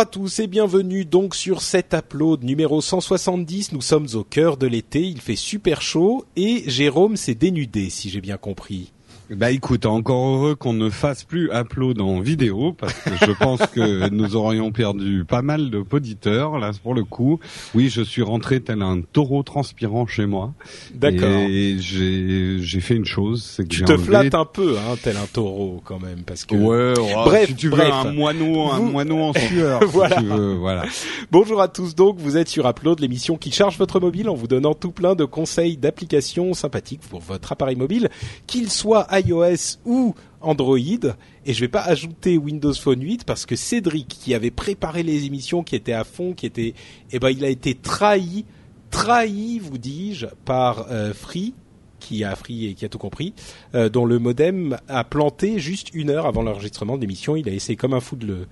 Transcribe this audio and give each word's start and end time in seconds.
Bonjour 0.00 0.08
à 0.08 0.12
tous 0.12 0.38
et 0.38 0.46
bienvenue 0.46 1.04
donc 1.04 1.34
sur 1.34 1.60
cet 1.60 1.92
upload 1.92 2.42
numéro 2.42 2.80
170. 2.80 3.72
Nous 3.72 3.82
sommes 3.82 4.06
au 4.14 4.24
cœur 4.24 4.56
de 4.56 4.66
l'été, 4.66 5.02
il 5.02 5.20
fait 5.20 5.36
super 5.36 5.82
chaud 5.82 6.24
et 6.36 6.62
Jérôme 6.66 7.18
s'est 7.18 7.34
dénudé 7.34 7.90
si 7.90 8.08
j'ai 8.08 8.22
bien 8.22 8.38
compris. 8.38 8.92
Bah 9.36 9.52
écoute, 9.52 9.86
encore 9.86 10.26
heureux 10.34 10.54
qu'on 10.56 10.72
ne 10.72 10.90
fasse 10.90 11.22
plus 11.22 11.50
upload 11.52 12.00
en 12.00 12.18
vidéo 12.18 12.72
parce 12.72 12.94
que 12.94 13.10
je 13.26 13.30
pense 13.30 13.60
que 13.72 14.08
nous 14.12 14.34
aurions 14.34 14.72
perdu 14.72 15.24
pas 15.24 15.40
mal 15.40 15.70
de 15.70 15.84
auditeurs 15.88 16.58
là 16.58 16.72
pour 16.82 16.94
le 16.94 17.04
coup. 17.04 17.38
Oui, 17.76 17.90
je 17.90 18.02
suis 18.02 18.22
rentré 18.22 18.60
tel 18.60 18.82
un 18.82 19.02
taureau 19.02 19.44
transpirant 19.44 20.04
chez 20.08 20.26
moi. 20.26 20.52
D'accord. 20.94 21.28
Et 21.28 21.76
j'ai 21.78 22.56
j'ai 22.60 22.80
fait 22.80 22.96
une 22.96 23.04
chose, 23.04 23.44
c'est 23.44 23.62
que 23.62 23.68
Tu 23.68 23.84
te 23.84 23.92
enlevé- 23.92 24.04
flattes 24.04 24.34
un 24.34 24.44
peu, 24.44 24.76
hein, 24.78 24.96
tel 25.00 25.16
un 25.16 25.26
taureau 25.32 25.80
quand 25.84 26.00
même, 26.00 26.22
parce 26.26 26.44
que. 26.44 26.56
Ouais, 26.56 26.98
ouais, 26.98 27.14
Bref, 27.24 27.46
si 27.50 27.54
tu 27.54 27.68
veux 27.68 27.76
bref. 27.76 27.92
un 27.92 28.12
moineau, 28.12 28.68
un 28.70 28.78
Vous- 28.78 28.90
moineau 28.90 29.18
en 29.20 29.32
sueur, 29.48 29.80
Voilà. 29.86 30.16
si 30.16 30.22
tu 30.24 30.28
veux, 30.28 30.54
voilà. 30.54 30.84
Bonjour 31.30 31.60
à 31.60 31.68
tous 31.68 31.94
donc, 31.94 32.18
vous 32.18 32.36
êtes 32.36 32.48
sur 32.48 32.68
Upload, 32.68 32.98
l'émission 32.98 33.36
qui 33.36 33.52
charge 33.52 33.78
votre 33.78 34.00
mobile 34.00 34.28
en 34.28 34.34
vous 34.34 34.48
donnant 34.48 34.74
tout 34.74 34.90
plein 34.90 35.14
de 35.14 35.24
conseils 35.24 35.76
d'applications 35.76 36.52
sympathiques 36.52 37.02
pour 37.08 37.20
votre 37.20 37.52
appareil 37.52 37.76
mobile, 37.76 38.08
qu'il 38.48 38.70
soit 38.70 39.02
iOS 39.20 39.78
ou 39.84 40.14
Android. 40.40 40.78
Et 40.78 41.54
je 41.54 41.60
vais 41.60 41.68
pas 41.68 41.82
ajouter 41.82 42.38
Windows 42.38 42.74
Phone 42.74 43.02
8 43.02 43.24
parce 43.24 43.46
que 43.46 43.56
Cédric, 43.56 44.08
qui 44.08 44.34
avait 44.34 44.50
préparé 44.50 45.02
les 45.02 45.26
émissions, 45.26 45.62
qui 45.62 45.76
était 45.76 45.92
à 45.92 46.04
fond, 46.04 46.32
qui 46.32 46.46
était, 46.46 46.74
eh 47.12 47.18
ben, 47.18 47.30
il 47.30 47.44
a 47.44 47.48
été 47.48 47.74
trahi, 47.74 48.44
trahi, 48.90 49.58
vous 49.58 49.78
dis-je, 49.78 50.26
par 50.44 50.86
euh, 50.90 51.12
Free 51.14 51.54
qui 52.00 52.24
a 52.24 52.34
Free 52.34 52.66
et 52.66 52.74
qui 52.74 52.84
a 52.84 52.88
tout 52.88 52.98
compris, 52.98 53.34
euh, 53.74 53.88
dont 53.88 54.04
le 54.04 54.18
modem 54.18 54.78
a 54.88 55.04
planté 55.04 55.60
juste 55.60 55.90
une 55.94 56.10
heure 56.10 56.26
avant 56.26 56.42
l'enregistrement 56.42 56.96
de 56.96 57.02
l'émission. 57.02 57.36
Il 57.36 57.48
a 57.48 57.52
essayé 57.52 57.76
comme 57.76 57.94
un 57.94 58.00
fou 58.00 58.16
de 58.16 58.26
le, 58.26 58.46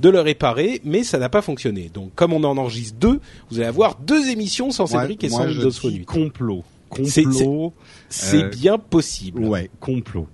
de 0.00 0.08
le 0.08 0.20
réparer, 0.20 0.80
mais 0.84 1.04
ça 1.04 1.18
n'a 1.18 1.28
pas 1.28 1.42
fonctionné. 1.42 1.90
Donc, 1.92 2.14
comme 2.14 2.32
on 2.32 2.42
en 2.42 2.56
enregistre 2.56 2.98
deux, 2.98 3.20
vous 3.50 3.58
allez 3.58 3.68
avoir 3.68 3.96
deux 3.96 4.30
émissions 4.30 4.70
sans 4.70 4.86
Cédric 4.86 5.22
et 5.22 5.28
sans 5.28 5.38
moi, 5.38 5.48
je 5.48 5.58
Windows 5.58 5.70
dis 5.70 5.78
Phone 5.78 5.94
8. 5.94 6.04
complot. 6.06 6.64
Complot. 6.88 7.72
C'est 8.08 8.44
Euh, 8.44 8.48
bien 8.48 8.78
possible. 8.78 9.44
Ouais, 9.44 9.70
complot. 9.80 10.26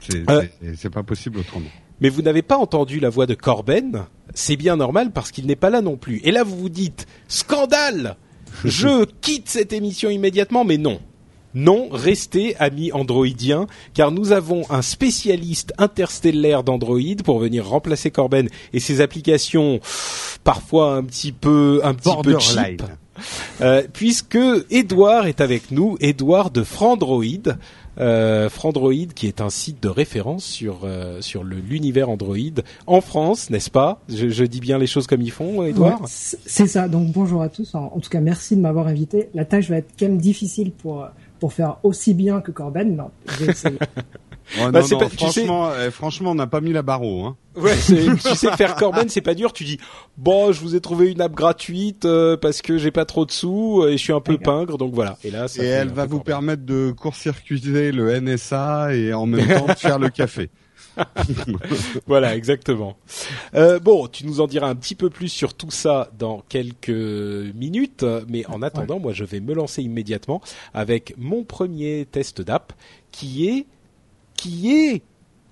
C'est 0.00 0.28
Euh, 0.30 0.44
c'est- 0.76 0.90
pas 0.90 1.02
possible 1.02 1.38
autrement. 1.40 1.68
Mais 2.00 2.08
vous 2.10 2.22
n'avez 2.22 2.42
pas 2.42 2.56
entendu 2.58 3.00
la 3.00 3.08
voix 3.10 3.26
de 3.26 3.34
Corben? 3.34 4.04
C'est 4.34 4.56
bien 4.56 4.76
normal 4.76 5.12
parce 5.12 5.30
qu'il 5.30 5.46
n'est 5.46 5.56
pas 5.56 5.70
là 5.70 5.80
non 5.80 5.96
plus. 5.96 6.20
Et 6.24 6.30
là, 6.30 6.44
vous 6.44 6.56
vous 6.56 6.68
dites, 6.68 7.06
scandale! 7.28 8.16
Je 8.64 9.04
quitte 9.20 9.48
cette 9.48 9.72
émission 9.72 10.08
immédiatement, 10.10 10.64
mais 10.64 10.78
non. 10.78 11.00
Non, 11.54 11.88
restez 11.90 12.54
amis 12.58 12.92
androidiens, 12.92 13.66
car 13.94 14.10
nous 14.12 14.32
avons 14.32 14.70
un 14.70 14.82
spécialiste 14.82 15.72
interstellaire 15.78 16.62
d'Android 16.62 17.00
pour 17.24 17.38
venir 17.38 17.66
remplacer 17.66 18.10
Corben 18.10 18.48
et 18.74 18.80
ses 18.80 19.00
applications 19.00 19.80
parfois 20.44 20.96
un 20.96 21.02
petit 21.04 21.32
peu 21.32 21.80
un 21.82 21.94
petit 21.94 22.10
peu 22.22 22.38
cheap. 22.38 22.82
Euh, 23.60 23.82
puisque 23.92 24.38
Edouard 24.70 25.26
est 25.26 25.40
avec 25.40 25.70
nous, 25.70 25.96
Edouard 26.00 26.50
de 26.50 26.62
Frandroid, 26.62 27.24
euh, 27.98 28.48
Frandroid 28.50 28.92
qui 29.14 29.26
est 29.26 29.40
un 29.40 29.50
site 29.50 29.82
de 29.82 29.88
référence 29.88 30.44
sur 30.44 30.80
euh, 30.84 31.20
sur 31.22 31.44
l'univers 31.44 32.10
Android 32.10 32.36
en 32.86 33.00
France, 33.00 33.48
n'est-ce 33.50 33.70
pas? 33.70 34.00
Je, 34.08 34.28
je 34.28 34.44
dis 34.44 34.60
bien 34.60 34.78
les 34.78 34.86
choses 34.86 35.06
comme 35.06 35.22
ils 35.22 35.30
font, 35.32 35.62
Edouard 35.62 36.02
Ouais, 36.02 36.06
c'est 36.08 36.66
ça. 36.66 36.88
Donc 36.88 37.10
bonjour 37.12 37.42
à 37.42 37.48
tous. 37.48 37.74
En, 37.74 37.92
en 37.94 38.00
tout 38.00 38.10
cas, 38.10 38.20
merci 38.20 38.56
de 38.56 38.60
m'avoir 38.60 38.86
invité. 38.86 39.30
La 39.34 39.44
tâche 39.44 39.70
va 39.70 39.78
être 39.78 39.92
quand 39.98 40.06
même 40.06 40.18
difficile 40.18 40.72
pour 40.72 41.06
pour 41.38 41.52
faire 41.52 41.78
aussi 41.82 42.14
bien 42.14 42.40
que 42.40 42.50
Corben. 42.50 42.96
Non, 42.96 43.10
je 43.26 43.44
vais 43.44 43.52
essayer. 43.52 43.78
Oh, 44.58 44.70
Bah, 44.70 44.80
non, 44.80 44.86
c'est 44.86 44.94
non, 44.94 45.00
pas- 45.00 45.06
tu 45.10 45.16
sais- 45.16 45.24
franchement, 45.44 45.68
euh, 45.70 45.90
franchement, 45.90 46.30
on 46.30 46.34
n'a 46.36 46.46
pas 46.46 46.60
mis 46.60 46.72
la 46.72 46.82
barre 46.82 47.02
haut, 47.02 47.24
hein. 47.24 47.36
Ouais, 47.56 47.74
tu 47.76 48.18
sais 48.36 48.52
faire 48.56 48.76
Corben, 48.76 49.08
c'est 49.08 49.20
pas 49.22 49.34
dur. 49.34 49.52
Tu 49.52 49.64
dis 49.64 49.78
bon, 50.18 50.52
je 50.52 50.60
vous 50.60 50.74
ai 50.76 50.80
trouvé 50.80 51.10
une 51.10 51.20
app 51.22 51.32
gratuite 51.32 52.04
euh, 52.04 52.36
parce 52.36 52.60
que 52.62 52.76
j'ai 52.78 52.90
pas 52.90 53.04
trop 53.06 53.24
de 53.24 53.30
sous 53.32 53.80
euh, 53.82 53.88
et 53.88 53.92
je 53.92 54.02
suis 54.02 54.12
un 54.12 54.20
peu 54.20 54.36
pingre, 54.38 54.76
donc 54.78 54.92
voilà. 54.94 55.16
Et 55.24 55.30
là, 55.30 55.48
ça 55.48 55.62
Et 55.64 55.66
elle 55.66 55.88
va 55.88 56.04
vous 56.04 56.18
Corben. 56.18 56.24
permettre 56.24 56.64
de 56.66 56.92
court-circuiter 56.96 57.92
le 57.92 58.20
NSA 58.20 58.94
et 58.94 59.12
en 59.14 59.24
même 59.26 59.48
temps 59.48 59.66
de 59.66 59.72
faire 59.78 59.98
le 59.98 60.10
café. 60.10 60.50
Voilà, 62.06 62.34
exactement. 62.36 62.96
Euh, 63.54 63.78
bon, 63.78 64.06
tu 64.08 64.26
nous 64.26 64.40
en 64.40 64.46
diras 64.46 64.68
un 64.68 64.74
petit 64.74 64.94
peu 64.94 65.10
plus 65.10 65.28
sur 65.28 65.54
tout 65.54 65.70
ça 65.70 66.10
dans 66.18 66.42
quelques 66.48 66.88
minutes, 66.88 68.04
mais 68.28 68.46
en 68.46 68.62
attendant, 68.62 68.98
moi, 68.98 69.12
je 69.12 69.24
vais 69.24 69.40
me 69.40 69.54
lancer 69.54 69.82
immédiatement 69.82 70.40
avec 70.74 71.14
mon 71.18 71.44
premier 71.44 72.06
test 72.10 72.40
d'app, 72.40 72.72
qui 73.12 73.48
est, 73.48 73.66
qui 74.36 74.70
est 74.70 75.02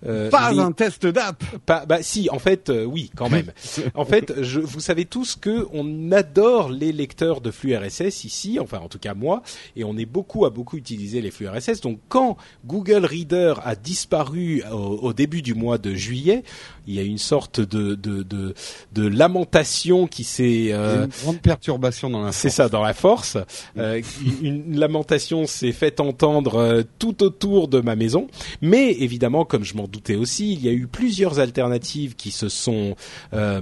euh, 0.07 0.31
Pas 0.31 0.53
les- 0.53 0.59
un 0.61 0.73
test 0.73 1.07
d'app 1.07 1.43
pas, 1.67 1.87
bah 1.87 1.99
si, 2.03 2.29
en 2.31 2.39
fait, 2.39 2.69
euh, 2.71 2.85
oui, 2.85 3.11
quand 3.17 3.29
même. 3.31 3.53
en 3.95 4.05
fait, 4.05 4.33
je, 4.43 4.61
vous 4.61 4.81
savez 4.81 5.05
tous 5.05 5.37
que 5.37 5.67
on 5.73 6.13
adore 6.13 6.71
les 6.71 6.93
lecteurs 6.93 7.41
de 7.41 7.51
flux 7.51 7.75
RSS 7.77 8.25
ici, 8.25 8.59
enfin 8.61 8.79
en 8.79 8.89
tout 8.89 8.99
cas 8.99 9.15
moi, 9.15 9.43
et 9.77 9.85
on 9.85 9.97
est 9.97 10.05
beaucoup 10.07 10.45
à 10.45 10.51
beaucoup 10.51 10.77
utiliser 10.77 11.21
les 11.21 11.31
flux 11.31 11.49
RSS. 11.49 11.81
Donc 11.81 11.99
quand 12.09 12.37
Google 12.67 13.05
Reader 13.05 13.55
a 13.65 13.75
disparu 13.77 14.63
au, 14.71 14.77
au 14.77 15.13
début 15.13 15.43
du 15.43 15.55
mois 15.55 15.79
de 15.79 15.95
juillet, 15.95 16.43
il 16.87 16.95
y 16.95 16.99
a 16.99 17.03
une 17.03 17.19
sorte 17.19 17.61
de 17.61 17.95
de 17.95 18.23
de, 18.23 18.55
de 18.93 19.07
lamentation 19.07 20.07
qui 20.07 20.25
s'est 20.25 20.69
euh, 20.73 21.05
une 21.05 21.11
grande 21.23 21.41
perturbation 21.41 22.11
dans 22.11 22.23
la 22.23 22.33
c'est 22.33 22.51
ça, 22.51 22.69
dans 22.69 22.83
la 22.83 22.95
force. 22.95 23.37
Euh, 23.79 24.01
une, 24.43 24.65
une 24.73 24.79
lamentation 24.79 25.47
s'est 25.47 25.73
faite 25.73 26.01
entendre 26.01 26.57
euh, 26.57 26.83
tout 26.99 27.23
autour 27.23 27.69
de 27.69 27.81
ma 27.81 27.97
maison. 27.97 28.29
Mais 28.61 28.93
évidemment, 28.93 29.45
comme 29.45 29.65
je 29.65 29.75
m'en 29.75 29.87
doutais 29.95 30.17
aussi, 30.17 30.53
il 30.53 30.65
y 30.65 30.69
a 30.69 30.73
eu 30.73 30.87
plusieurs 30.87 31.39
alternatives 31.39 32.17
qui 32.17 32.31
se 32.31 32.49
sont 32.49 32.97
euh, 33.33 33.61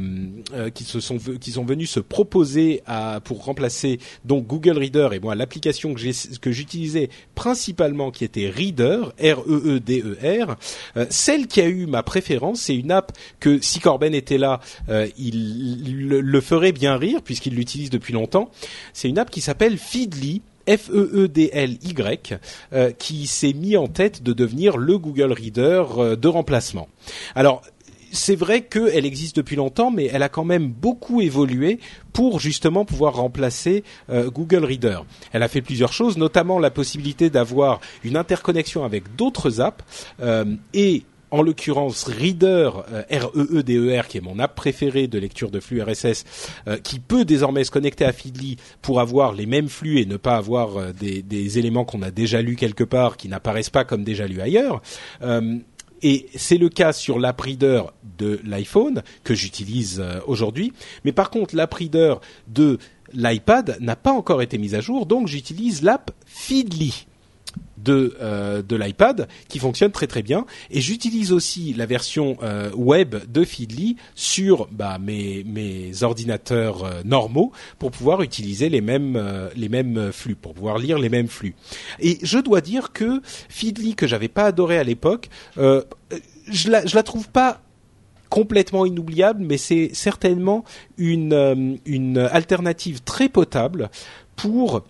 euh, 0.55 0.71
qui 0.71 0.85
se 0.85 1.01
sont 1.01 1.19
qui 1.19 1.53
sont 1.53 1.65
venues 1.65 1.87
se 1.87 2.01
proposer 2.01 2.83
à 2.87 3.21
pour 3.23 3.45
remplacer 3.45 3.99
donc 4.25 4.47
Google 4.47 4.79
Reader 4.79 5.11
et 5.13 5.21
moi 5.21 5.35
l'application 5.35 5.95
que 5.95 6.01
j'ai 6.01 6.13
que 6.41 6.51
j'utilisais 6.51 7.11
principalement 7.35 8.11
qui 8.11 8.25
était 8.25 8.49
Reader 8.49 9.13
R 9.21 9.41
E 9.47 9.63
E 9.67 9.81
D 9.81 10.03
E 10.03 10.45
R. 10.45 10.57
Euh, 10.97 11.07
celle 11.11 11.47
qui 11.47 11.61
a 11.61 11.69
eu 11.69 11.87
ma 11.87 12.03
préférence, 12.03 12.63
c'est 12.63 12.77
une 12.77 12.91
app 12.91 13.13
que 13.41 13.61
si 13.61 13.81
Corben 13.81 14.15
était 14.15 14.39
là, 14.39 14.61
euh, 14.89 15.09
il, 15.19 16.09
le 16.09 16.41
ferait 16.41 16.73
bien 16.73 16.97
rire 16.97 17.21
puisqu'il 17.23 17.55
l'utilise 17.55 17.91
depuis 17.91 18.13
longtemps. 18.13 18.51
C'est 18.93 19.09
une 19.09 19.19
app 19.19 19.31
qui 19.31 19.41
s'appelle 19.41 19.79
Feedly. 19.79 20.43
E 20.69 20.77
F-E-E-D-L-Y, 20.77 22.39
euh, 22.73 22.91
qui 22.93 23.27
s'est 23.27 23.53
mis 23.53 23.77
en 23.77 23.87
tête 23.87 24.23
de 24.23 24.33
devenir 24.33 24.77
le 24.77 24.99
Google 24.99 25.33
Reader 25.33 25.85
euh, 25.99 26.17
de 26.17 26.29
remplacement. 26.29 26.89
Alors, 27.35 27.63
c'est 28.15 28.37
vrai 28.37 28.63
qu'elle 28.63 29.07
existe 29.07 29.37
depuis 29.37 29.57
longtemps, 29.57 29.91
mais 29.91 30.11
elle 30.13 30.23
a 30.23 30.29
quand 30.29 30.45
même 30.45 30.69
beaucoup 30.69 31.23
évolué 31.23 31.79
pour 32.13 32.41
justement 32.41 32.85
pouvoir 32.85 33.15
remplacer 33.15 33.85
euh, 34.11 34.31
Google 34.31 34.65
Reader. 34.67 35.01
Elle 35.33 35.43
a 35.43 35.49
fait 35.49 35.63
plusieurs 35.63 35.95
choses, 35.95 36.19
notamment 36.19 36.59
la 36.59 36.71
possibilité 36.71 37.31
d'avoir 37.31 37.81
une 38.05 38.17
interconnexion 38.17 38.85
avec 38.85 39.17
d'autres 39.17 39.61
apps 39.61 39.83
et 40.75 41.05
en 41.33 41.43
l'occurrence 41.43 42.05
Reader 42.05 42.71
euh, 42.93 43.03
R-E-E-D-E-R 43.11 44.07
qui 44.07 44.19
est 44.19 44.21
mon 44.21 44.39
app 44.39 44.55
préférée 44.55 45.09
de 45.09 45.19
lecture 45.19 45.51
de 45.51 45.59
flux 45.59 45.83
RSS 45.83 46.25
euh, 46.69 46.77
qui 46.77 47.01
peut 47.01 47.25
désormais 47.25 47.65
se 47.65 47.71
connecter 47.71 48.05
à 48.05 48.13
Feedly 48.13 48.59
pour 48.83 49.01
avoir 49.01 49.33
les 49.33 49.47
mêmes 49.47 49.69
flux 49.69 49.99
et 49.99 50.07
ne 50.07 50.19
pas 50.19 50.37
avoir 50.37 50.77
euh, 50.77 50.93
des, 50.93 51.23
des 51.23 51.59
éléments 51.59 51.85
qu'on 51.85 52.03
a 52.03 52.11
déjà 52.11 52.43
lus 52.43 52.57
quelque 52.57 52.85
part 52.85 53.17
qui 53.17 53.29
n'apparaissent 53.29 53.71
pas 53.71 53.85
comme 53.85 54.05
déjà 54.05 54.27
lus 54.27 54.41
ailleurs. 54.41 54.83
Et 56.05 56.27
c'est 56.35 56.59
le 56.59 56.69
cas 56.69 56.93
sur 56.93 57.19
l'app 57.19 57.41
Reader 57.41 57.85
de 58.19 58.41
l'iPhone 58.45 59.03
que 59.23 59.35
j'utilise 59.35 60.03
aujourd'hui. 60.27 60.73
Mais 61.05 61.13
par 61.13 61.31
contre, 61.31 61.55
l'app 61.55 61.73
Reader 61.73 62.17
de 62.49 62.79
l'iPad 63.15 63.79
n'a 63.81 63.97
pas 63.97 64.13
encore 64.13 64.43
été 64.43 64.59
mise 64.59 64.75
à 64.75 64.81
jour, 64.81 65.07
donc 65.07 65.29
j'utilise 65.29 65.83
l'app 65.83 66.11
Feedly 66.27 67.07
de 67.83 68.17
euh, 68.21 68.63
de 68.63 68.77
l'iPad 68.77 69.29
qui 69.49 69.59
fonctionne 69.59 69.91
très 69.91 70.07
très 70.07 70.23
bien. 70.23 70.47
Et 70.71 70.81
j'utilise 70.81 71.33
aussi 71.33 71.75
la 71.75 71.87
version 71.87 72.37
euh, 72.43 72.71
web 72.75 73.17
de 73.31 73.45
Feedly 73.45 73.97
sur 74.15 74.69
bah, 74.71 74.99
mes 74.99 76.03
ordinateurs 76.03 76.85
euh, 76.85 77.03
normaux 77.05 77.53
pour 77.79 77.91
pouvoir 77.91 78.23
utiliser 78.23 78.69
les 78.69 78.81
mêmes 78.81 80.13
flux 80.13 80.35
pour 80.35 80.55
pouvoir 80.55 80.79
lire 80.79 80.99
les 80.99 81.09
mêmes 81.09 81.29
flux. 81.29 81.55
Et 82.01 82.19
je 82.23 82.39
dois 82.39 82.61
dire 82.61 82.93
que 82.93 83.21
Feedly 83.49 83.95
que 83.95 84.07
j'avais 84.07 84.29
pas 84.29 84.45
adoré 84.45 84.79
à 84.79 84.85
l'époque 84.85 85.29
je 85.57 86.71
la 86.71 86.83
la 86.83 87.03
trouve 87.03 87.29
pas 87.29 87.61
complètement 88.29 88.87
inoubliable, 88.87 89.45
mais 89.45 89.57
c'est 89.57 89.91
certainement 89.93 90.65
une 90.99 92.29
alternative 92.33 93.03
très 93.03 93.29
potable 93.29 93.91
pour 94.37 94.83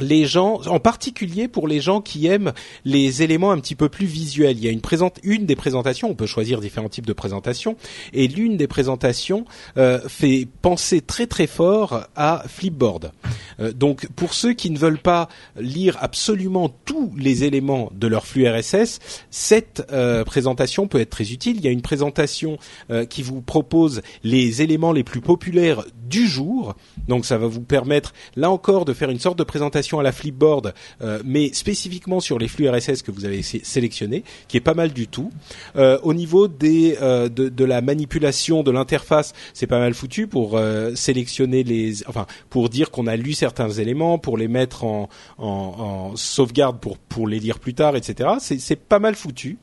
les 0.00 0.26
gens, 0.26 0.60
en 0.66 0.80
particulier 0.80 1.48
pour 1.48 1.68
les 1.68 1.80
gens 1.80 2.00
qui 2.00 2.26
aiment 2.26 2.52
les 2.84 3.22
éléments 3.22 3.50
un 3.50 3.58
petit 3.58 3.74
peu 3.74 3.88
plus 3.88 4.06
visuels. 4.06 4.56
Il 4.56 4.64
y 4.64 4.68
a 4.68 4.70
une 4.70 4.80
présente, 4.80 5.18
une 5.22 5.46
des 5.46 5.56
présentations, 5.56 6.10
on 6.10 6.14
peut 6.14 6.26
choisir 6.26 6.60
différents 6.60 6.88
types 6.88 7.06
de 7.06 7.12
présentations, 7.12 7.76
et 8.12 8.28
l'une 8.28 8.56
des 8.56 8.66
présentations 8.66 9.44
euh, 9.76 10.00
fait 10.08 10.46
penser 10.62 11.00
très 11.00 11.26
très 11.26 11.46
fort 11.46 12.06
à 12.14 12.44
Flipboard. 12.46 13.12
Euh, 13.60 13.72
donc 13.72 14.08
pour 14.16 14.34
ceux 14.34 14.52
qui 14.52 14.70
ne 14.70 14.78
veulent 14.78 14.98
pas 14.98 15.28
lire 15.58 15.96
absolument 16.00 16.68
tous 16.84 17.12
les 17.16 17.44
éléments 17.44 17.90
de 17.94 18.06
leur 18.06 18.26
flux 18.26 18.48
RSS, 18.48 19.00
cette 19.30 19.86
euh, 19.92 20.24
présentation 20.24 20.88
peut 20.88 21.00
être 21.00 21.10
très 21.10 21.32
utile. 21.32 21.56
Il 21.56 21.64
y 21.64 21.68
a 21.68 21.70
une 21.70 21.82
présentation 21.82 22.58
qui 23.10 23.22
vous 23.22 23.40
propose 23.42 24.02
les 24.22 24.62
éléments 24.62 24.92
les 24.92 25.04
plus 25.04 25.20
populaires 25.20 25.84
du 26.08 26.26
jour. 26.26 26.74
Donc 27.08 27.26
ça 27.26 27.38
va 27.38 27.46
vous 27.46 27.60
permettre 27.60 28.12
là 28.36 28.50
encore 28.50 28.84
de 28.84 28.92
faire 28.92 29.10
une 29.10 29.20
sorte 29.20 29.38
de 29.38 29.44
présentation 29.44 29.98
à 29.98 30.02
la 30.02 30.12
Flipboard, 30.12 30.74
euh, 31.02 31.20
mais 31.24 31.52
spécifiquement 31.52 32.20
sur 32.20 32.38
les 32.38 32.48
flux 32.48 32.68
RSS 32.68 33.02
que 33.02 33.10
vous 33.10 33.24
avez 33.24 33.42
sélectionnés, 33.42 34.24
qui 34.48 34.56
est 34.56 34.60
pas 34.60 34.74
mal 34.74 34.92
du 34.92 35.08
tout. 35.08 35.30
Euh, 35.76 35.98
au 36.02 36.14
niveau 36.14 36.48
des 36.48 36.96
euh, 37.00 37.28
de, 37.28 37.48
de, 37.48 37.64
la 37.64 37.80
manipulation 37.80 38.62
de 38.62 38.70
l'interface, 38.70 39.32
c'est 39.54 39.66
pas 39.66 39.78
mal 39.78 39.94
foutu 39.94 40.26
pour 40.26 40.60
sélectionner 40.94 41.62
les, 41.62 42.06
enfin 42.08 42.26
pour 42.50 42.68
dire 42.68 42.90
qu'on 42.90 43.06
a 43.06 43.16
lu 43.16 43.32
certains 43.32 43.70
éléments, 43.70 44.18
pour 44.18 44.38
les 44.38 44.48
mettre 44.48 44.84
en, 44.84 45.08
en, 45.38 45.46
en 45.46 46.16
sauvegarde 46.16 46.78
pour 46.80 46.98
pour 46.98 47.26
les 47.26 47.38
lire 47.38 47.58
plus 47.58 47.74
tard, 47.74 47.96
etc. 47.96 48.30
C'est 48.40 48.76
pas 48.76 48.98
mal 48.98 49.14
foutu. 49.14 49.58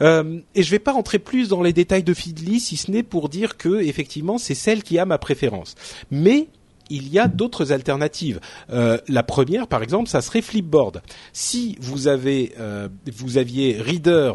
Euh, 0.00 0.40
et 0.54 0.62
je 0.62 0.68
ne 0.68 0.70
vais 0.72 0.78
pas 0.78 0.92
rentrer 0.92 1.18
plus 1.18 1.48
dans 1.48 1.62
les 1.62 1.72
détails 1.72 2.02
de 2.02 2.14
Feedly, 2.14 2.60
si 2.60 2.76
ce 2.76 2.90
n'est 2.90 3.02
pour 3.02 3.28
dire 3.28 3.56
que 3.56 3.80
effectivement 3.80 4.38
c'est 4.38 4.54
celle 4.54 4.82
qui 4.82 4.98
a 4.98 5.06
ma 5.06 5.18
préférence. 5.18 5.74
Mais 6.10 6.48
il 6.90 7.08
y 7.08 7.18
a 7.18 7.28
d'autres 7.28 7.72
alternatives. 7.72 8.40
Euh, 8.70 8.98
la 9.08 9.22
première, 9.22 9.66
par 9.66 9.82
exemple, 9.82 10.08
ça 10.08 10.20
serait 10.20 10.42
Flipboard. 10.42 11.02
Si 11.32 11.76
vous 11.80 12.08
avez, 12.08 12.52
euh, 12.58 12.88
vous 13.12 13.38
aviez 13.38 13.80
Reader, 13.80 14.32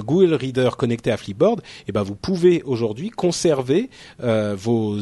Google 0.00 0.34
Reader 0.34 0.70
connecté 0.76 1.12
à 1.12 1.16
Flipboard, 1.16 1.62
eh 1.86 1.92
ben 1.92 2.02
vous 2.02 2.16
pouvez 2.16 2.64
aujourd'hui 2.64 3.10
conserver 3.10 3.90
vos, 4.18 4.98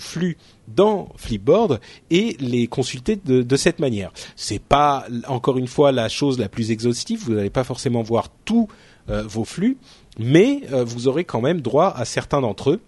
flux 0.00 0.36
dans 0.66 1.08
Flipboard 1.16 1.78
et 2.10 2.36
les 2.40 2.66
consulter 2.66 3.14
de, 3.14 3.56
cette 3.56 3.78
manière. 3.78 4.10
C'est 4.34 4.60
pas 4.60 5.06
encore 5.28 5.56
une 5.56 5.68
fois 5.68 5.92
la 5.92 6.08
chose 6.08 6.36
la 6.40 6.48
plus 6.48 6.72
exhaustive. 6.72 7.22
Vous 7.24 7.34
n'allez 7.34 7.48
pas 7.48 7.62
forcément 7.62 8.02
voir 8.02 8.28
tous 8.44 8.68
euh, 9.10 9.22
vos 9.22 9.44
flux, 9.44 9.76
mais 10.18 10.62
euh, 10.72 10.82
vous 10.82 11.08
aurez 11.08 11.24
quand 11.24 11.42
même 11.42 11.60
droit 11.60 11.92
à 11.94 12.06
certains 12.06 12.40
d'entre 12.40 12.70
eux 12.70 12.80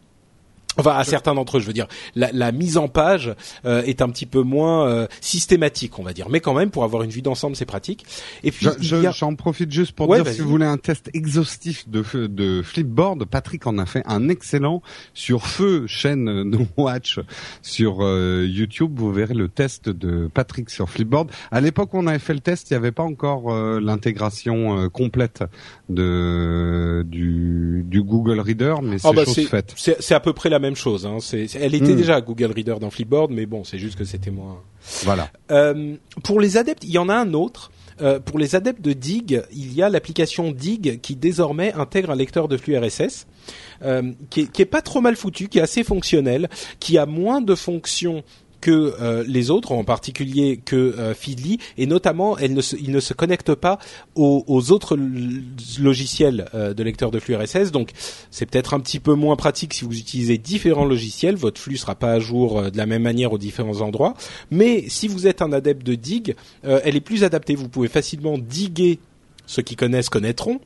Enfin, 0.78 0.96
à 0.96 1.04
certains 1.04 1.34
d'entre 1.34 1.56
eux, 1.56 1.60
je 1.60 1.66
veux 1.66 1.72
dire, 1.72 1.86
la, 2.14 2.30
la 2.32 2.52
mise 2.52 2.76
en 2.76 2.88
page 2.88 3.34
euh, 3.64 3.82
est 3.82 4.02
un 4.02 4.08
petit 4.08 4.26
peu 4.26 4.42
moins 4.42 4.88
euh, 4.88 5.06
systématique, 5.20 5.98
on 5.98 6.02
va 6.02 6.12
dire, 6.12 6.28
mais 6.28 6.40
quand 6.40 6.54
même 6.54 6.70
pour 6.70 6.84
avoir 6.84 7.02
une 7.02 7.10
vue 7.10 7.22
d'ensemble, 7.22 7.56
c'est 7.56 7.64
pratique. 7.64 8.04
Et 8.42 8.50
puis, 8.50 8.66
j'en 8.80 9.34
profite 9.34 9.70
juste 9.70 9.92
pour 9.92 10.14
dire 10.14 10.26
si 10.26 10.40
vous 10.40 10.48
voulez 10.48 10.66
un 10.66 10.76
test 10.76 11.10
exhaustif 11.14 11.88
de, 11.88 12.04
de 12.26 12.62
Flipboard, 12.62 13.24
Patrick 13.24 13.66
en 13.66 13.78
a 13.78 13.86
fait 13.86 14.02
un 14.06 14.28
excellent 14.28 14.82
sur 15.14 15.46
Feu 15.46 15.86
chaîne 15.86 16.42
No 16.42 16.66
Watch 16.76 17.20
sur 17.62 17.98
euh, 18.00 18.46
YouTube. 18.48 18.92
Vous 18.96 19.12
verrez 19.12 19.34
le 19.34 19.48
test 19.48 19.88
de 19.88 20.28
Patrick 20.32 20.70
sur 20.70 20.90
Flipboard. 20.90 21.30
À 21.50 21.60
l'époque 21.60 21.94
où 21.94 21.98
on 21.98 22.06
avait 22.06 22.18
fait 22.18 22.34
le 22.34 22.40
test, 22.40 22.70
il 22.70 22.74
n'y 22.74 22.78
avait 22.78 22.92
pas 22.92 23.02
encore 23.02 23.52
l'intégration 23.80 24.88
complète 24.90 25.44
de 25.88 27.04
du, 27.06 27.84
du 27.86 28.02
Google 28.02 28.40
Reader, 28.40 28.82
mais 28.82 28.96
oh, 29.04 29.12
c'est 29.14 29.24
chose 29.24 29.48
faite. 29.48 29.74
C'est 29.76 30.14
à 30.14 30.20
peu 30.20 30.32
près 30.32 30.48
la 30.48 30.58
même 30.58 30.65
même 30.66 30.76
chose. 30.76 31.06
Hein. 31.06 31.18
elle 31.32 31.74
était 31.74 31.92
hmm. 31.92 31.96
déjà 31.96 32.20
Google 32.20 32.52
Reader 32.54 32.76
dans 32.80 32.90
Flipboard, 32.90 33.30
mais 33.30 33.46
bon, 33.46 33.64
c'est 33.64 33.78
juste 33.78 33.96
que 33.96 34.04
c'était 34.04 34.30
moins. 34.30 34.62
Voilà. 35.02 35.30
Euh, 35.50 35.96
pour 36.22 36.40
les 36.40 36.56
adeptes, 36.56 36.84
il 36.84 36.90
y 36.90 36.98
en 36.98 37.08
a 37.08 37.14
un 37.14 37.32
autre. 37.34 37.70
Euh, 38.02 38.20
pour 38.20 38.38
les 38.38 38.54
adeptes 38.54 38.82
de 38.82 38.92
Dig, 38.92 39.42
il 39.52 39.72
y 39.72 39.82
a 39.82 39.88
l'application 39.88 40.52
Dig 40.52 41.00
qui 41.00 41.16
désormais 41.16 41.72
intègre 41.72 42.10
un 42.10 42.16
lecteur 42.16 42.46
de 42.46 42.58
flux 42.58 42.76
RSS, 42.76 43.26
euh, 43.82 44.12
qui, 44.28 44.42
est, 44.42 44.52
qui 44.52 44.60
est 44.60 44.66
pas 44.66 44.82
trop 44.82 45.00
mal 45.00 45.16
foutu, 45.16 45.48
qui 45.48 45.58
est 45.58 45.62
assez 45.62 45.82
fonctionnel, 45.82 46.50
qui 46.78 46.98
a 46.98 47.06
moins 47.06 47.40
de 47.40 47.54
fonctions 47.54 48.22
que 48.60 48.94
euh, 49.00 49.24
les 49.26 49.50
autres, 49.50 49.72
en 49.72 49.84
particulier 49.84 50.60
que 50.64 50.76
euh, 50.76 51.14
Feedly, 51.14 51.58
et 51.78 51.86
notamment, 51.86 52.36
ne 52.36 52.60
se, 52.60 52.76
il 52.76 52.90
ne 52.90 53.00
se 53.00 53.14
connecte 53.14 53.54
pas 53.54 53.78
aux, 54.14 54.72
autres 54.72 54.98
logiciels 55.80 56.48
euh, 56.54 56.74
de 56.74 56.82
lecteur 56.82 57.10
de 57.10 57.18
flux 57.18 57.36
RSS. 57.36 57.70
Donc, 57.72 57.90
c'est 58.30 58.46
peut-être 58.46 58.74
un 58.74 58.80
petit 58.80 59.00
peu 59.00 59.14
moins 59.14 59.36
pratique 59.36 59.74
si 59.74 59.84
vous 59.84 59.98
utilisez 59.98 60.38
différents 60.38 60.84
logiciels. 60.84 61.36
Votre 61.36 61.60
flux 61.60 61.76
sera 61.76 61.94
pas 61.94 62.12
à 62.12 62.18
jour 62.18 62.58
euh, 62.58 62.70
de 62.70 62.76
la 62.76 62.86
même 62.86 63.02
manière 63.02 63.32
aux 63.32 63.38
différents 63.38 63.80
endroits. 63.80 64.14
Mais 64.50 64.84
si 64.88 65.08
vous 65.08 65.26
êtes 65.26 65.42
un 65.42 65.52
adepte 65.52 65.84
de 65.86 65.94
Dig, 65.94 66.34
elle 66.62 66.96
est 66.96 67.00
plus 67.00 67.24
adaptée. 67.24 67.54
Vous 67.54 67.68
pouvez 67.68 67.88
facilement 67.88 68.38
diguer 68.38 68.98
ceux 69.46 69.62
qui 69.62 69.76
connaissent 69.76 70.08
connaîtront 70.08 70.60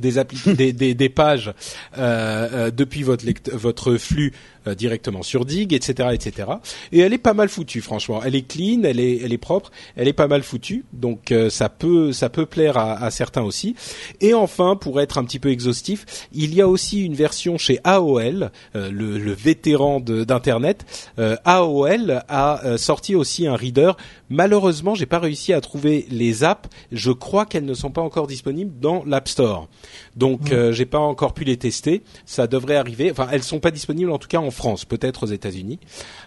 des, 0.00 0.12
des, 0.54 0.72
des, 0.72 0.94
des, 0.94 1.08
pages 1.08 1.52
euh, 1.98 2.48
euh, 2.52 2.70
depuis 2.70 3.02
votre, 3.02 3.24
votre 3.52 3.96
flux 3.96 4.32
euh, 4.66 4.74
directement 4.74 5.22
sur 5.22 5.44
Dig, 5.44 5.72
etc., 5.72 6.10
etc. 6.12 6.48
Et 6.92 7.00
elle 7.00 7.12
est 7.12 7.18
pas 7.18 7.34
mal 7.34 7.48
foutue, 7.48 7.80
franchement. 7.80 8.20
Elle 8.24 8.34
est 8.34 8.46
clean, 8.46 8.82
elle 8.84 9.00
est, 9.00 9.20
elle 9.22 9.32
est 9.32 9.38
propre, 9.38 9.70
elle 9.96 10.08
est 10.08 10.12
pas 10.12 10.28
mal 10.28 10.42
foutue. 10.42 10.84
Donc 10.92 11.32
euh, 11.32 11.50
ça 11.50 11.68
peut, 11.68 12.12
ça 12.12 12.28
peut 12.28 12.46
plaire 12.46 12.76
à, 12.76 13.02
à, 13.02 13.10
certains 13.10 13.42
aussi. 13.42 13.74
Et 14.20 14.34
enfin, 14.34 14.76
pour 14.76 15.00
être 15.00 15.18
un 15.18 15.24
petit 15.24 15.38
peu 15.38 15.50
exhaustif, 15.50 16.26
il 16.32 16.54
y 16.54 16.60
a 16.60 16.68
aussi 16.68 17.04
une 17.04 17.14
version 17.14 17.58
chez 17.58 17.78
AOL, 17.84 18.50
le, 18.74 18.90
le, 18.90 19.32
vétéran 19.32 20.00
d'internet. 20.00 21.12
AOL 21.44 22.22
a 22.28 22.76
sorti 22.78 23.14
aussi 23.14 23.46
un 23.46 23.56
reader. 23.56 23.92
Malheureusement, 24.28 24.94
j'ai 24.94 25.06
pas 25.06 25.18
réussi 25.18 25.52
à 25.52 25.60
trouver 25.60 26.06
les 26.10 26.44
apps. 26.44 26.68
Je 26.92 27.12
crois 27.12 27.46
qu'elles 27.46 27.64
ne 27.64 27.74
sont 27.74 27.90
pas 27.90 28.02
encore 28.02 28.26
disponibles 28.26 28.72
dans 28.80 29.04
l'App 29.04 29.28
Store. 29.28 29.68
Donc, 30.16 30.52
euh, 30.52 30.72
j'ai 30.72 30.86
pas 30.86 30.98
encore 30.98 31.34
pu 31.34 31.44
les 31.44 31.56
tester. 31.56 32.02
Ça 32.24 32.46
devrait 32.46 32.76
arriver. 32.76 33.10
Enfin, 33.10 33.28
elles 33.30 33.42
sont 33.42 33.60
pas 33.60 33.70
disponibles 33.70 34.10
en 34.10 34.18
tout 34.18 34.28
cas 34.28 34.38
en 34.38 34.50
France, 34.50 34.84
peut-être 34.84 35.24
aux 35.24 35.26
États-Unis. 35.26 35.78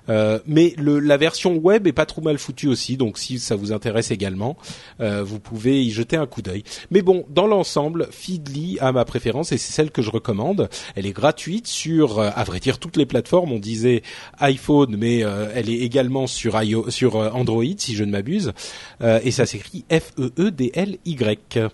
Euh, 0.10 0.40
mais 0.46 0.74
le, 0.78 1.00
la 1.00 1.18
version 1.18 1.56
web 1.56 1.88
est 1.88 1.94
pas 1.94 2.06
trop 2.06 2.22
mal 2.22 2.38
foutue 2.38 2.68
aussi. 2.68 2.98
Donc, 2.98 3.18
si 3.18 3.40
ça 3.40 3.56
vous 3.56 3.72
intéresse 3.72 4.12
également, 4.12 4.58
euh, 5.02 5.24
vous 5.24 5.40
pouvez 5.40 5.84
y 5.84 5.92
jeter 5.92 6.16
un 6.16 6.28
coup 6.28 6.42
d'œil. 6.42 6.64
Mais 6.92 7.02
bon, 7.02 7.26
dans 7.30 7.48
l'ensemble, 7.48 8.08
Feedly 8.12 8.78
a 8.80 8.92
ma 8.92 9.06
préférence 9.06 9.52
et 9.52 9.58
c'est 9.58 9.74
celle 9.74 9.92
que 9.92 10.02
je 10.02 10.12
recommande. 10.12 10.70
Elle 10.96 11.06
est 11.06 11.14
gratuite 11.14 11.68
sur, 11.68 12.20
à 12.20 12.44
vrai 12.44 12.60
dire, 12.60 12.80
toutes 12.80 12.98
les 12.98 13.06
plateformes. 13.06 13.52
On 13.52 13.60
disait 13.60 14.04
iPhone, 14.40 14.96
mais 14.98 15.20
elle 15.20 15.70
est 15.70 15.80
également 15.80 16.28
sur, 16.28 16.62
iO, 16.62 16.90
sur 16.90 17.16
Android, 17.16 17.64
si 17.78 17.96
je 17.96 18.04
ne 18.04 18.12
m'abuse. 18.12 18.54
et 19.02 19.32
ça 19.32 19.46
s'écrit 19.46 19.86
F-E-E-D-L-Y. 19.90 21.70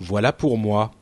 Voilà 0.00 0.32
pour 0.32 0.58
moi. 0.58 0.92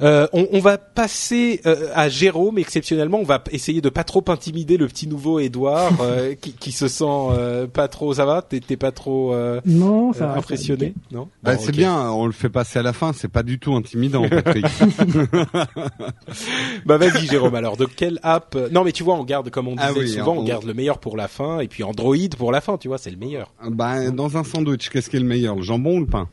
Euh, 0.00 0.28
on, 0.32 0.46
on, 0.52 0.60
va 0.60 0.78
passer 0.78 1.60
euh, 1.66 1.90
à 1.94 2.08
Jérôme 2.08 2.58
exceptionnellement. 2.58 3.18
On 3.18 3.24
va 3.24 3.42
essayer 3.50 3.80
de 3.80 3.88
pas 3.88 4.04
trop 4.04 4.24
intimider 4.28 4.76
le 4.76 4.86
petit 4.86 5.08
nouveau 5.08 5.40
Edouard 5.40 5.92
euh, 6.00 6.34
qui, 6.34 6.52
qui, 6.52 6.70
se 6.70 6.86
sent 6.86 7.04
euh, 7.04 7.66
pas 7.66 7.88
trop. 7.88 8.14
Ça 8.14 8.24
va? 8.24 8.42
T'es 8.42 8.76
pas 8.76 8.92
trop 8.92 9.34
non, 9.64 10.12
ça 10.12 10.34
impressionné? 10.34 10.94
Non? 11.10 11.28
Bah, 11.42 11.58
c'est 11.58 11.72
bien. 11.72 12.10
On 12.10 12.26
le 12.26 12.32
fait 12.32 12.48
passer 12.48 12.78
à 12.78 12.82
la 12.82 12.92
fin. 12.92 13.12
C'est 13.12 13.28
pas 13.28 13.42
du 13.42 13.58
tout 13.58 13.74
intimidant, 13.74 14.28
Patrick. 14.28 14.66
bah 16.86 16.96
vas-y, 16.96 17.26
Jérôme. 17.26 17.54
Alors, 17.54 17.76
de 17.76 17.86
quelle 17.86 18.20
app 18.22 18.56
Non, 18.70 18.84
mais 18.84 18.92
tu 18.92 19.02
vois, 19.02 19.14
on 19.14 19.24
garde 19.24 19.50
comme 19.50 19.68
on 19.68 19.76
ah 19.78 19.92
disait 19.92 20.18
souvent, 20.18 20.36
on... 20.36 20.44
garde 20.44 20.64
le 20.64 20.74
meilleur 20.74 20.98
pour 20.98 21.16
la 21.16 21.28
fin 21.28 21.60
et 21.60 21.66
puis 21.66 21.82
Android 21.82 22.16
pour 22.36 22.52
la 22.52 22.60
fin. 22.60 22.76
Tu 22.76 22.88
vois, 22.88 22.98
c'est 22.98 23.10
le 23.10 23.16
meilleur. 23.16 23.52
Bah, 23.68 24.10
dans 24.10 24.36
un 24.36 24.44
sandwich, 24.44 24.90
qu'est-ce 24.90 25.10
qui 25.10 25.16
est 25.16 25.20
le 25.20 25.26
meilleur? 25.26 25.56
Le 25.56 25.62
jambon 25.62 25.96
ou 25.96 26.00
le 26.00 26.06
pain? 26.06 26.28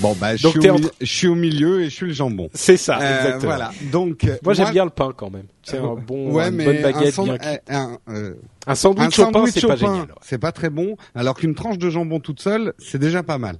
Bon 0.00 0.16
bah 0.18 0.34
je, 0.34 0.48
suis 0.48 0.70
au, 0.70 0.76
je 1.00 1.06
suis 1.06 1.28
au, 1.28 1.34
milieu 1.34 1.82
et 1.82 1.90
je 1.90 1.94
suis 1.94 2.06
le 2.06 2.12
jambon. 2.12 2.48
C'est 2.54 2.76
ça, 2.76 2.98
euh, 2.98 3.18
exactement. 3.18 3.52
Voilà. 3.52 3.70
Donc 3.92 4.22
moi, 4.24 4.34
moi 4.42 4.54
j'aime 4.54 4.70
bien 4.70 4.84
le 4.84 4.90
pain 4.90 5.12
quand 5.14 5.30
même. 5.30 5.46
C'est 5.62 5.78
un 5.78 5.94
bon, 5.94 6.32
ouais, 6.32 6.48
une 6.48 6.64
bonne 6.64 6.82
baguette 6.82 7.18
un, 7.18 7.24
bien 7.24 7.38
un, 7.68 7.98
euh, 8.08 8.34
un 8.66 8.74
sandwich, 8.74 9.18
un 9.18 9.24
sandwich 9.24 9.28
au 9.28 9.32
pain, 9.32 9.46
c'est 9.46 9.66
pas 9.66 9.76
génial. 9.76 10.14
C'est 10.22 10.38
pas 10.38 10.52
très 10.52 10.70
bon, 10.70 10.96
alors 11.14 11.34
qu'une 11.34 11.54
tranche 11.54 11.78
de 11.78 11.90
jambon 11.90 12.18
toute 12.18 12.40
seule, 12.40 12.72
c'est 12.78 12.98
déjà 12.98 13.22
pas 13.22 13.38
mal. 13.38 13.56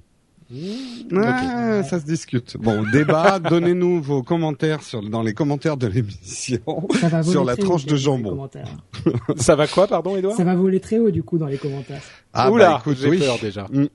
Mmh, 0.51 1.17
okay. 1.17 1.87
Ça 1.87 1.99
se 1.99 2.05
discute. 2.05 2.57
Bon, 2.57 2.83
débat, 2.91 3.39
donnez-nous 3.49 4.01
vos 4.01 4.21
commentaires 4.21 4.83
sur, 4.83 5.01
dans 5.01 5.21
les 5.21 5.33
commentaires 5.33 5.77
de 5.77 5.87
l'émission 5.87 6.59
sur 7.23 7.45
la 7.45 7.55
tranche 7.55 7.85
de 7.85 7.95
jambon. 7.95 8.49
ça 9.37 9.55
va 9.55 9.67
quoi, 9.67 9.87
pardon, 9.87 10.17
Edouard? 10.17 10.35
Ça 10.35 10.43
va 10.43 10.55
voler 10.55 10.81
très 10.81 10.99
haut 10.99 11.09
du 11.09 11.23
coup 11.23 11.37
dans 11.37 11.47
les 11.47 11.57
commentaires. 11.57 12.01
Ah 12.33 12.51
Oula, 12.51 12.69
bah, 12.69 12.77
écoute, 12.81 12.97
j'ai 13.01 13.17
peur 13.17 13.37
déjà. 13.39 13.67
Mmh. 13.71 13.85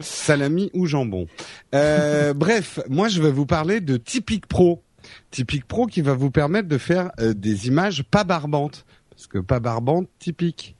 Salami 0.00 0.70
ou 0.74 0.84
jambon? 0.84 1.26
Euh, 1.74 2.34
bref, 2.34 2.80
moi 2.90 3.08
je 3.08 3.22
vais 3.22 3.32
vous 3.32 3.46
parler 3.46 3.80
de 3.80 3.96
Typic 3.96 4.46
Pro. 4.46 4.82
Typic 5.30 5.64
Pro 5.66 5.86
qui 5.86 6.02
va 6.02 6.12
vous 6.12 6.30
permettre 6.30 6.68
de 6.68 6.78
faire 6.78 7.10
euh, 7.20 7.32
des 7.32 7.68
images 7.68 8.02
pas 8.02 8.24
barbantes. 8.24 8.84
Parce 9.10 9.26
que 9.28 9.38
pas 9.38 9.60
barbante, 9.60 10.08
typique. 10.18 10.76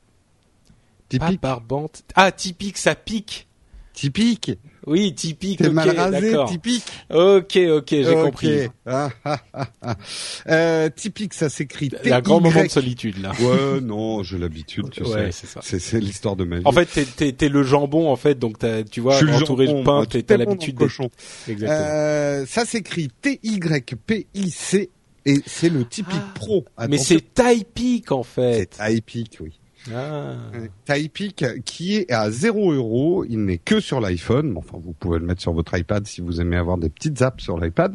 Typique. 1.09 1.41
Pas 1.41 1.57
barbante. 1.57 2.03
Ah, 2.17 2.33
typique, 2.33 2.77
ça 2.77 2.95
pique. 2.95 3.49
Typique. 3.95 4.53
Oui, 4.87 5.15
typique. 5.15 5.59
T'es 5.59 5.69
ok, 5.69 5.73
mal 5.75 5.97
rasé, 5.97 6.35
typique. 6.49 6.83
Ok, 7.11 7.57
ok, 7.57 7.89
j'ai 7.91 8.09
Ok. 8.09 8.25
compris. 8.25 8.61
Ah, 8.85 9.11
ah, 9.25 9.39
ah. 9.83 9.97
Euh, 10.49 10.89
typique, 10.89 11.35
ça 11.35 11.49
s'écrit 11.49 11.91
Un 12.11 12.21
grand 12.21 12.41
moment 12.41 12.63
de 12.65 12.69
solitude 12.69 13.19
là. 13.23 13.33
Ouais, 13.41 13.81
non, 13.81 14.23
j'ai 14.23 14.39
l'habitude, 14.39 14.91
tu 14.91 15.03
Ouais, 15.05 15.31
sais. 15.31 15.79
c'est 15.79 16.01
l'histoire 16.01 16.35
de 16.37 16.45
ma 16.45 16.57
vie. 16.59 16.63
En 16.65 16.73
fait, 16.73 16.87
t'es, 17.17 17.33
t'es, 17.33 17.49
le 17.49 17.63
jambon 17.63 18.09
en 18.11 18.17
fait, 18.17 18.39
donc 18.39 18.59
t'as, 18.59 18.83
tu 18.83 19.01
vois, 19.01 19.19
entouré 19.23 19.67
de 19.69 19.83
pain, 19.85 20.05
t'as 20.07 20.37
l'habitude 20.37 20.75
cochon. 20.77 21.11
Exactement. 21.49 21.89
Euh, 21.93 22.45
ça 22.47 22.65
s'écrit 22.65 23.09
T-Y-P-I-C 23.21 24.91
et 25.25 25.37
c'est 25.47 25.69
le 25.69 25.85
typique 25.85 26.17
Ah. 26.19 26.33
pro. 26.35 26.65
Mais 26.89 26.99
c'est 26.99 27.23
Typeak 27.35 28.11
en 28.11 28.23
fait. 28.25 28.75
c'est 28.77 28.95
Typeak, 28.95 29.39
oui. 29.41 29.53
Ah. 29.93 30.35
Qui 31.65 31.97
est 31.97 32.12
à 32.12 32.31
0 32.31 32.73
euros. 32.73 33.25
Il 33.29 33.45
n'est 33.45 33.59
que 33.59 33.81
sur 33.81 34.01
l'iPhone. 34.01 34.55
Enfin, 34.57 34.79
vous 34.83 34.93
pouvez 34.93 35.19
le 35.19 35.25
mettre 35.25 35.41
sur 35.41 35.53
votre 35.53 35.77
iPad 35.77 36.07
si 36.07 36.21
vous 36.21 36.41
aimez 36.41 36.57
avoir 36.57 36.79
des 36.79 36.89
petites 36.89 37.23
apps 37.23 37.43
sur 37.43 37.59
l'iPad. 37.59 37.95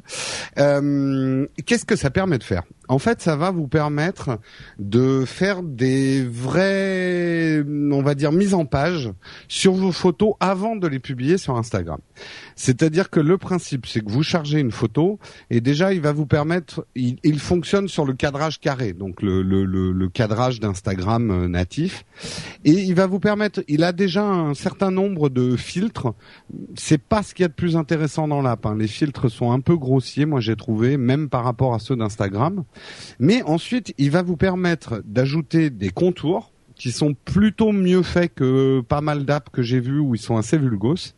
Euh, 0.58 1.46
Qu'est-ce 1.66 1.86
que 1.86 1.96
ça 1.96 2.10
permet 2.10 2.38
de 2.38 2.44
faire? 2.44 2.64
En 2.88 3.00
fait, 3.00 3.22
ça 3.22 3.36
va 3.36 3.52
vous 3.52 3.68
permettre 3.68 4.40
de 4.80 5.26
faire 5.26 5.62
des 5.64 6.24
vraies, 6.24 7.64
on 7.92 8.02
va 8.02 8.16
dire, 8.16 8.32
mises 8.32 8.54
en 8.54 8.66
page 8.66 9.12
sur 9.48 9.74
vos 9.74 9.92
photos 9.92 10.36
avant 10.40 10.76
de 10.76 10.88
les 10.88 11.00
publier 11.00 11.38
sur 11.38 11.58
Instagram. 11.58 12.00
C'est-à-dire 12.56 13.10
que 13.10 13.20
le 13.20 13.38
principe, 13.38 13.86
c'est 13.86 14.02
que 14.02 14.10
vous 14.12 14.24
chargez 14.24 14.60
une 14.60 14.72
photo 14.72 15.20
et 15.50 15.62
déjà, 15.62 15.94
il 15.94 16.02
va 16.02 16.12
vous 16.12 16.26
permettre, 16.26 16.86
il, 16.96 17.18
il 17.24 17.40
fonctionne 17.40 17.88
sur 17.88 18.06
le 18.06 18.14
cadrage 18.14 18.60
carré, 18.60 18.94
donc 18.94 19.22
le, 19.22 19.42
le, 19.42 19.66
le, 19.66 19.92
le 19.92 20.10
cadrage 20.10 20.60
d'Instagram 20.60 21.30
euh, 21.30 21.48
natif, 21.48 22.06
et 22.66 22.72
il 22.72 22.96
va 22.96 23.06
vous 23.06 23.20
permettre, 23.20 23.64
il 23.68 23.84
a 23.84 23.92
déjà 23.92 24.24
un 24.24 24.54
certain 24.54 24.92
nombre 24.92 25.30
de 25.30 25.56
filtres. 25.56 26.14
C'est 26.76 27.02
pas 27.02 27.22
ce 27.24 27.34
qu'il 27.34 27.44
y 27.44 27.46
a 27.46 27.50
de 27.50 27.54
plus 27.54 27.76
intéressant 27.76 28.28
dans 28.28 28.42
l'app. 28.42 28.66
hein. 28.66 28.76
Les 28.78 28.88
filtres 28.88 29.30
sont 29.30 29.52
un 29.52 29.60
peu 29.60 29.76
grossiers, 29.78 30.26
moi 30.26 30.40
j'ai 30.40 30.56
trouvé, 30.56 30.98
même 30.98 31.30
par 31.30 31.44
rapport 31.44 31.74
à 31.74 31.80
ceux 31.80 31.96
d'Instagram. 31.96 32.64
Mais 33.20 33.42
ensuite, 33.44 33.94
il 33.98 34.12
va 34.12 34.22
vous 34.22 34.38
permettre 34.38 35.02
d'ajouter 35.06 35.70
des 35.70 35.90
contours 35.90 36.52
qui 36.76 36.92
sont 36.92 37.16
plutôt 37.26 37.72
mieux 37.72 38.04
faits 38.04 38.36
que 38.36 38.82
pas 38.82 39.02
mal 39.02 39.26
d'apps 39.26 39.50
que 39.52 39.64
j'ai 39.64 39.80
vues 39.80 40.00
où 40.00 40.16
ils 40.16 40.22
sont 40.22 40.38
assez 40.38 40.58
vulgos. 40.58 41.14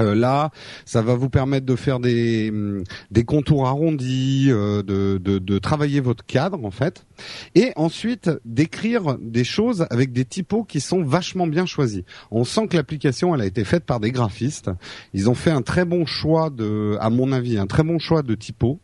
Euh, 0.00 0.14
là, 0.14 0.50
ça 0.84 1.02
va 1.02 1.14
vous 1.14 1.28
permettre 1.28 1.66
de 1.66 1.76
faire 1.76 2.00
des, 2.00 2.50
hum, 2.50 2.82
des 3.10 3.24
contours 3.24 3.66
arrondis, 3.66 4.46
euh, 4.48 4.82
de, 4.82 5.18
de, 5.18 5.58
travailler 5.58 6.00
votre 6.00 6.26
cadre 6.26 6.64
en 6.64 6.70
fait, 6.70 7.06
et 7.54 7.72
ensuite 7.76 8.30
d'écrire 8.44 9.16
des 9.20 9.44
choses 9.44 9.86
avec 9.90 10.12
des 10.12 10.24
typos 10.24 10.64
qui 10.64 10.80
sont 10.80 11.02
vachement 11.02 11.46
bien 11.46 11.64
choisis. 11.64 12.02
On 12.30 12.44
sent 12.44 12.68
que 12.68 12.76
l'application 12.76 13.34
elle 13.34 13.40
a 13.40 13.46
été 13.46 13.64
faite 13.64 13.84
par 13.84 14.00
des 14.00 14.10
graphistes. 14.10 14.70
Ils 15.14 15.30
ont 15.30 15.34
fait 15.34 15.52
un 15.52 15.62
très 15.62 15.84
bon 15.84 16.06
choix 16.06 16.50
de, 16.50 16.96
à 17.00 17.08
mon 17.08 17.32
avis, 17.32 17.56
un 17.56 17.66
très 17.66 17.84
bon 17.84 17.98
choix 17.98 18.22
de 18.22 18.34
typos. 18.34 18.80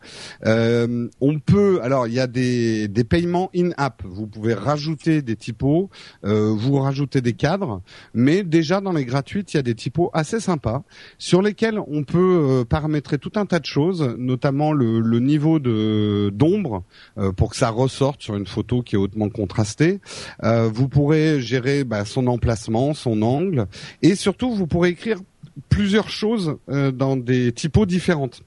Euh, 0.47 1.09
on 1.21 1.40
peut, 1.40 1.81
alors 1.83 2.07
il 2.07 2.14
y 2.14 2.21
a 2.21 2.29
des, 2.29 2.88
des 2.88 3.05
paiements 3.05 3.50
in-app. 3.55 4.02
Vous 4.05 4.26
pouvez 4.26 4.55
rajouter 4.55 5.23
des 5.23 5.37
typos, 5.37 5.90
vous 6.23 6.79
rajoutez 6.79 7.21
des 7.21 7.33
cadres, 7.33 7.83
mais 8.14 8.43
déjà 8.43 8.81
dans 8.81 8.93
les 8.93 9.05
gratuites, 9.05 9.52
il 9.52 9.57
y 9.57 9.61
a 9.61 9.62
des 9.62 9.75
typos 9.75 10.11
assez 10.12 10.40
sympas 10.40 10.85
sur 11.19 11.42
lesquels 11.42 11.78
on 11.78 12.04
peut 12.04 12.19
euh, 12.19 12.64
paramétrer 12.64 13.19
tout 13.19 13.33
un 13.37 13.47
tas 13.47 13.59
de 13.59 13.66
choses, 13.66 14.14
notamment 14.19 14.73
le, 14.73 15.00
niveau 15.21 15.59
de 15.59 16.30
d'ombre 16.33 16.83
euh, 17.19 17.33
pour 17.33 17.50
que 17.50 17.57
ça 17.57 17.71
ressorte 17.71 18.23
sur 18.23 18.37
une 18.37 18.47
photo 18.47 18.83
qui 18.83 18.95
est 18.95 18.99
hautement 18.99 19.28
contrastée. 19.28 20.00
Euh, 20.42 20.69
vous 20.73 20.88
pourrez 20.88 21.40
gérer 21.40 21.85
bah, 21.85 22.04
son 22.04 22.26
emplacement, 22.26 22.95
son 22.95 23.23
angle, 23.23 23.66
et 24.02 24.14
surtout 24.14 24.54
vous 24.54 24.66
pourrez 24.66 24.90
écrire 24.90 25.19
plusieurs 25.69 26.09
choses 26.09 26.57
dans 26.69 27.16
des 27.16 27.52
typos 27.52 27.85
différentes. 27.85 28.42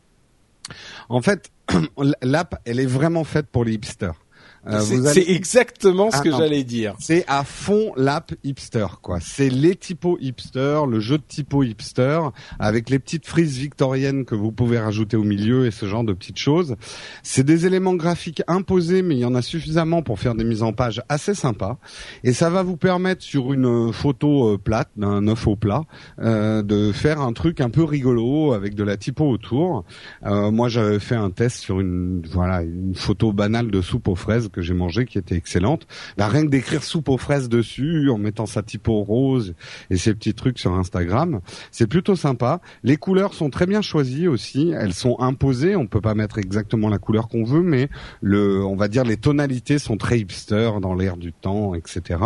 En 1.10 1.22
fait, 1.22 1.52
l'app, 2.22 2.62
elle 2.66 2.80
est 2.80 2.86
vraiment 2.86 3.24
faite 3.24 3.48
pour 3.48 3.66
les 3.66 3.74
hipsters. 3.74 4.23
Euh, 4.68 4.80
c'est, 4.80 5.06
allez- 5.08 5.32
exactement 5.34 6.10
ce 6.12 6.18
Ah, 6.18 6.22
que 6.22 6.32
j'allais 6.32 6.64
dire. 6.64 6.96
c'est 7.00 7.26
à 7.28 7.44
fond 7.44 7.92
l'app 7.98 8.34
hipster, 8.44 8.86
quoi. 9.02 9.20
C'est 9.22 9.50
les 9.50 9.76
typos 9.76 10.18
hipster, 10.22 10.82
le 10.90 11.00
jeu 11.00 11.18
de 11.18 11.24
typos 11.28 11.64
hipster, 11.64 12.20
avec 12.60 12.90
les 12.90 13.00
petites 13.00 13.28
frises 13.28 13.58
victoriennes 13.58 14.26
que 14.26 14.36
vous 14.36 14.52
pouvez 14.52 14.80
rajouter 14.80 15.18
au 15.18 15.24
milieu 15.24 15.66
et 15.66 15.72
ce 15.72 15.86
genre 15.86 16.04
de 16.04 16.14
petites 16.14 16.40
choses. 16.40 16.76
C'est 17.24 17.44
des 17.44 17.66
éléments 17.66 17.96
graphiques 17.96 18.42
imposés, 18.48 19.02
mais 19.02 19.16
il 19.16 19.20
y 19.20 19.26
en 19.26 19.36
a 19.36 19.42
suffisamment 19.42 20.02
pour 20.02 20.20
faire 20.20 20.36
des 20.36 20.44
mises 20.46 20.64
en 20.64 20.72
page 20.74 21.02
assez 21.10 21.34
sympas. 21.36 21.78
Et 22.24 22.32
ça 22.34 22.50
va 22.50 22.64
vous 22.64 22.78
permettre 22.78 23.22
sur 23.24 23.52
une 23.54 23.92
photo 23.92 24.54
euh, 24.54 24.58
plate, 24.58 24.90
d'un 24.96 25.28
œuf 25.28 25.46
au 25.48 25.56
plat, 25.56 25.84
euh, 26.20 26.62
de 26.64 26.92
faire 26.92 27.20
un 27.22 27.34
truc 27.34 27.60
un 27.62 27.70
peu 27.70 27.84
rigolo 27.84 28.54
avec 28.54 28.76
de 28.76 28.84
la 28.84 28.96
typo 28.98 29.26
autour. 29.30 29.84
Euh, 30.26 30.52
moi, 30.52 30.70
j'avais 30.70 31.00
fait 31.00 31.16
un 31.16 31.32
test 31.32 31.58
sur 31.58 31.80
une 31.80 32.22
voilà 32.32 32.62
une 32.64 32.96
photo 32.96 33.34
banale 33.34 33.70
de 33.72 33.82
soupe 33.82 34.08
aux 34.08 34.16
fraises 34.16 34.50
que 34.54 34.62
j'ai 34.62 34.74
mangée 34.74 35.06
qui 35.06 35.18
était 35.18 35.36
excellente. 35.36 35.86
Bah, 36.18 36.30
rien 36.30 36.44
que 36.44 36.50
d'écrire 36.50 36.84
soupe 36.84 37.10
aux 37.10 37.18
fraises 37.18 37.50
dessus 37.50 38.10
en 38.10 38.18
mettant 38.18 38.46
sa 38.46 38.64
typo 38.64 39.04
rose 39.04 39.56
et 39.90 39.98
ces 39.98 40.14
petits 40.14 40.34
trucs 40.34 40.60
sur 40.60 40.74
Instagram, 40.74 41.42
c'est 41.72 41.88
plutôt 41.88 42.16
sympa. 42.16 42.62
Les 42.84 42.96
couleurs 42.96 43.34
sont 43.34 43.50
très 43.50 43.66
bien 43.66 43.82
choisies 43.82 44.28
aussi. 44.28 44.72
Elles 44.72 44.94
sont 44.94 45.20
imposées. 45.20 45.76
On 45.76 45.88
peut 45.88 46.00
pas 46.00 46.14
mettre 46.14 46.38
exactement 46.38 46.88
la 46.88 47.00
couleur 47.00 47.28
qu'on 47.28 47.44
veut, 47.44 47.64
mais 47.64 47.90
le, 48.22 48.64
on 48.64 48.76
va 48.76 48.88
dire 48.88 49.04
les 49.04 49.18
tonalités 49.18 49.80
sont 49.80 49.98
très 49.98 50.20
hipster 50.20 50.72
dans 50.82 50.94
l'air 50.94 51.18
du 51.18 51.34
temps, 51.34 51.74
etc. 51.76 52.20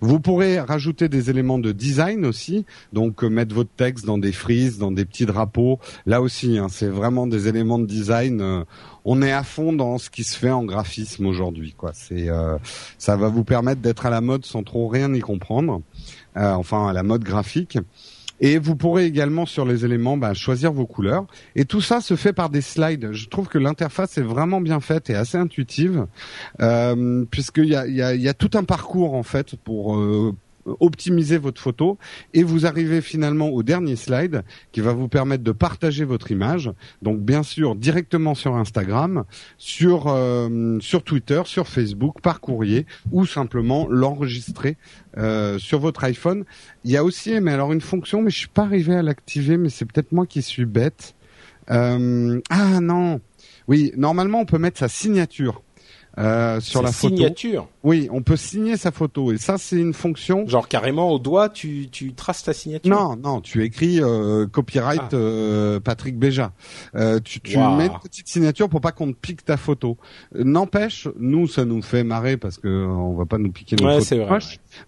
Vous 0.00 0.20
pourrez 0.20 0.60
rajouter 0.60 1.08
des 1.08 1.30
éléments 1.30 1.58
de 1.58 1.72
design 1.72 2.26
aussi, 2.26 2.66
donc 2.92 3.22
euh, 3.22 3.28
mettre 3.28 3.54
votre 3.54 3.70
texte 3.70 4.04
dans 4.04 4.18
des 4.18 4.32
frises, 4.32 4.78
dans 4.78 4.90
des 4.90 5.04
petits 5.04 5.26
drapeaux. 5.26 5.78
Là 6.06 6.20
aussi, 6.20 6.58
hein, 6.58 6.66
c'est 6.68 6.88
vraiment 6.88 7.26
des 7.26 7.48
éléments 7.48 7.78
de 7.78 7.86
design. 7.86 8.40
euh, 8.40 8.64
on 9.04 9.22
est 9.22 9.32
à 9.32 9.42
fond 9.42 9.72
dans 9.72 9.98
ce 9.98 10.10
qui 10.10 10.24
se 10.24 10.36
fait 10.36 10.50
en 10.50 10.64
graphisme 10.64 11.26
aujourd'hui, 11.26 11.74
quoi. 11.76 11.92
C'est, 11.94 12.28
euh, 12.28 12.58
ça 12.98 13.16
va 13.16 13.28
vous 13.28 13.44
permettre 13.44 13.80
d'être 13.80 14.06
à 14.06 14.10
la 14.10 14.20
mode 14.20 14.44
sans 14.44 14.62
trop 14.62 14.88
rien 14.88 15.12
y 15.14 15.20
comprendre, 15.20 15.82
Euh, 16.36 16.52
enfin 16.52 16.86
à 16.86 16.92
la 16.92 17.02
mode 17.02 17.24
graphique. 17.24 17.78
Et 18.42 18.58
vous 18.58 18.74
pourrez 18.74 19.04
également 19.04 19.44
sur 19.46 19.66
les 19.66 19.84
éléments 19.84 20.16
bah, 20.16 20.32
choisir 20.32 20.72
vos 20.72 20.86
couleurs. 20.86 21.26
Et 21.56 21.64
tout 21.66 21.82
ça 21.82 22.00
se 22.00 22.16
fait 22.16 22.32
par 22.32 22.48
des 22.48 22.62
slides. 22.62 23.12
Je 23.12 23.28
trouve 23.28 23.48
que 23.48 23.58
l'interface 23.58 24.16
est 24.16 24.22
vraiment 24.22 24.60
bien 24.62 24.80
faite 24.80 25.10
et 25.10 25.14
assez 25.14 25.36
intuitive, 25.36 26.06
euh, 26.62 27.24
puisqu'il 27.30 27.66
y 27.66 27.74
a, 27.76 27.86
y, 27.86 28.00
a, 28.00 28.14
y 28.14 28.28
a 28.28 28.34
tout 28.34 28.50
un 28.54 28.64
parcours 28.64 29.14
en 29.14 29.22
fait 29.24 29.56
pour 29.56 29.96
euh, 29.96 30.34
optimiser 30.66 31.38
votre 31.38 31.60
photo 31.60 31.98
et 32.34 32.42
vous 32.42 32.66
arrivez 32.66 33.00
finalement 33.00 33.48
au 33.48 33.62
dernier 33.62 33.96
slide 33.96 34.42
qui 34.72 34.80
va 34.80 34.92
vous 34.92 35.08
permettre 35.08 35.42
de 35.42 35.52
partager 35.52 36.04
votre 36.04 36.30
image. 36.30 36.70
Donc 37.02 37.20
bien 37.20 37.42
sûr 37.42 37.74
directement 37.74 38.34
sur 38.34 38.56
Instagram, 38.56 39.24
sur 39.58 40.06
euh, 40.08 40.78
sur 40.80 41.02
Twitter, 41.02 41.42
sur 41.44 41.68
Facebook, 41.68 42.20
par 42.20 42.40
courrier 42.40 42.86
ou 43.10 43.26
simplement 43.26 43.86
l'enregistrer 43.88 44.76
euh, 45.16 45.58
sur 45.58 45.80
votre 45.80 46.04
iPhone. 46.04 46.44
Il 46.84 46.90
y 46.90 46.96
a 46.96 47.04
aussi, 47.04 47.40
mais 47.40 47.52
alors 47.52 47.72
une 47.72 47.80
fonction, 47.80 48.22
mais 48.22 48.30
je 48.30 48.38
suis 48.38 48.48
pas 48.48 48.62
arrivé 48.62 48.94
à 48.94 49.02
l'activer, 49.02 49.56
mais 49.56 49.68
c'est 49.68 49.84
peut-être 49.84 50.12
moi 50.12 50.26
qui 50.26 50.42
suis 50.42 50.66
bête. 50.66 51.14
Euh, 51.70 52.40
ah 52.50 52.80
non, 52.80 53.20
oui, 53.68 53.92
normalement 53.96 54.40
on 54.40 54.44
peut 54.44 54.58
mettre 54.58 54.78
sa 54.78 54.88
signature. 54.88 55.62
Euh, 56.20 56.60
sur 56.60 56.82
la 56.82 56.92
photo. 56.92 57.14
signature. 57.16 57.66
Oui, 57.82 58.08
on 58.12 58.20
peut 58.22 58.36
signer 58.36 58.76
sa 58.76 58.90
photo 58.92 59.32
et 59.32 59.38
ça 59.38 59.56
c'est 59.58 59.76
une 59.76 59.94
fonction. 59.94 60.46
Genre 60.46 60.68
carrément 60.68 61.10
au 61.10 61.18
doigt, 61.18 61.48
tu, 61.48 61.88
tu 61.90 62.12
traces 62.12 62.42
ta 62.42 62.52
signature? 62.52 62.90
Non, 62.94 63.16
non, 63.16 63.40
tu 63.40 63.64
écris 63.64 64.00
euh, 64.02 64.46
copyright 64.46 65.00
Ah. 65.00 65.14
euh, 65.14 65.80
Patrick 65.80 66.18
Béja. 66.18 66.52
Euh, 66.94 67.20
tu 67.24 67.40
tu 67.40 67.56
mets 67.56 67.86
une 67.86 67.98
petite 68.02 68.28
signature 68.28 68.68
pour 68.68 68.80
pas 68.80 68.92
qu'on 68.92 69.12
te 69.12 69.16
pique 69.18 69.44
ta 69.44 69.56
photo. 69.56 69.96
Euh, 70.36 70.44
N'empêche, 70.44 71.08
nous 71.18 71.48
ça 71.48 71.64
nous 71.64 71.80
fait 71.82 72.04
marrer 72.04 72.36
parce 72.36 72.58
que 72.58 72.68
on 72.86 73.14
va 73.14 73.24
pas 73.24 73.38
nous 73.38 73.50
piquer 73.50 73.76
nos 73.76 73.86
Ouais, 73.86 73.92
photos 73.94 74.06
c'est 74.08 74.18
vrai, 74.18 74.30
ouais. 74.32 74.38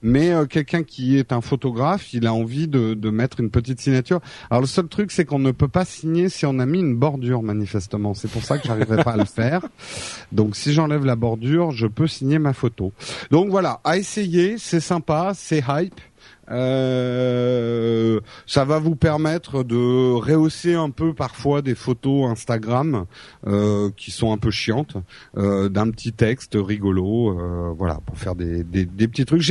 Mais 0.03 0.33
euh, 0.33 0.47
quelqu'un 0.47 0.83
qui 0.83 1.17
est 1.17 1.33
un 1.33 1.41
photographe, 1.41 2.13
il 2.13 2.27
a 2.27 2.35
envie 2.35 2.69
de, 2.69 2.95
de 2.95 3.11
mettre 3.11 3.41
une 3.41 3.51
petite 3.51 3.81
signature. 3.81 4.21
Alors 4.51 4.61
le 4.61 4.67
seul 4.67 4.89
truc 4.89 5.11
c'est 5.11 5.25
qu'on 5.25 5.39
ne 5.39 5.51
peut 5.51 5.69
pas 5.69 5.85
signer 5.85 6.29
si 6.29 6.47
on 6.47 6.59
a 6.59 6.67
mis 6.67 6.81
une 6.81 6.97
bordure 6.97 7.43
manifestement. 7.43 8.15
C'est 8.15 8.31
pour 8.31 8.43
ça 8.43 8.59
que 8.59 8.67
j'arriverai 8.67 9.03
pas 9.05 9.13
à 9.13 9.17
le 9.17 9.25
faire. 9.25 9.63
Donc 10.33 10.57
si 10.57 10.73
j'enlève 10.73 11.05
la 11.05 11.17
bordure, 11.17 11.71
je 11.73 11.87
peux 11.87 12.07
signer 12.07 12.39
ma 12.39 12.53
photo. 12.53 12.93
Donc 13.31 13.51
voilà, 13.51 13.81
à 13.85 13.97
essayer, 13.99 14.57
c'est 14.59 14.81
sympa, 14.81 15.33
c'est 15.35 15.63
hype. 15.69 16.01
Euh, 16.51 18.21
ça 18.47 18.65
va 18.65 18.79
vous 18.79 18.97
permettre 18.97 19.63
de 19.63 20.13
rehausser 20.13 20.75
un 20.75 20.91
peu 20.91 21.15
parfois 21.15 21.63
des 21.63 21.75
photos 21.75 22.31
Instagram 22.31 23.07
euh, 23.47 23.91
qui 23.97 24.11
sont 24.11 24.33
un 24.33 24.39
peu 24.39 24.51
chiantes, 24.51 24.97
euh, 25.37 25.69
d'un 25.69 25.91
petit 25.91 26.13
texte 26.13 26.57
rigolo, 26.61 27.39
voilà, 27.77 28.01
pour 28.05 28.19
faire 28.19 28.35
des, 28.35 28.65
des, 28.65 28.85
des 28.85 29.09
petits 29.09 29.25
trucs. 29.25 29.43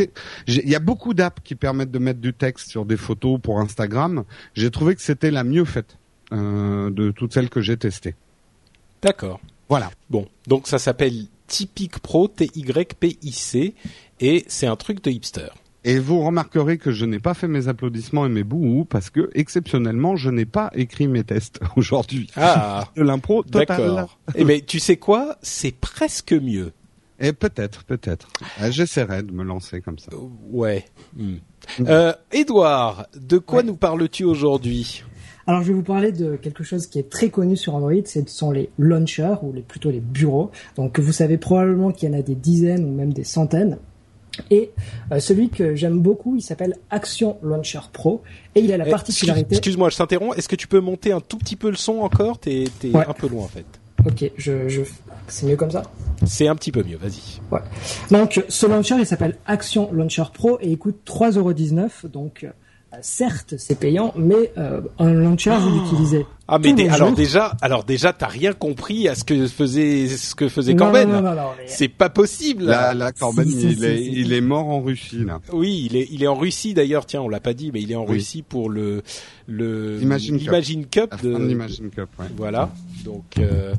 Il 0.47 0.69
y 0.69 0.75
a 0.75 0.79
beaucoup 0.79 1.13
d'apps 1.13 1.41
qui 1.43 1.55
permettent 1.55 1.91
de 1.91 1.99
mettre 1.99 2.19
du 2.19 2.33
texte 2.33 2.69
sur 2.69 2.85
des 2.85 2.97
photos 2.97 3.39
pour 3.41 3.59
Instagram. 3.59 4.23
J'ai 4.53 4.71
trouvé 4.71 4.95
que 4.95 5.01
c'était 5.01 5.31
la 5.31 5.43
mieux 5.43 5.65
faite 5.65 5.97
de 6.31 7.11
toutes 7.11 7.33
celles 7.33 7.49
que 7.49 7.61
j'ai 7.61 7.77
testées. 7.77 8.15
D'accord. 9.01 9.39
Voilà. 9.69 9.89
Bon, 10.09 10.27
donc 10.47 10.67
ça 10.67 10.79
s'appelle 10.79 11.25
Typic 11.47 11.99
Pro, 11.99 12.27
T-Y-P-I-C, 12.27 13.73
et 14.19 14.45
c'est 14.47 14.67
un 14.67 14.75
truc 14.75 15.03
de 15.03 15.11
hipster. 15.11 15.49
Et 15.83 15.97
vous 15.97 16.21
remarquerez 16.23 16.77
que 16.77 16.91
je 16.91 17.05
n'ai 17.05 17.17
pas 17.19 17.33
fait 17.33 17.47
mes 17.47 17.67
applaudissements 17.67 18.25
et 18.25 18.29
mes 18.29 18.43
bouhou 18.43 18.85
parce 18.85 19.09
que 19.09 19.29
exceptionnellement, 19.33 20.15
je 20.15 20.29
n'ai 20.29 20.45
pas 20.45 20.69
écrit 20.75 21.07
mes 21.07 21.23
tests 21.23 21.59
aujourd'hui. 21.75 22.29
Ah, 22.35 22.87
De 22.95 23.01
l'impro 23.01 23.41
total. 23.43 23.65
d'accord. 23.67 24.19
Eh 24.35 24.43
ben, 24.45 24.61
tu 24.61 24.79
sais 24.79 24.97
quoi? 24.97 25.37
C'est 25.41 25.75
presque 25.75 26.33
mieux. 26.33 26.71
Et 27.19 27.33
peut-être, 27.33 27.83
peut-être. 27.83 28.27
Euh, 28.61 28.71
J'essaierai 28.71 29.23
de 29.23 29.31
me 29.31 29.43
lancer 29.43 29.81
comme 29.81 29.97
ça. 29.99 30.11
Euh, 30.13 30.17
Ouais. 30.51 30.85
Hmm. 31.15 31.35
Euh, 31.87 32.13
Edouard, 32.31 33.05
de 33.19 33.37
quoi 33.37 33.59
Ouais. 33.59 33.63
nous 33.63 33.75
parles-tu 33.75 34.23
aujourd'hui? 34.23 35.03
Alors, 35.47 35.61
je 35.63 35.67
vais 35.69 35.73
vous 35.73 35.83
parler 35.83 36.11
de 36.11 36.35
quelque 36.35 36.63
chose 36.63 36.85
qui 36.87 36.99
est 36.99 37.09
très 37.09 37.29
connu 37.29 37.57
sur 37.57 37.73
Android, 37.75 37.93
ce 38.05 38.19
sont 38.27 38.51
les 38.51 38.69
launchers, 38.77 39.35
ou 39.43 39.51
les, 39.53 39.61
plutôt 39.61 39.89
les 39.91 39.99
bureaux. 39.99 40.51
Donc, 40.77 40.99
vous 40.99 41.11
savez 41.11 41.37
probablement 41.37 41.91
qu'il 41.91 42.09
y 42.11 42.15
en 42.15 42.17
a 42.17 42.21
des 42.21 42.35
dizaines 42.35 42.85
ou 42.85 42.93
même 42.95 43.13
des 43.13 43.23
centaines. 43.23 43.77
Et 44.49 44.71
euh, 45.11 45.19
celui 45.19 45.49
que 45.49 45.75
j'aime 45.75 45.99
beaucoup, 45.99 46.35
il 46.35 46.41
s'appelle 46.41 46.75
Action 46.89 47.37
Launcher 47.43 47.79
Pro, 47.91 48.21
et 48.55 48.61
il 48.61 48.71
a 48.71 48.77
la 48.77 48.87
Eh, 48.87 48.91
particularité... 48.91 49.41
excuse- 49.41 49.57
Excuse-moi, 49.57 49.89
je 49.89 49.97
t'interromps. 49.97 50.37
Est-ce 50.37 50.47
que 50.47 50.55
tu 50.55 50.67
peux 50.67 50.79
monter 50.79 51.11
un 51.11 51.19
tout 51.19 51.37
petit 51.37 51.55
peu 51.55 51.69
le 51.69 51.75
son 51.75 51.99
encore? 51.99 52.39
T'es 52.39 52.65
Ouais. 52.85 53.05
un 53.07 53.13
peu 53.13 53.27
loin 53.27 53.43
en 53.43 53.47
fait. 53.49 53.65
Ok, 54.07 54.31
je, 54.37 54.67
je... 54.67 54.81
c'est 55.27 55.45
mieux 55.45 55.55
comme 55.55 55.69
ça? 55.69 55.83
C'est 56.25 56.47
un 56.47 56.55
petit 56.55 56.71
peu 56.71 56.81
mieux. 56.83 56.97
Vas-y. 56.97 57.39
Donc, 58.09 58.43
ce 58.47 58.65
launcher, 58.65 58.95
il 58.97 59.05
s'appelle 59.05 59.37
Action 59.45 59.91
Launcher 59.91 60.23
Pro 60.33 60.57
et 60.61 60.69
il 60.71 60.77
coûte 60.77 60.97
3,19€. 61.05 62.07
Donc, 62.07 62.43
euh, 62.43 62.49
certes, 63.01 63.55
c'est 63.57 63.75
payant, 63.77 64.11
mais 64.15 64.51
euh, 64.57 64.81
un 64.97 65.13
launcher, 65.13 65.55
vous 65.59 65.69
l'utilisez. 65.69 66.25
Ah 66.53 66.59
mais 66.59 66.89
alors 66.89 67.13
déjà, 67.13 67.55
alors 67.61 67.83
déjà, 67.85 68.11
t'as 68.13 68.27
rien 68.27 68.53
compris 68.53 69.07
à 69.07 69.15
ce 69.15 69.23
que 69.23 69.47
faisait 69.47 70.07
ce 70.07 70.35
que 70.35 70.49
faisait 70.49 70.73
Non, 70.73 70.85
Corben. 70.85 71.09
non, 71.09 71.21
non, 71.21 71.29
non, 71.29 71.35
non, 71.35 71.47
mais- 71.57 71.63
C'est 71.67 71.87
pas 71.87 72.09
possible. 72.09 72.65
Là, 72.65 72.93
là, 72.93 73.11
Corben, 73.11 73.45
Si, 73.45 73.51
si, 73.61 73.67
il, 73.67 73.77
si, 73.77 73.85
est, 73.85 73.97
si. 73.97 74.11
il 74.13 74.33
est 74.33 74.41
mort 74.41 74.67
en 74.67 74.81
Russie 74.81 75.23
là. 75.25 75.39
Oui, 75.53 75.87
il 75.89 75.95
est, 75.95 76.07
il 76.11 76.23
est 76.23 76.27
en 76.27 76.35
Russie 76.35 76.73
d'ailleurs. 76.73 77.05
Tiens, 77.05 77.21
on 77.21 77.29
l'a 77.29 77.39
pas 77.39 77.53
dit, 77.53 77.71
mais 77.73 77.81
il 77.81 77.91
est 77.91 77.95
en 77.95 78.05
Oui. 78.05 78.13
Russie 78.15 78.41
pour 78.43 78.69
le 78.69 79.01
le 79.47 79.99
Imagine 80.01 80.37
Cup. 80.37 80.47
Imagine 80.47 80.85
Cup 80.85 81.21
de, 81.23 81.35
l'Imagine 81.35 81.89
Cup, 81.89 82.07
ouais. 82.19 82.25
Voilà. 82.37 82.69
Donc 83.03 83.23
euh, 83.39 83.73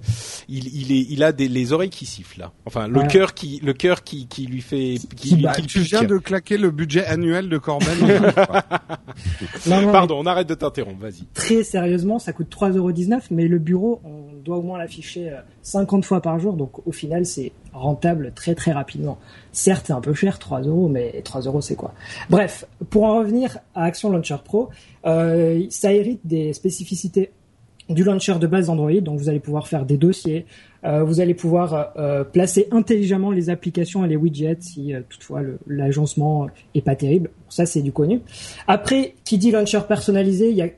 il, 0.48 0.66
il 0.74 0.92
est, 0.92 1.06
il 1.08 1.22
a 1.22 1.32
des, 1.32 1.48
les 1.48 1.72
oreilles 1.72 1.88
qui 1.90 2.04
sifflent 2.04 2.40
là. 2.40 2.52
Enfin, 2.66 2.88
le 2.88 3.00
Ouais. 3.00 3.06
cœur 3.06 3.32
qui, 3.34 3.60
le 3.64 3.72
cœur 3.72 4.02
qui, 4.02 4.26
qui 4.26 4.46
lui 4.46 4.60
fait, 4.60 4.96
qui, 5.16 5.28
Qui 5.30 5.34
lui- 5.36 5.42
bat. 5.44 5.52
qui 5.52 5.62
Tu 5.66 5.78
pique. 5.80 5.88
viens 5.88 6.02
de 6.04 6.18
claquer 6.18 6.58
le 6.58 6.70
budget 6.70 7.04
annuel 7.06 7.48
de 7.48 7.58
Corben. 7.58 7.88
Pardon, 9.92 10.18
on 10.20 10.26
arrête 10.26 10.48
de 10.48 10.54
t'interrompre. 10.54 11.00
Vas-y. 11.00 11.24
très 11.34 11.62
sérieusement, 11.64 12.18
ça 12.18 12.32
coûte 12.32 12.48
3,19€, 12.70 13.28
mais 13.30 13.48
le 13.48 13.58
bureau, 13.58 14.00
on 14.04 14.32
doit 14.42 14.58
au 14.58 14.62
moins 14.62 14.78
l'afficher 14.78 15.30
euh, 15.30 15.40
50 15.62 16.04
fois 16.04 16.20
par 16.20 16.38
jour, 16.38 16.54
donc 16.54 16.86
au 16.86 16.92
final, 16.92 17.26
c'est 17.26 17.52
rentable 17.72 18.32
très 18.34 18.54
très 18.54 18.72
rapidement. 18.72 19.18
Certes, 19.52 19.86
c'est 19.86 19.92
un 19.92 20.00
peu 20.00 20.14
cher, 20.14 20.38
3 20.38 20.62
euros, 20.62 20.88
mais 20.88 21.20
3 21.22 21.42
euros, 21.42 21.60
c'est 21.60 21.76
quoi? 21.76 21.94
Bref, 22.30 22.66
pour 22.90 23.04
en 23.04 23.18
revenir 23.18 23.58
à 23.74 23.84
Action 23.84 24.10
Launcher 24.10 24.36
Pro, 24.44 24.70
euh, 25.06 25.64
ça 25.70 25.92
hérite 25.92 26.20
des 26.24 26.52
spécificités 26.52 27.30
du 27.88 28.04
launcher 28.04 28.38
de 28.38 28.46
base 28.46 28.70
Android, 28.70 29.00
donc 29.00 29.18
vous 29.18 29.28
allez 29.28 29.40
pouvoir 29.40 29.68
faire 29.68 29.84
des 29.84 29.96
dossiers, 29.96 30.46
euh, 30.84 31.04
vous 31.04 31.20
allez 31.20 31.34
pouvoir 31.34 31.92
euh, 31.96 32.24
placer 32.24 32.68
intelligemment 32.70 33.30
les 33.30 33.50
applications 33.50 34.04
et 34.04 34.08
les 34.08 34.16
widgets 34.16 34.58
si 34.60 34.94
euh, 34.94 35.00
toutefois 35.08 35.42
l'agencement 35.66 36.48
est 36.74 36.80
pas 36.80 36.96
terrible. 36.96 37.30
Ça 37.48 37.66
c'est 37.66 37.82
du 37.82 37.92
connu. 37.92 38.20
Après, 38.66 39.14
qui 39.24 39.38
dit 39.38 39.50
launcher 39.50 39.80
personnalisé, 39.86 40.50
il 40.50 40.56
y 40.56 40.62
a 40.62 40.68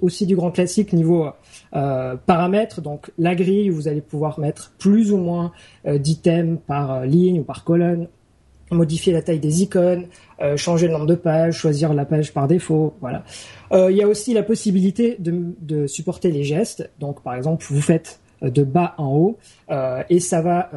aussi 0.00 0.26
du 0.26 0.36
grand 0.36 0.50
classique 0.50 0.92
niveau 0.92 1.28
euh, 1.74 2.16
paramètres. 2.26 2.80
Donc 2.80 3.10
la 3.18 3.34
grille, 3.34 3.70
vous 3.70 3.88
allez 3.88 4.00
pouvoir 4.00 4.38
mettre 4.38 4.72
plus 4.78 5.12
ou 5.12 5.16
moins 5.16 5.52
euh, 5.86 5.98
d'items 5.98 6.58
par 6.66 6.92
euh, 6.92 7.06
ligne 7.06 7.40
ou 7.40 7.44
par 7.44 7.64
colonne, 7.64 8.08
modifier 8.70 9.12
la 9.12 9.20
taille 9.20 9.40
des 9.40 9.62
icônes, 9.62 10.06
changer 10.56 10.86
le 10.86 10.94
nombre 10.94 11.04
de 11.04 11.14
pages, 11.14 11.58
choisir 11.58 11.92
la 11.92 12.06
page 12.06 12.32
par 12.32 12.48
défaut, 12.48 12.94
voilà. 13.02 13.22
Il 13.70 13.94
y 13.94 14.02
a 14.02 14.08
aussi 14.08 14.32
la 14.32 14.42
possibilité 14.42 15.16
de, 15.18 15.54
de 15.60 15.86
supporter 15.86 16.30
les 16.30 16.42
gestes. 16.42 16.88
Donc 16.98 17.22
par 17.22 17.34
exemple, 17.34 17.66
vous 17.68 17.82
faites 17.82 18.18
de 18.40 18.62
bas 18.62 18.94
en 18.96 19.14
haut 19.14 19.36
et 20.08 20.20
ça 20.20 20.40
va 20.40 20.70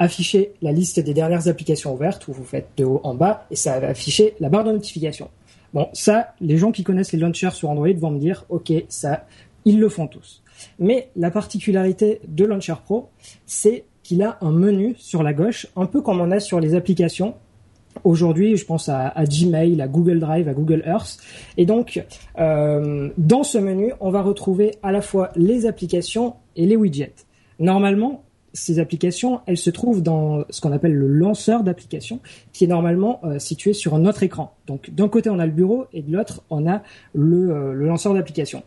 afficher 0.00 0.54
la 0.60 0.72
liste 0.72 0.98
des 0.98 1.14
dernières 1.14 1.46
applications 1.46 1.94
ouvertes 1.94 2.26
ou 2.26 2.32
vous 2.32 2.44
faites 2.44 2.70
de 2.76 2.84
haut 2.84 3.00
en 3.04 3.14
bas 3.14 3.46
et 3.52 3.56
ça 3.56 3.78
va 3.78 3.88
afficher 3.88 4.34
la 4.40 4.48
barre 4.48 4.64
de 4.64 4.72
notification. 4.72 5.30
Bon, 5.72 5.88
ça, 5.92 6.34
les 6.40 6.56
gens 6.56 6.72
qui 6.72 6.82
connaissent 6.82 7.12
les 7.12 7.18
launchers 7.18 7.52
sur 7.52 7.70
Android 7.70 7.92
vont 7.96 8.10
me 8.10 8.18
dire, 8.18 8.44
ok, 8.48 8.72
ça, 8.88 9.26
ils 9.64 9.78
le 9.78 9.88
font 9.88 10.06
tous. 10.06 10.42
Mais 10.78 11.08
la 11.16 11.30
particularité 11.30 12.20
de 12.26 12.44
Launcher 12.44 12.74
Pro, 12.84 13.08
c'est 13.46 13.84
qu'il 14.02 14.22
a 14.22 14.38
un 14.40 14.50
menu 14.50 14.94
sur 14.98 15.22
la 15.22 15.32
gauche, 15.32 15.66
un 15.76 15.86
peu 15.86 16.00
comme 16.00 16.20
on 16.20 16.30
a 16.30 16.40
sur 16.40 16.60
les 16.60 16.74
applications. 16.74 17.34
Aujourd'hui, 18.04 18.56
je 18.56 18.64
pense 18.64 18.88
à, 18.88 19.12
Gmail, 19.24 19.80
à 19.80 19.88
Google 19.88 20.20
Drive, 20.20 20.48
à 20.48 20.54
Google 20.54 20.82
Earth. 20.86 21.18
Et 21.56 21.66
donc, 21.66 22.04
euh, 22.38 23.10
dans 23.18 23.42
ce 23.42 23.58
menu, 23.58 23.92
on 24.00 24.10
va 24.10 24.22
retrouver 24.22 24.76
à 24.82 24.92
la 24.92 25.02
fois 25.02 25.30
les 25.36 25.66
applications 25.66 26.34
et 26.56 26.66
les 26.66 26.76
widgets. 26.76 27.14
Normalement, 27.58 28.22
ces 28.52 28.78
applications, 28.78 29.40
elles 29.46 29.56
se 29.56 29.70
trouvent 29.70 30.02
dans 30.02 30.44
ce 30.50 30.60
qu'on 30.60 30.72
appelle 30.72 30.94
le 30.94 31.06
lanceur 31.06 31.62
d'applications, 31.62 32.20
qui 32.52 32.64
est 32.64 32.68
normalement 32.68 33.20
euh, 33.24 33.38
situé 33.38 33.72
sur 33.72 33.94
un 33.94 34.04
autre 34.06 34.22
écran. 34.22 34.54
Donc, 34.66 34.90
d'un 34.90 35.08
côté, 35.08 35.30
on 35.30 35.38
a 35.38 35.46
le 35.46 35.52
bureau 35.52 35.86
et 35.92 36.02
de 36.02 36.12
l'autre, 36.12 36.42
on 36.50 36.68
a 36.68 36.82
le, 37.14 37.50
euh, 37.50 37.72
le 37.72 37.86
lanceur 37.86 38.14
d'applications. 38.14 38.62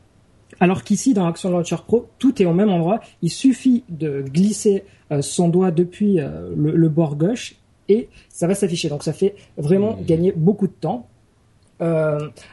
Alors 0.59 0.83
qu'ici, 0.83 1.13
dans 1.13 1.25
Action 1.27 1.49
Launcher 1.49 1.77
Pro, 1.85 2.07
tout 2.19 2.41
est 2.41 2.45
au 2.45 2.53
même 2.53 2.69
endroit. 2.69 3.01
Il 3.21 3.31
suffit 3.31 3.83
de 3.89 4.21
glisser 4.21 4.85
euh, 5.11 5.21
son 5.21 5.49
doigt 5.49 5.71
depuis 5.71 6.17
le, 6.17 6.75
le 6.75 6.89
bord 6.89 7.15
gauche 7.15 7.55
et 7.89 8.07
ça 8.29 8.47
va 8.47 8.53
s'afficher. 8.53 8.87
Donc 8.87 9.03
ça 9.03 9.13
fait 9.13 9.35
vraiment 9.57 9.97
Mmh. 9.97 10.05
gagner 10.05 10.31
beaucoup 10.31 10.67
de 10.67 10.73
temps. 10.73 11.07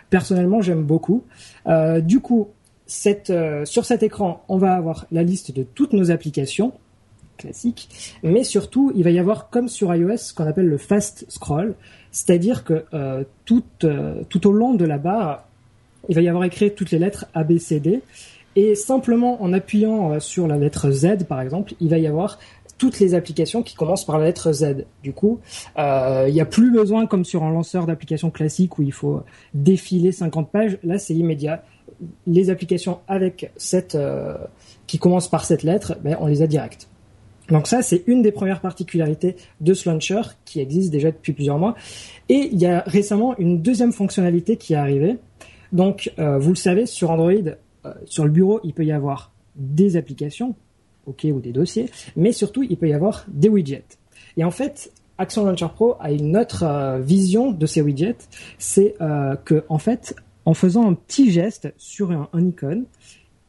Personnellement, 0.08 0.60
j'aime 0.60 0.82
beaucoup. 0.82 1.22
Du 2.02 2.18
coup, 2.18 2.48
cette, 2.86 3.32
sur 3.64 3.84
cet 3.84 4.02
écran, 4.02 4.42
on 4.48 4.58
va 4.58 4.74
avoir 4.74 5.06
la 5.12 5.22
liste 5.22 5.54
de 5.54 5.62
toutes 5.62 5.92
nos 5.92 6.10
applications 6.10 6.72
classiques, 7.40 7.88
mais 8.22 8.44
surtout, 8.44 8.92
il 8.94 9.02
va 9.02 9.10
y 9.10 9.18
avoir, 9.18 9.50
comme 9.50 9.68
sur 9.68 9.94
iOS, 9.94 10.16
ce 10.18 10.34
qu'on 10.34 10.46
appelle 10.46 10.68
le 10.68 10.78
fast 10.78 11.24
scroll, 11.28 11.74
c'est-à-dire 12.10 12.64
que 12.64 12.84
euh, 12.94 13.24
tout, 13.44 13.64
euh, 13.84 14.22
tout 14.28 14.46
au 14.46 14.52
long 14.52 14.74
de 14.74 14.84
la 14.84 14.98
barre, 14.98 15.46
il 16.08 16.14
va 16.14 16.22
y 16.22 16.28
avoir 16.28 16.44
écrit 16.44 16.74
toutes 16.74 16.90
les 16.90 16.98
lettres 16.98 17.26
A, 17.34 17.44
B, 17.44 17.58
C, 17.58 17.80
D, 17.80 18.02
et 18.56 18.74
simplement 18.74 19.42
en 19.42 19.52
appuyant 19.52 20.12
euh, 20.12 20.20
sur 20.20 20.46
la 20.46 20.56
lettre 20.56 20.90
Z, 20.90 21.24
par 21.28 21.40
exemple, 21.40 21.74
il 21.80 21.88
va 21.88 21.98
y 21.98 22.06
avoir 22.06 22.38
toutes 22.78 22.98
les 22.98 23.14
applications 23.14 23.62
qui 23.62 23.74
commencent 23.74 24.06
par 24.06 24.18
la 24.18 24.24
lettre 24.24 24.52
Z. 24.52 24.86
Du 25.02 25.12
coup, 25.12 25.38
il 25.76 26.32
n'y 26.32 26.40
a 26.40 26.46
plus 26.46 26.70
besoin, 26.70 27.06
comme 27.06 27.26
sur 27.26 27.44
un 27.44 27.50
lanceur 27.50 27.84
d'applications 27.84 28.30
classique 28.30 28.78
où 28.78 28.82
il 28.82 28.92
faut 28.92 29.22
défiler 29.52 30.12
50 30.12 30.50
pages, 30.50 30.78
là 30.82 30.98
c'est 30.98 31.14
immédiat. 31.14 31.62
Les 32.26 32.48
applications 32.48 33.00
avec 33.06 33.52
cette 33.58 33.98
qui 34.86 34.98
commencent 34.98 35.28
par 35.28 35.44
cette 35.44 35.62
lettre, 35.62 35.98
ben, 36.02 36.16
on 36.20 36.26
les 36.26 36.40
a 36.40 36.46
direct. 36.46 36.89
Donc 37.50 37.66
ça, 37.66 37.82
c'est 37.82 38.04
une 38.06 38.22
des 38.22 38.32
premières 38.32 38.60
particularités 38.60 39.36
de 39.60 39.74
ce 39.74 39.88
launcher 39.88 40.20
qui 40.44 40.60
existe 40.60 40.90
déjà 40.90 41.10
depuis 41.10 41.32
plusieurs 41.32 41.58
mois. 41.58 41.74
Et 42.28 42.48
il 42.52 42.58
y 42.58 42.66
a 42.66 42.80
récemment 42.86 43.36
une 43.38 43.60
deuxième 43.60 43.92
fonctionnalité 43.92 44.56
qui 44.56 44.74
est 44.74 44.76
arrivée. 44.76 45.18
Donc, 45.72 46.12
euh, 46.18 46.38
vous 46.38 46.50
le 46.50 46.56
savez, 46.56 46.86
sur 46.86 47.10
Android, 47.10 47.32
euh, 47.32 47.92
sur 48.04 48.24
le 48.24 48.30
bureau, 48.30 48.60
il 48.64 48.72
peut 48.72 48.84
y 48.84 48.92
avoir 48.92 49.32
des 49.56 49.96
applications, 49.96 50.54
ok, 51.06 51.26
ou 51.32 51.40
des 51.40 51.52
dossiers, 51.52 51.90
mais 52.16 52.32
surtout, 52.32 52.62
il 52.62 52.76
peut 52.76 52.88
y 52.88 52.92
avoir 52.92 53.24
des 53.28 53.48
widgets. 53.48 53.98
Et 54.36 54.44
en 54.44 54.50
fait, 54.50 54.92
Action 55.18 55.44
Launcher 55.44 55.68
Pro 55.74 55.96
a 56.00 56.12
une 56.12 56.36
autre 56.36 56.64
euh, 56.64 56.98
vision 56.98 57.52
de 57.52 57.66
ces 57.66 57.82
widgets, 57.82 58.16
c'est 58.58 58.94
que 59.44 59.64
en 59.68 59.78
fait, 59.78 60.14
en 60.44 60.54
faisant 60.54 60.88
un 60.88 60.94
petit 60.94 61.30
geste 61.30 61.72
sur 61.76 62.10
un, 62.10 62.28
un 62.32 62.46
icône, 62.46 62.84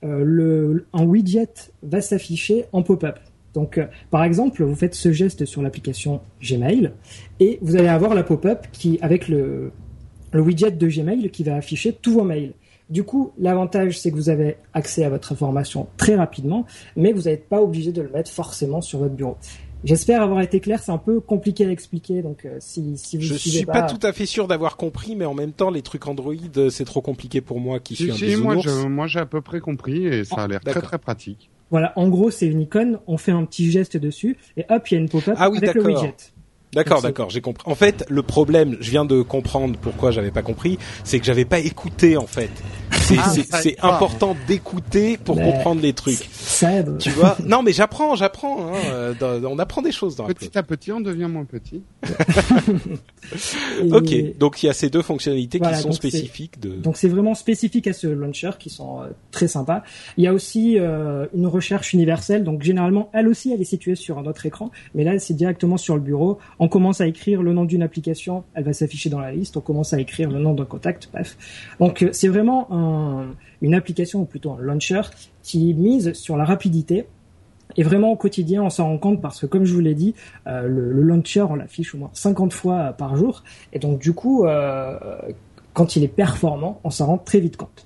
le, 0.03 0.87
un 0.93 1.03
widget 1.03 1.71
va 1.83 2.01
s'afficher 2.01 2.65
en 2.71 2.81
pop-up. 2.81 3.19
Donc, 3.53 3.77
euh, 3.77 3.85
par 4.09 4.23
exemple, 4.23 4.63
vous 4.63 4.75
faites 4.75 4.95
ce 4.95 5.11
geste 5.11 5.45
sur 5.45 5.61
l'application 5.61 6.21
Gmail 6.41 6.91
et 7.39 7.59
vous 7.61 7.75
allez 7.75 7.87
avoir 7.89 8.13
la 8.15 8.23
pop-up 8.23 8.67
qui, 8.71 8.97
avec 9.01 9.27
le, 9.27 9.71
le 10.31 10.41
widget 10.41 10.71
de 10.71 10.87
Gmail, 10.87 11.29
qui 11.31 11.43
va 11.43 11.55
afficher 11.55 11.91
tous 11.93 12.13
vos 12.13 12.23
mails. 12.23 12.53
Du 12.89 13.03
coup, 13.03 13.31
l'avantage, 13.39 13.99
c'est 13.99 14.11
que 14.11 14.15
vous 14.15 14.29
avez 14.29 14.57
accès 14.73 15.03
à 15.05 15.09
votre 15.09 15.31
information 15.31 15.87
très 15.97 16.15
rapidement, 16.15 16.65
mais 16.97 17.13
vous 17.13 17.23
n'êtes 17.23 17.47
pas 17.47 17.61
obligé 17.61 17.91
de 17.91 18.01
le 18.01 18.09
mettre 18.09 18.29
forcément 18.31 18.81
sur 18.81 18.99
votre 18.99 19.13
bureau. 19.15 19.37
J'espère 19.83 20.21
avoir 20.21 20.41
été 20.41 20.59
clair, 20.59 20.81
c'est 20.83 20.91
un 20.91 20.97
peu 20.99 21.19
compliqué 21.21 21.65
à 21.65 21.71
expliquer, 21.71 22.21
donc 22.21 22.45
euh, 22.45 22.57
si, 22.59 22.97
si 22.97 23.17
vous 23.17 23.23
Je 23.23 23.33
suivez 23.33 23.57
suis 23.57 23.65
pas 23.65 23.81
tout 23.83 23.99
à 24.05 24.13
fait 24.13 24.27
sûr 24.27 24.47
d'avoir 24.47 24.77
compris, 24.77 25.15
mais 25.15 25.25
en 25.25 25.33
même 25.33 25.53
temps, 25.53 25.71
les 25.71 25.81
trucs 25.81 26.05
Android, 26.07 26.35
euh, 26.57 26.69
c'est 26.69 26.85
trop 26.85 27.01
compliqué 27.01 27.41
pour 27.41 27.59
moi 27.59 27.79
qui 27.79 27.95
Si, 27.95 28.03
suis 28.03 28.11
un 28.11 28.15
si, 28.15 28.35
moi, 28.35 28.55
bisounours. 28.55 28.81
je- 28.83 28.87
moi 28.87 29.07
j'ai 29.07 29.19
à 29.19 29.25
peu 29.25 29.41
près 29.41 29.59
compris 29.59 30.05
et 30.05 30.23
ça 30.23 30.41
a 30.43 30.47
l'air 30.47 30.59
très 30.59 30.81
très 30.81 30.99
pratique. 30.99 31.49
Voilà, 31.71 31.93
en 31.95 32.09
gros, 32.09 32.29
c'est 32.29 32.47
une 32.47 32.61
icône, 32.61 32.99
on 33.07 33.17
fait 33.17 33.31
un 33.31 33.45
petit 33.45 33.71
geste 33.71 33.97
dessus, 33.97 34.37
et 34.57 34.65
hop, 34.69 34.87
il 34.89 34.93
y 34.93 34.97
a 34.97 34.99
une 34.99 35.09
pop-up 35.09 35.35
Ah 35.37 35.49
oui, 35.49 35.57
avec 35.57 35.73
le 35.73 35.83
widget. 35.83 36.15
D'accord, 36.73 37.01
d'accord, 37.01 37.29
j'ai 37.29 37.41
compris. 37.41 37.63
En 37.69 37.75
fait, 37.75 38.05
le 38.09 38.21
problème, 38.21 38.77
je 38.79 38.91
viens 38.91 39.03
de 39.03 39.21
comprendre 39.21 39.77
pourquoi 39.81 40.11
j'avais 40.11 40.31
pas 40.31 40.41
compris, 40.41 40.77
c'est 41.03 41.19
que 41.19 41.25
j'avais 41.25 41.45
pas 41.45 41.59
écouté 41.59 42.17
en 42.17 42.27
fait. 42.27 42.51
C'est 43.33 43.55
c'est 43.55 43.79
important 43.81 44.35
d'écouter 44.47 45.17
pour 45.17 45.35
comprendre 45.35 45.81
les 45.81 45.93
trucs. 45.93 46.29
Ça 46.31 46.71
aide. 46.73 46.97
Tu 46.97 47.09
vois? 47.11 47.37
Non, 47.45 47.63
mais 47.63 47.73
j'apprends, 47.73 48.15
j'apprends. 48.15 48.73
Hein, 48.73 49.13
on 49.21 49.59
apprend 49.59 49.81
des 49.81 49.91
choses 49.91 50.15
dans 50.15 50.25
Petit 50.25 50.57
à 50.57 50.63
petit, 50.63 50.91
on 50.91 51.01
devient 51.01 51.27
moins 51.29 51.45
petit. 51.45 51.81
ok, 53.91 54.37
donc 54.37 54.63
il 54.63 54.65
y 54.67 54.69
a 54.69 54.73
ces 54.73 54.89
deux 54.89 55.01
fonctionnalités 55.01 55.59
qui 55.59 55.75
sont 55.75 55.91
spécifiques 55.91 56.59
de. 56.59 56.69
Donc 56.69 56.97
c'est 56.97 57.09
vraiment 57.09 57.35
spécifique 57.35 57.87
à 57.87 57.93
ce 57.93 58.07
launcher 58.07 58.51
qui 58.59 58.69
sont 58.69 59.01
très 59.31 59.47
sympas. 59.47 59.83
Il 60.17 60.23
y 60.23 60.27
a 60.27 60.33
aussi 60.33 60.77
une 60.77 61.47
recherche 61.47 61.93
universelle. 61.93 62.43
Donc 62.43 62.63
généralement, 62.63 63.09
elle 63.13 63.27
aussi, 63.27 63.51
elle 63.51 63.61
est 63.61 63.65
située 63.65 63.95
sur 63.95 64.17
un 64.17 64.25
autre 64.25 64.45
écran, 64.45 64.71
mais 64.95 65.03
là, 65.03 65.17
c'est 65.19 65.33
directement 65.33 65.77
sur 65.77 65.95
le 65.95 66.01
bureau. 66.01 66.39
On 66.59 66.67
commence 66.67 67.01
à 67.01 67.07
écrire 67.07 67.41
le 67.41 67.53
nom 67.53 67.65
d'une 67.65 67.83
application, 67.83 68.43
elle 68.53 68.63
va 68.63 68.73
s'afficher 68.73 69.09
dans 69.09 69.19
la 69.19 69.31
liste. 69.31 69.57
On 69.57 69.61
commence 69.61 69.93
à 69.93 69.99
écrire 69.99 70.29
le 70.29 70.39
nom 70.39 70.53
d'un 70.53 70.65
contact, 70.65 71.09
bref. 71.11 71.37
Donc 71.79 72.05
c'est 72.11 72.27
vraiment 72.27 72.67
une 73.61 73.73
application 73.73 74.21
ou 74.21 74.25
plutôt 74.25 74.51
un 74.51 74.59
launcher 74.59 75.01
qui 75.43 75.73
mise 75.73 76.13
sur 76.13 76.37
la 76.37 76.45
rapidité. 76.45 77.05
Et 77.77 77.83
vraiment 77.83 78.11
au 78.11 78.15
quotidien, 78.15 78.63
on 78.63 78.69
s'en 78.69 78.87
rend 78.87 78.97
compte 78.97 79.21
parce 79.21 79.39
que 79.39 79.45
comme 79.45 79.65
je 79.65 79.73
vous 79.73 79.79
l'ai 79.79 79.95
dit, 79.95 80.13
euh, 80.47 80.67
le, 80.67 81.01
launcher, 81.01 81.41
on 81.41 81.55
l'affiche 81.55 81.95
au 81.95 81.99
moins 81.99 82.09
50 82.13 82.53
fois 82.53 82.93
par 82.97 83.15
jour. 83.15 83.43
Et 83.73 83.79
donc 83.79 83.99
du 83.99 84.13
coup, 84.13 84.45
euh, 84.45 84.97
quand 85.73 85.95
il 85.95 86.03
est 86.03 86.09
performant, 86.09 86.79
on 86.83 86.89
s'en 86.89 87.07
rend 87.07 87.17
très 87.17 87.39
vite 87.39 87.57
compte. 87.57 87.85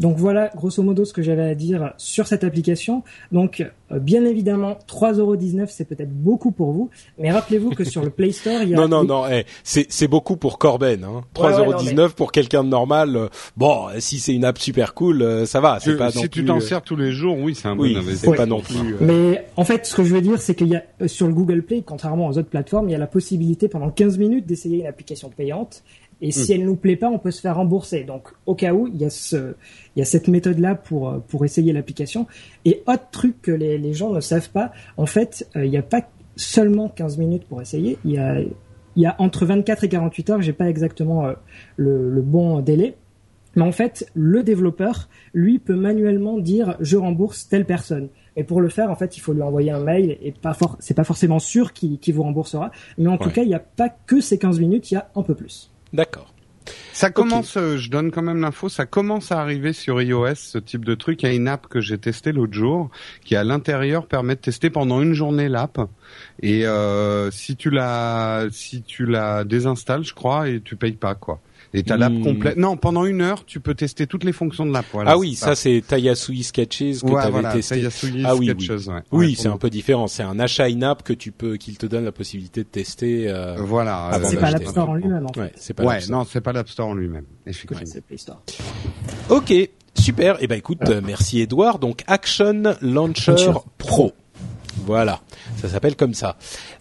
Donc 0.00 0.16
voilà, 0.16 0.50
grosso 0.54 0.82
modo, 0.82 1.04
ce 1.04 1.12
que 1.12 1.22
j'avais 1.22 1.48
à 1.48 1.54
dire 1.54 1.92
sur 1.96 2.26
cette 2.26 2.44
application. 2.44 3.02
Donc, 3.32 3.64
euh, 3.92 3.98
bien 3.98 4.24
évidemment, 4.24 4.78
3,19€, 4.88 5.66
c'est 5.68 5.84
peut-être 5.84 6.12
beaucoup 6.12 6.50
pour 6.50 6.72
vous, 6.72 6.90
mais 7.18 7.30
rappelez-vous 7.30 7.70
que 7.70 7.84
sur 7.84 8.02
le 8.02 8.10
Play 8.10 8.32
Store, 8.32 8.62
il 8.62 8.70
y 8.70 8.74
a... 8.74 8.76
Non, 8.86 8.88
non, 8.88 9.04
non, 9.04 9.24
eh, 9.26 9.46
c'est 9.62 10.08
beaucoup 10.08 10.36
pour 10.36 10.58
Corben. 10.58 11.02
Hein. 11.04 11.22
3,19€ 11.34 12.10
pour 12.10 12.30
quelqu'un 12.30 12.62
de 12.62 12.68
normal. 12.68 13.16
Euh, 13.16 13.28
bon, 13.56 13.86
si 13.98 14.18
c'est 14.18 14.34
une 14.34 14.44
app 14.44 14.58
super 14.58 14.94
cool, 14.94 15.22
euh, 15.22 15.46
ça 15.46 15.60
va. 15.60 15.78
C'est 15.80 15.96
pas 15.96 16.10
si 16.10 16.28
tu 16.28 16.44
t'en 16.44 16.60
sers 16.60 16.82
tous 16.82 16.96
les 16.96 17.12
jours, 17.12 17.38
oui, 17.38 17.54
c'est 17.54 17.68
un 17.68 17.78
oui, 17.78 17.94
bon 17.94 18.02
c'est 18.14 18.34
pas 18.34 18.46
non 18.46 18.60
plus... 18.60 18.96
Mais 19.00 19.46
en 19.56 19.64
fait, 19.64 19.86
ce 19.86 19.94
que 19.94 20.04
je 20.04 20.14
veux 20.14 20.20
dire, 20.20 20.40
c'est 20.40 20.54
qu'il 20.54 20.68
y 20.68 20.76
a 20.76 20.82
sur 21.06 21.26
le 21.26 21.32
Google 21.32 21.62
Play, 21.62 21.82
contrairement 21.84 22.28
aux 22.28 22.38
autres 22.38 22.48
plateformes, 22.48 22.88
il 22.88 22.92
y 22.92 22.94
a 22.96 22.98
la 22.98 23.06
possibilité 23.06 23.68
pendant 23.68 23.90
15 23.90 24.18
minutes 24.18 24.46
d'essayer 24.46 24.80
une 24.80 24.86
application 24.86 25.30
payante 25.30 25.82
et 26.20 26.30
si 26.30 26.52
hmm. 26.52 26.56
elle 26.56 26.66
nous 26.66 26.76
plaît 26.76 26.96
pas, 26.96 27.08
on 27.08 27.18
peut 27.18 27.30
se 27.30 27.40
faire 27.40 27.56
rembourser. 27.56 28.04
Donc, 28.04 28.28
au 28.46 28.54
cas 28.54 28.72
où, 28.72 28.86
il 28.86 28.96
y 28.96 29.04
a 29.04 29.10
ce, 29.10 29.54
il 29.94 29.98
y 29.98 30.02
a 30.02 30.04
cette 30.04 30.28
méthode-là 30.28 30.74
pour 30.74 31.22
pour 31.28 31.44
essayer 31.44 31.72
l'application. 31.72 32.26
Et 32.64 32.82
autre 32.86 33.08
truc 33.10 33.42
que 33.42 33.52
les, 33.52 33.78
les 33.78 33.92
gens 33.92 34.12
ne 34.12 34.20
savent 34.20 34.50
pas, 34.50 34.72
en 34.96 35.06
fait, 35.06 35.48
euh, 35.56 35.64
il 35.64 35.70
n'y 35.70 35.76
a 35.76 35.82
pas 35.82 36.08
seulement 36.36 36.88
15 36.88 37.18
minutes 37.18 37.44
pour 37.44 37.60
essayer. 37.60 37.98
Il 38.04 38.12
y 38.12 38.18
a 38.18 38.40
il 38.40 39.02
y 39.02 39.06
a 39.06 39.14
entre 39.18 39.44
24 39.44 39.84
et 39.84 39.88
48 39.90 40.30
heures. 40.30 40.42
J'ai 40.42 40.54
pas 40.54 40.68
exactement 40.68 41.26
euh, 41.26 41.34
le, 41.76 42.10
le 42.10 42.22
bon 42.22 42.60
délai. 42.60 42.96
Mais 43.54 43.62
en 43.62 43.72
fait, 43.72 44.10
le 44.14 44.42
développeur, 44.42 45.08
lui, 45.32 45.58
peut 45.58 45.74
manuellement 45.74 46.38
dire 46.38 46.76
je 46.80 46.96
rembourse 46.96 47.48
telle 47.48 47.64
personne. 47.64 48.08
Et 48.36 48.44
pour 48.44 48.60
le 48.60 48.68
faire, 48.68 48.90
en 48.90 48.96
fait, 48.96 49.16
il 49.16 49.20
faut 49.20 49.32
lui 49.32 49.42
envoyer 49.42 49.70
un 49.70 49.80
mail 49.80 50.18
et 50.22 50.32
pas 50.32 50.52
for 50.52 50.76
c'est 50.78 50.94
pas 50.94 51.04
forcément 51.04 51.38
sûr 51.38 51.72
qu'il 51.72 51.98
vous 52.14 52.22
remboursera. 52.22 52.70
Mais 52.98 53.08
en 53.08 53.16
tout 53.16 53.30
cas, 53.30 53.42
il 53.42 53.48
n'y 53.48 53.54
a 53.54 53.58
pas 53.60 53.88
que 53.88 54.20
ces 54.20 54.38
15 54.38 54.60
minutes, 54.60 54.90
il 54.90 54.94
y 54.94 54.96
a 54.98 55.10
un 55.14 55.22
peu 55.22 55.34
plus. 55.34 55.70
D'accord. 55.92 56.32
Ça 56.92 57.10
commence, 57.10 57.58
euh, 57.58 57.76
je 57.76 57.90
donne 57.90 58.10
quand 58.10 58.22
même 58.22 58.40
l'info, 58.40 58.68
ça 58.68 58.86
commence 58.86 59.30
à 59.30 59.40
arriver 59.40 59.72
sur 59.72 60.00
iOS 60.00 60.34
ce 60.34 60.58
type 60.58 60.84
de 60.84 60.94
truc. 60.94 61.22
Il 61.22 61.26
y 61.26 61.28
a 61.28 61.34
une 61.34 61.46
app 61.46 61.66
que 61.68 61.80
j'ai 61.80 61.98
testée 61.98 62.32
l'autre 62.32 62.54
jour 62.54 62.90
qui 63.22 63.36
à 63.36 63.44
l'intérieur 63.44 64.06
permet 64.06 64.34
de 64.34 64.40
tester 64.40 64.70
pendant 64.70 65.02
une 65.02 65.12
journée 65.12 65.48
l'app. 65.48 65.78
Et 66.40 66.66
euh, 66.66 67.30
si 67.30 67.54
tu 67.54 67.68
la 67.68 68.46
si 68.50 68.82
tu 68.82 69.04
la 69.04 69.44
désinstalles, 69.44 70.04
je 70.04 70.14
crois, 70.14 70.48
et 70.48 70.60
tu 70.60 70.74
payes 70.76 70.92
pas 70.92 71.14
quoi. 71.14 71.40
Et 71.74 71.82
t'as 71.82 71.96
l'app 71.96 72.12
hmm. 72.12 72.22
complète. 72.22 72.56
Non, 72.56 72.76
pendant 72.76 73.04
une 73.04 73.20
heure, 73.20 73.44
tu 73.44 73.60
peux 73.60 73.74
tester 73.74 74.06
toutes 74.06 74.24
les 74.24 74.32
fonctions 74.32 74.66
de 74.66 74.72
l'app. 74.72 74.86
ah 75.04 75.18
oui, 75.18 75.34
ça, 75.34 75.54
c'est 75.54 75.82
Tayasui 75.86 76.42
Sketches 76.42 77.00
que 77.00 77.06
ouais, 77.06 77.20
t'avais 77.20 77.30
voilà, 77.30 77.52
testé. 77.52 77.76
Tayasui 77.76 78.22
ah 78.24 78.34
oui, 78.34 78.46
Sketches, 78.46 78.88
oui, 78.88 79.02
oui 79.12 79.36
c'est 79.38 79.48
un 79.48 79.58
peu 79.58 79.70
différent. 79.70 80.06
C'est 80.06 80.22
un 80.22 80.38
achat 80.38 80.64
in-app 80.64 81.02
que 81.02 81.12
tu 81.12 81.32
peux, 81.32 81.56
qu'il 81.56 81.78
te 81.78 81.86
donne 81.86 82.04
la 82.04 82.12
possibilité 82.12 82.62
de 82.62 82.68
tester. 82.68 83.28
Euh, 83.28 83.56
voilà. 83.58 84.14
Euh, 84.14 84.20
c'est 84.24 84.38
pas 84.38 84.50
l'App 84.50 84.66
Store 84.66 84.90
en 84.90 84.94
lui-même. 84.94 85.26
En 85.26 85.32
fait. 85.32 85.40
Ouais, 85.40 85.52
c'est 85.56 85.74
pas. 85.74 85.84
Ouais, 85.84 85.98
non, 86.08 86.24
c'est 86.24 86.40
pas 86.40 86.52
l'App 86.52 86.68
Store 86.68 86.88
en 86.88 86.94
lui-même. 86.94 87.24
Effectivement. 87.46 88.40
Ok, 89.28 89.52
super. 89.94 90.36
Et 90.36 90.38
eh 90.42 90.46
ben 90.46 90.58
écoute, 90.58 90.82
euh, 90.88 91.00
merci 91.04 91.40
Edouard. 91.40 91.78
Donc 91.78 92.02
Action 92.06 92.62
Launcher, 92.80 93.32
Launcher. 93.32 93.52
Pro. 93.78 94.12
Voilà, 94.86 95.20
ça 95.60 95.68
s'appelle 95.68 95.96
comme 95.96 96.14
ça. 96.14 96.36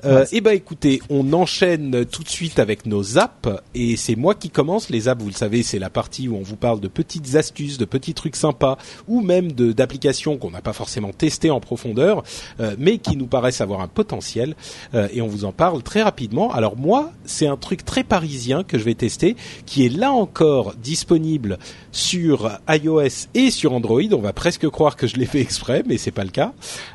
Euh, 0.06 0.28
eh 0.32 0.40
ben 0.40 0.52
écoutez, 0.52 1.02
on 1.10 1.34
enchaîne 1.34 2.06
tout 2.06 2.22
de 2.22 2.30
suite 2.30 2.60
avec 2.60 2.86
nos 2.86 3.18
apps 3.18 3.50
et 3.74 3.98
c'est 3.98 4.16
moi 4.16 4.36
qui 4.36 4.52
commence 4.52 4.92
les 4.92 5.08
apps. 5.08 5.24
Vous 5.24 5.30
le 5.30 5.34
savez, 5.34 5.64
c'est 5.64 5.80
la 5.80 5.90
partie 5.90 6.28
où 6.28 6.36
on 6.36 6.44
vous 6.44 6.56
parle 6.56 6.80
de 6.80 6.88
petites 6.88 7.34
astuces, 7.34 7.80
de 7.80 7.86
petits 7.86 8.14
trucs 8.14 8.36
sympas 8.36 8.78
ou 9.08 9.22
même 9.22 9.54
de 9.54 9.72
d'applications 9.72 10.38
qu'on 10.38 10.52
n'a 10.52 10.62
pas 10.62 10.74
forcément 10.74 11.14
testées 11.14 11.50
en 11.50 11.60
profondeur, 11.60 12.22
euh, 12.60 12.76
mais 12.78 13.00
qui 13.00 13.18
nous 13.18 13.26
paraissent 13.26 13.62
avoir 13.62 13.82
un 13.82 13.88
potentiel 13.88 14.56
euh, 14.94 15.08
et 15.12 15.24
on 15.24 15.28
vous 15.28 15.44
en 15.44 15.52
parle 15.52 15.82
très 15.82 16.04
rapidement. 16.04 16.54
Alors 16.54 16.78
moi, 16.78 17.12
c'est 17.26 17.48
un 17.48 17.58
truc 17.58 17.84
très 17.84 18.04
parisien 18.04 18.64
que 18.64 18.78
je 18.78 18.84
vais 18.84 18.94
tester, 18.94 19.36
qui 19.66 19.84
est 19.84 19.90
là 19.90 20.12
encore 20.12 20.76
disponible 20.76 21.58
sur 21.92 22.52
iOS 22.70 23.30
et 23.34 23.50
sur 23.50 23.74
Android. 23.74 24.02
On 24.12 24.22
va 24.22 24.34
presque 24.34 24.70
croire 24.70 24.96
que 24.96 25.08
je 25.08 25.16
l'ai 25.16 25.26
fait 25.26 25.42
exprès, 25.42 25.84
mais 25.88 25.98
c'est 25.98 26.12
pas 26.12 26.24
le 26.24 26.30
cas. 26.30 26.54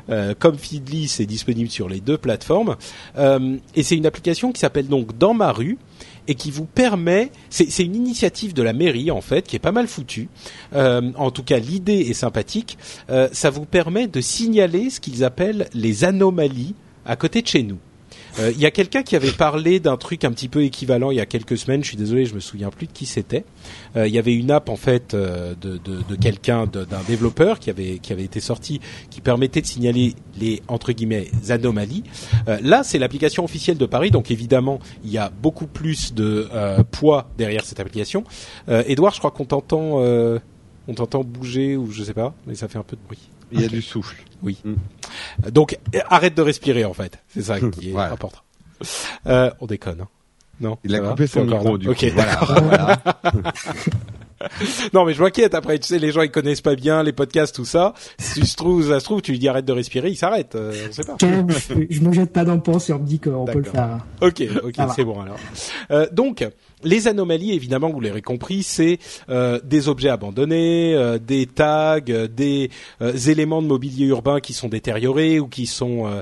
Euh, 0.09 0.33
comme 0.37 0.57
Feedly, 0.57 1.00
c'est 1.07 1.25
disponible 1.25 1.69
sur 1.69 1.89
les 1.89 1.99
deux 1.99 2.17
plateformes. 2.17 2.75
Euh, 3.17 3.57
et 3.75 3.83
c'est 3.83 3.95
une 3.95 4.05
application 4.05 4.51
qui 4.51 4.59
s'appelle 4.59 4.87
donc 4.87 5.17
Dans 5.17 5.33
ma 5.33 5.51
rue 5.51 5.77
et 6.27 6.35
qui 6.35 6.51
vous 6.51 6.65
permet, 6.65 7.31
c'est 7.49 7.83
une 7.83 7.95
initiative 7.95 8.53
de 8.53 8.61
la 8.61 8.73
mairie 8.73 9.11
en 9.11 9.21
fait, 9.21 9.47
qui 9.47 9.55
est 9.55 9.59
pas 9.59 9.71
mal 9.71 9.87
foutue. 9.87 10.29
Euh, 10.73 11.11
en 11.15 11.31
tout 11.31 11.43
cas, 11.43 11.59
l'idée 11.59 11.99
est 11.99 12.13
sympathique. 12.13 12.77
Euh, 13.09 13.27
ça 13.31 13.49
vous 13.49 13.65
permet 13.65 14.07
de 14.07 14.21
signaler 14.21 14.89
ce 14.89 14.99
qu'ils 14.99 15.23
appellent 15.23 15.67
les 15.73 16.03
anomalies 16.03 16.75
à 17.05 17.15
côté 17.15 17.41
de 17.41 17.47
chez 17.47 17.63
nous. 17.63 17.79
Il 18.37 18.43
euh, 18.43 18.51
y 18.51 18.65
a 18.65 18.71
quelqu'un 18.71 19.03
qui 19.03 19.15
avait 19.15 19.31
parlé 19.31 19.79
d'un 19.79 19.97
truc 19.97 20.23
un 20.23 20.31
petit 20.31 20.47
peu 20.47 20.63
équivalent 20.63 21.11
il 21.11 21.17
y 21.17 21.21
a 21.21 21.25
quelques 21.25 21.57
semaines. 21.57 21.83
Je 21.83 21.89
suis 21.89 21.97
désolé, 21.97 22.25
je 22.25 22.35
me 22.35 22.39
souviens 22.39 22.69
plus 22.69 22.87
de 22.87 22.91
qui 22.91 23.05
c'était. 23.05 23.43
Il 23.95 24.07
y 24.07 24.17
avait 24.17 24.33
une 24.33 24.51
app 24.51 24.69
en 24.69 24.77
fait 24.77 25.13
de, 25.13 25.55
de, 25.61 25.77
de 25.77 26.15
quelqu'un, 26.15 26.65
d'un 26.65 27.03
développeur 27.07 27.59
qui 27.59 27.69
avait 27.69 27.99
qui 27.99 28.13
avait 28.13 28.23
été 28.23 28.39
sorti, 28.39 28.79
qui 29.09 29.21
permettait 29.21 29.61
de 29.61 29.65
signaler 29.65 30.15
les 30.39 30.61
entre 30.67 30.91
guillemets 30.91 31.29
anomalies. 31.49 32.03
Euh, 32.47 32.57
là, 32.61 32.83
c'est 32.83 32.99
l'application 32.99 33.43
officielle 33.43 33.77
de 33.77 33.85
Paris, 33.85 34.11
donc 34.11 34.31
évidemment, 34.31 34.79
il 35.03 35.11
y 35.11 35.17
a 35.17 35.29
beaucoup 35.29 35.67
plus 35.67 36.13
de 36.13 36.47
euh, 36.53 36.83
poids 36.83 37.29
derrière 37.37 37.65
cette 37.65 37.79
application. 37.79 38.23
Euh, 38.69 38.83
Edouard, 38.87 39.13
je 39.13 39.19
crois 39.19 39.31
qu'on 39.31 39.45
t'entend, 39.45 40.01
on 40.87 40.93
t'entend 40.93 41.23
bouger 41.23 41.77
ou 41.77 41.91
je 41.91 42.03
sais 42.03 42.13
pas, 42.13 42.33
mais 42.47 42.55
ça 42.55 42.67
fait 42.67 42.77
un 42.77 42.83
peu 42.83 42.95
de 42.95 43.01
bruit. 43.05 43.30
Il 43.51 43.61
y 43.61 43.65
a 43.65 43.67
du 43.67 43.81
souffle. 43.81 44.17
Oui. 44.43 44.57
Mm. 44.63 45.49
Donc 45.51 45.77
arrête 46.09 46.35
de 46.35 46.41
respirer 46.41 46.85
en 46.85 46.93
fait. 46.93 47.19
C'est 47.29 47.43
ça 47.43 47.59
qui 47.59 47.91
est 47.91 47.95
important. 47.95 48.41
on 49.25 49.65
déconne. 49.65 50.01
Hein. 50.01 50.07
Non. 50.61 50.77
Il 50.83 50.95
a 50.95 50.99
coupé 50.99 51.27
son 51.27 51.43
micro 51.43 51.77
du 51.77 51.87
coup. 51.87 51.93
Voilà. 52.13 52.97
non, 54.93 55.05
mais 55.05 55.13
je 55.13 55.21
m'inquiète 55.21 55.53
après. 55.53 55.77
Tu 55.79 55.87
sais, 55.87 55.99
les 55.99 56.11
gens 56.11 56.21
ils 56.21 56.31
connaissent 56.31 56.61
pas 56.61 56.75
bien 56.75 57.03
les 57.03 57.13
podcasts, 57.13 57.55
tout 57.55 57.65
ça. 57.65 57.93
Si 58.17 58.45
se 58.45 58.55
trouve, 58.55 58.87
ça 58.87 58.99
se 58.99 59.05
trouve, 59.05 59.21
tu 59.21 59.31
lui 59.31 59.39
dis 59.39 59.47
arrête 59.47 59.65
de 59.65 59.73
respirer, 59.73 60.09
il 60.09 60.15
s'arrête. 60.15 60.55
Euh, 60.55 60.73
on 60.89 60.91
sait 60.91 61.03
pas. 61.03 61.15
je 61.89 62.01
me 62.01 62.13
jette 62.13 62.33
pas 62.33 62.43
dans 62.43 62.55
le 62.55 62.61
et 62.61 62.93
on 62.93 62.99
me 62.99 63.05
dit 63.05 63.19
qu'on 63.19 63.45
peut 63.45 63.59
le 63.59 63.63
faire. 63.63 63.99
Ok, 64.21 64.43
ok, 64.63 64.75
c'est 64.95 65.03
bon 65.03 65.21
alors. 65.21 65.37
Euh, 65.91 66.07
donc, 66.11 66.47
les 66.83 67.07
anomalies, 67.07 67.53
évidemment, 67.53 67.89
vous 67.89 67.99
l'aurez 67.99 68.21
compris, 68.21 68.63
c'est 68.63 68.99
euh, 69.29 69.59
des 69.63 69.87
objets 69.87 70.09
abandonnés, 70.09 70.93
euh, 70.95 71.17
des 71.17 71.45
tags, 71.45 71.99
euh, 72.09 72.27
des 72.27 72.69
éléments 73.29 73.61
de 73.61 73.67
mobilier 73.67 74.05
urbain 74.05 74.39
qui 74.39 74.53
sont 74.53 74.67
détériorés 74.67 75.39
ou 75.39 75.47
qui 75.47 75.65
sont, 75.65 76.21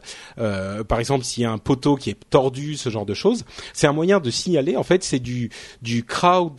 par 0.87 0.99
exemple, 0.99 1.23
s'il 1.23 1.43
y 1.43 1.45
a 1.45 1.51
un 1.51 1.57
poteau 1.57 1.95
qui 1.95 2.09
est 2.09 2.17
tordu, 2.29 2.75
ce 2.75 2.89
genre 2.89 3.05
de 3.05 3.13
choses. 3.13 3.45
C'est 3.73 3.87
un 3.87 3.93
moyen 3.93 4.19
de 4.19 4.29
signaler. 4.29 4.75
En 4.75 4.83
fait, 4.83 5.03
c'est 5.03 5.19
du 5.19 5.49
du 5.81 6.03
crowd, 6.03 6.55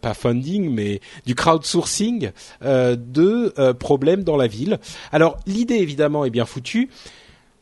pas 0.00 0.14
funding, 0.14 0.70
mais 0.70 1.00
du 1.26 1.34
crowdsourcing 1.34 2.30
de 2.62 3.72
problèmes 3.72 4.24
dans 4.24 4.36
la 4.36 4.46
ville. 4.46 4.78
Alors, 5.12 5.38
l'idée, 5.46 5.76
évidemment, 5.76 6.24
est 6.24 6.30
bien 6.30 6.46
foutue. 6.46 6.90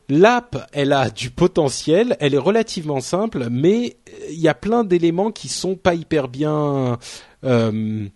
L'app, 0.09 0.67
elle 0.73 0.91
a 0.91 1.11
du 1.11 1.29
potentiel, 1.29 2.17
elle 2.19 2.33
est 2.33 2.39
relativement 2.39 2.99
simple, 2.99 3.47
mais 3.51 3.97
il 4.29 4.39
y 4.39 4.47
a 4.47 4.55
plein 4.55 4.83
d'éléments 4.83 5.31
qui 5.31 5.47
sont 5.47 5.75
pas 5.75 5.93
hyper 5.93 6.27
bien 6.27 6.97
euh, 7.45 8.07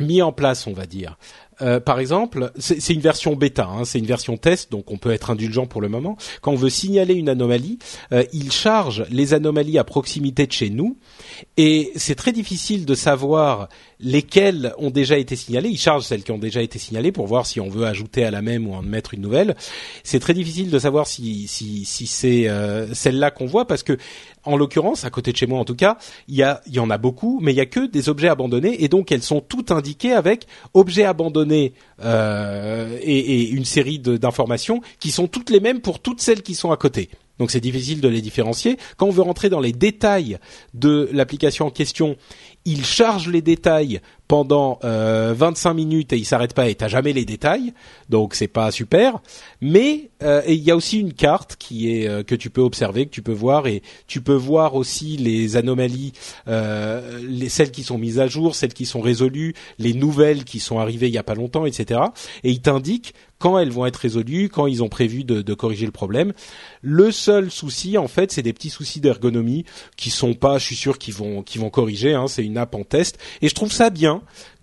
mis 0.00 0.22
en 0.22 0.32
place, 0.32 0.66
on 0.66 0.72
va 0.72 0.86
dire. 0.86 1.16
Euh, 1.60 1.78
par 1.78 2.00
exemple, 2.00 2.50
c'est 2.58 2.92
une 2.92 3.00
version 3.00 3.36
bêta, 3.36 3.66
hein, 3.66 3.84
c'est 3.84 3.98
une 3.98 4.06
version 4.06 4.36
test, 4.36 4.72
donc 4.72 4.90
on 4.90 4.96
peut 4.96 5.12
être 5.12 5.30
indulgent 5.30 5.66
pour 5.66 5.80
le 5.80 5.88
moment. 5.88 6.16
Quand 6.40 6.52
on 6.52 6.56
veut 6.56 6.70
signaler 6.70 7.14
une 7.14 7.28
anomalie, 7.28 7.78
euh, 8.12 8.24
il 8.32 8.50
charge 8.50 9.04
les 9.10 9.32
anomalies 9.32 9.78
à 9.78 9.84
proximité 9.84 10.46
de 10.46 10.52
chez 10.52 10.70
nous, 10.70 10.96
et 11.56 11.92
c'est 11.94 12.16
très 12.16 12.32
difficile 12.32 12.84
de 12.84 12.94
savoir 12.94 13.68
lesquelles 14.02 14.74
ont 14.78 14.90
déjà 14.90 15.16
été 15.16 15.36
signalées. 15.36 15.68
Il 15.70 15.78
charge 15.78 16.04
celles 16.04 16.22
qui 16.22 16.32
ont 16.32 16.38
déjà 16.38 16.60
été 16.60 16.78
signalées 16.78 17.12
pour 17.12 17.26
voir 17.26 17.46
si 17.46 17.60
on 17.60 17.68
veut 17.68 17.86
ajouter 17.86 18.24
à 18.24 18.30
la 18.30 18.42
même 18.42 18.66
ou 18.66 18.74
en 18.74 18.82
mettre 18.82 19.14
une 19.14 19.20
nouvelle. 19.20 19.56
C'est 20.02 20.18
très 20.18 20.34
difficile 20.34 20.70
de 20.70 20.78
savoir 20.78 21.06
si 21.06 21.46
si, 21.48 21.84
si 21.84 22.06
c'est 22.06 22.48
euh, 22.48 22.92
celle-là 22.94 23.30
qu'on 23.30 23.46
voit 23.46 23.66
parce 23.66 23.82
que 23.82 23.96
en 24.44 24.56
l'occurrence, 24.56 25.04
à 25.04 25.10
côté 25.10 25.30
de 25.30 25.36
chez 25.36 25.46
moi 25.46 25.60
en 25.60 25.64
tout 25.64 25.76
cas, 25.76 25.98
il 26.26 26.34
y, 26.34 26.42
a, 26.42 26.60
y 26.66 26.80
en 26.80 26.90
a 26.90 26.98
beaucoup, 26.98 27.38
mais 27.40 27.52
il 27.52 27.56
y 27.56 27.60
a 27.60 27.66
que 27.66 27.86
des 27.86 28.08
objets 28.08 28.28
abandonnés 28.28 28.82
et 28.82 28.88
donc 28.88 29.12
elles 29.12 29.22
sont 29.22 29.40
toutes 29.40 29.70
indiquées 29.70 30.12
avec 30.12 30.46
objets 30.74 31.04
abandonnés 31.04 31.74
euh, 32.04 32.98
et, 33.00 33.18
et, 33.18 33.50
une 33.50 33.64
série 33.64 34.00
d'informations 34.00 34.80
qui 34.98 35.12
sont 35.12 35.28
toutes 35.28 35.50
les 35.50 35.60
mêmes 35.60 35.80
pour 35.80 36.00
toutes 36.00 36.20
celles 36.20 36.42
qui 36.42 36.54
sont 36.54 36.72
à 36.72 36.76
côté. 36.76 37.08
Donc 37.38 37.50
c'est 37.50 37.60
difficile 37.60 38.00
de 38.00 38.08
les 38.08 38.20
différencier. 38.20 38.76
Quand 38.96 39.06
on 39.06 39.10
veut 39.10 39.22
rentrer 39.22 39.48
dans 39.48 39.60
les 39.60 39.72
détails 39.72 40.38
de 40.74 41.08
l'application 41.12 41.66
en 41.66 41.70
question, 41.70 42.16
il 42.64 42.84
charge 42.84 43.28
les 43.28 43.42
détails 43.42 44.00
pendant 44.28 44.78
euh, 44.82 45.34
25 45.36 45.74
minutes 45.74 46.12
et 46.14 46.16
il 46.16 46.24
s'arrête 46.24 46.54
pas 46.54 46.68
et 46.68 46.74
t'as 46.74 46.88
jamais 46.88 47.12
les 47.12 47.26
détails, 47.26 47.74
donc 48.08 48.34
c'est 48.34 48.48
pas 48.48 48.70
super. 48.70 49.20
Mais 49.60 50.10
euh, 50.22 50.40
il 50.48 50.62
y 50.62 50.70
a 50.70 50.76
aussi 50.76 50.98
une 50.98 51.12
carte 51.12 51.56
qui 51.58 51.94
est 51.94 52.08
euh, 52.08 52.22
que 52.22 52.34
tu 52.34 52.48
peux 52.48 52.62
observer, 52.62 53.04
que 53.04 53.10
tu 53.10 53.20
peux 53.20 53.32
voir 53.32 53.66
et 53.66 53.82
tu 54.06 54.22
peux 54.22 54.34
voir 54.34 54.74
aussi 54.74 55.18
les 55.18 55.56
anomalies, 55.56 56.12
euh, 56.48 57.20
les 57.28 57.50
celles 57.50 57.72
qui 57.72 57.82
sont 57.82 57.98
mises 57.98 58.18
à 58.20 58.26
jour, 58.26 58.54
celles 58.54 58.72
qui 58.72 58.86
sont 58.86 59.02
résolues, 59.02 59.54
les 59.78 59.92
nouvelles 59.92 60.44
qui 60.44 60.60
sont 60.60 60.78
arrivées 60.78 61.08
il 61.08 61.14
y 61.14 61.18
a 61.18 61.22
pas 61.22 61.34
longtemps, 61.34 61.66
etc. 61.66 62.00
Et 62.42 62.50
il 62.50 62.62
t'indique 62.62 63.14
quand 63.42 63.58
elles 63.58 63.72
vont 63.72 63.86
être 63.86 63.96
résolues, 63.96 64.48
quand 64.48 64.68
ils 64.68 64.84
ont 64.84 64.88
prévu 64.88 65.24
de, 65.24 65.54
corriger 65.54 65.84
le 65.84 65.92
problème. 65.92 66.32
Le 66.80 67.10
seul 67.10 67.50
souci, 67.50 67.98
en 67.98 68.06
fait, 68.06 68.30
c'est 68.30 68.42
des 68.42 68.52
petits 68.52 68.70
soucis 68.70 69.00
d'ergonomie 69.00 69.64
qui 69.96 70.10
sont 70.10 70.34
pas, 70.34 70.58
je 70.58 70.64
suis 70.64 70.76
sûr, 70.76 70.96
qu'ils 70.96 71.14
vont, 71.14 71.42
qu'ils 71.42 71.60
vont 71.60 71.68
corriger. 71.68 72.14
Hein, 72.14 72.28
c'est 72.28 72.44
une 72.44 72.56
app 72.56 72.76
en 72.76 72.84
test, 72.84 73.18
et 73.42 73.48
je 73.48 73.54
trouve 73.54 73.72
ça 73.72 73.90
bien 73.90 74.22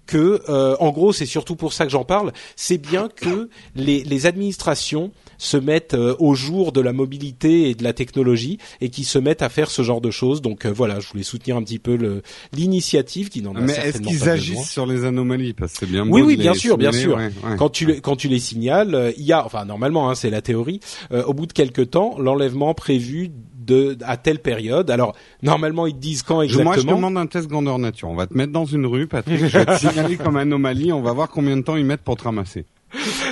que, 0.10 0.42
euh, 0.50 0.76
en 0.80 0.90
gros, 0.90 1.14
c'est 1.14 1.28
surtout 1.28 1.56
pour 1.56 1.72
ça 1.72 1.86
que 1.86 1.92
j'en 1.92 2.04
parle. 2.04 2.32
C'est 2.56 2.80
bien 2.80 3.10
que 3.16 3.48
les, 3.76 4.04
les 4.04 4.26
administrations 4.26 5.12
se 5.38 5.56
mettent 5.56 5.94
euh, 5.94 6.16
au 6.18 6.34
jour 6.34 6.72
de 6.72 6.82
la 6.82 6.94
mobilité 6.94 7.70
et 7.70 7.76
de 7.76 7.84
la 7.84 7.94
technologie 7.94 8.58
et 8.82 8.90
qui 8.90 9.04
se 9.04 9.20
mettent 9.20 9.44
à 9.44 9.50
faire 9.50 9.70
ce 9.70 9.84
genre 9.84 10.02
de 10.02 10.10
choses. 10.10 10.42
Donc 10.42 10.66
euh, 10.66 10.72
voilà, 10.74 11.00
je 11.00 11.08
voulais 11.10 11.24
soutenir 11.24 11.58
un 11.58 11.64
petit 11.64 11.78
peu 11.78 11.96
le 11.96 12.24
l'initiative 12.54 13.30
qui 13.30 13.42
n'en 13.44 13.56
a 13.56 13.62
Mais 13.62 13.74
certainement 13.74 14.10
est-ce 14.10 14.18
qu'ils 14.18 14.26
pas 14.26 14.32
agissent 14.32 14.50
besoin. 14.50 14.64
sur 14.64 14.86
les 14.88 15.06
anomalies 15.06 15.54
Parce 15.54 15.74
que 15.74 15.80
c'est 15.86 15.92
bien 15.92 16.06
beau 16.06 16.16
Oui, 16.16 16.22
de 16.22 16.26
oui, 16.28 16.36
les 16.38 16.42
bien 16.44 16.54
sûr, 16.56 16.78
bien 16.78 16.92
sûr. 16.92 17.16
ouais, 17.16 17.26
ouais. 17.44 17.56
Quand 17.58 17.70
tu 17.70 17.86
les, 17.86 18.02
quand 18.02 18.16
tu 18.16 18.28
les 18.28 18.40
signales, 18.40 18.96
euh, 18.96 19.12
il 19.18 19.24
y 19.26 19.32
a, 19.32 19.46
enfin 19.46 19.64
normalement, 19.66 20.10
hein, 20.10 20.16
c'est 20.16 20.30
la 20.32 20.42
théorie. 20.42 20.80
euh, 21.12 21.24
au 21.26 21.34
bout 21.34 21.46
de 21.46 21.54
quelques 21.54 21.92
temps, 21.92 22.16
l'enlèvement 22.18 22.74
prévu 22.74 23.32
de 23.70 23.98
à 24.06 24.18
telle 24.18 24.40
période. 24.40 24.90
Alors 24.92 25.16
normalement, 25.42 25.88
ils 25.88 25.94
te 25.94 26.00
disent 26.00 26.24
quand 26.24 26.40
Je- 26.42 26.46
exactement. 26.46 26.64
Moi, 26.72 26.78
je 26.78 26.88
demande 26.88 27.18
un 27.18 27.28
test 27.28 27.48
grandeur 27.48 27.80
nature. 27.80 28.10
On 28.10 28.16
va 28.16 28.28
te 28.28 28.34
mettre 28.34 28.52
dans 28.52 28.66
une 28.66 28.86
rue, 28.86 29.08
Patrick. 29.08 29.38
je 29.38 29.46
vais 29.46 29.66
te 29.66 29.78
signaler 29.78 30.18
comme 30.18 30.36
anomalie. 30.38 30.92
On 30.92 31.02
va 31.02 31.14
voir 31.14 31.30
combien 31.30 31.56
de 31.58 31.62
temps 31.62 31.76
ils 31.76 31.86
mettent 31.86 32.02
pour 32.04 32.18
te 32.18 32.24
ramasser. 32.24 32.66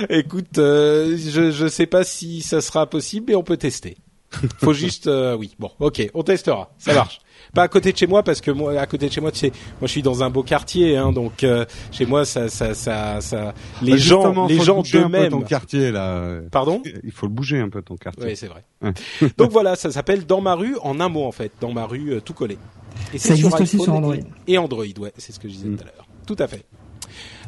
Écoute, 0.08 0.58
euh, 0.58 1.16
je 1.18 1.50
je 1.50 1.66
sais 1.66 1.86
pas 1.86 2.04
si 2.04 2.42
ça 2.42 2.60
sera 2.60 2.86
possible, 2.86 3.26
mais 3.28 3.34
on 3.34 3.42
peut 3.42 3.56
tester. 3.56 3.96
Faut 4.58 4.72
juste, 4.84 5.06
euh, 5.08 5.36
oui, 5.36 5.54
bon, 5.58 5.70
ok, 5.80 6.08
on 6.14 6.22
testera, 6.22 6.70
ça 6.78 6.94
marche. 6.94 7.20
Pas 7.54 7.62
à 7.62 7.68
côté 7.68 7.92
de 7.92 7.96
chez 7.96 8.06
moi 8.06 8.22
parce 8.22 8.40
que 8.40 8.50
moi, 8.50 8.78
à 8.78 8.86
côté 8.86 9.08
de 9.08 9.12
chez 9.12 9.20
moi, 9.20 9.32
tu 9.32 9.38
sais, 9.38 9.50
moi 9.80 9.86
je 9.86 9.88
suis 9.88 10.02
dans 10.02 10.22
un 10.22 10.30
beau 10.30 10.42
quartier, 10.42 10.96
hein, 10.96 11.12
donc 11.12 11.44
euh, 11.44 11.64
chez 11.90 12.06
moi, 12.06 12.24
ça, 12.24 12.48
ça, 12.48 12.74
ça, 12.74 13.20
ça, 13.20 13.54
les 13.82 13.92
Bah, 13.92 13.96
gens, 13.98 14.46
les 14.46 14.58
gens 14.60 14.80
un 14.80 14.82
peu 14.82 14.98
d'eux-mêmes. 15.02 15.30
ton 15.30 15.40
quartier 15.42 15.90
là. 15.90 16.40
Pardon? 16.50 16.82
Il 17.04 17.10
faut 17.12 17.26
le 17.26 17.32
bouger 17.32 17.58
un 17.58 17.68
peu 17.68 17.82
ton 17.82 17.96
quartier. 17.96 18.24
Oui, 18.24 18.36
c'est 18.36 18.48
vrai. 18.48 18.64
Ouais. 18.82 18.92
donc 19.38 19.50
voilà, 19.50 19.76
ça 19.76 19.90
s'appelle 19.90 20.26
Dans 20.26 20.40
ma 20.40 20.54
rue 20.54 20.76
en 20.82 21.00
un 21.00 21.08
mot 21.08 21.24
en 21.24 21.32
fait, 21.32 21.52
Dans 21.60 21.72
ma 21.72 21.84
rue 21.86 22.12
euh, 22.14 22.20
tout 22.20 22.34
collé. 22.34 22.58
Et 23.14 23.18
Ça 23.18 23.34
existe 23.34 23.60
aussi 23.60 23.78
sur 23.78 23.94
Android. 23.94 24.14
Et, 24.16 24.52
et 24.54 24.58
Android, 24.58 24.84
ouais, 24.98 25.12
c'est 25.16 25.32
ce 25.32 25.38
que 25.38 25.48
je 25.48 25.54
disais 25.54 25.68
Mm. 25.68 25.76
tout 25.76 25.82
à 25.82 25.84
l'heure. 25.86 26.08
Tout 26.26 26.36
à 26.38 26.46
fait. 26.48 26.64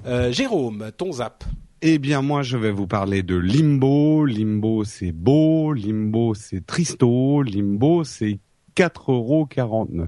Euh, 0.06 0.32
Jérôme, 0.32 0.90
ton 0.96 1.12
zap. 1.12 1.44
Eh 1.82 1.98
bien, 1.98 2.20
moi, 2.22 2.42
je 2.42 2.56
vais 2.58 2.70
vous 2.70 2.86
parler 2.86 3.22
de 3.22 3.36
Limbo. 3.36 4.24
Limbo, 4.26 4.84
c'est 4.84 5.12
beau. 5.12 5.72
Limbo, 5.72 6.34
c'est 6.34 6.64
tristo. 6.66 7.42
Limbo, 7.42 8.04
c'est 8.04 8.38
4,49 8.76 10.06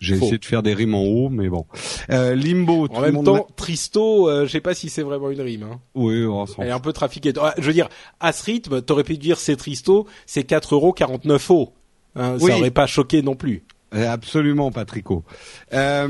J'ai 0.00 0.16
Faux. 0.16 0.24
essayé 0.26 0.38
de 0.38 0.44
faire 0.44 0.62
des 0.62 0.74
rimes 0.74 0.94
en 0.94 1.02
haut, 1.02 1.28
mais 1.28 1.48
bon. 1.48 1.66
Euh, 2.10 2.34
Limbo, 2.34 2.88
tout 2.88 2.94
En 2.94 3.00
même 3.02 3.22
temps, 3.24 3.46
Tristo, 3.56 4.28
euh, 4.28 4.46
je 4.46 4.52
sais 4.52 4.60
pas 4.60 4.74
si 4.74 4.88
c'est 4.88 5.02
vraiment 5.02 5.30
une 5.30 5.40
rime. 5.40 5.64
Hein. 5.64 5.80
Oui, 5.94 6.24
on 6.24 6.46
s'en 6.46 6.62
Elle 6.62 6.68
est 6.68 6.72
un 6.72 6.80
peu 6.80 6.92
trafiquée. 6.92 7.32
Ah, 7.40 7.54
Je 7.58 7.62
veux 7.66 7.72
dire, 7.72 7.88
à 8.20 8.32
ce 8.32 8.44
rythme, 8.44 8.80
t'aurais 8.82 9.04
pu 9.04 9.18
dire 9.18 9.38
c'est 9.38 9.56
Tristo, 9.56 10.06
c'est 10.26 10.44
4 10.44 10.74
euros 10.74 10.92
49 10.92 11.50
euros. 11.50 11.72
Hein, 12.16 12.36
Oui. 12.40 12.50
Ça 12.50 12.58
aurait 12.58 12.70
pas 12.70 12.86
choqué 12.86 13.22
non 13.22 13.34
plus. 13.36 13.62
Euh, 13.92 14.08
Absolument, 14.08 14.70
Patrico. 14.70 15.24
Euh, 15.72 16.08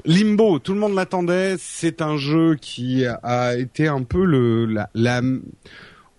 Limbo, 0.04 0.58
tout 0.60 0.74
le 0.74 0.78
monde 0.80 0.94
l'attendait. 0.94 1.56
C'est 1.58 2.00
un 2.00 2.16
jeu 2.16 2.54
qui 2.60 3.04
a 3.04 3.56
été 3.56 3.88
un 3.88 4.02
peu 4.04 4.24
le 4.24 4.66
la, 4.66 4.88
la 4.94 5.20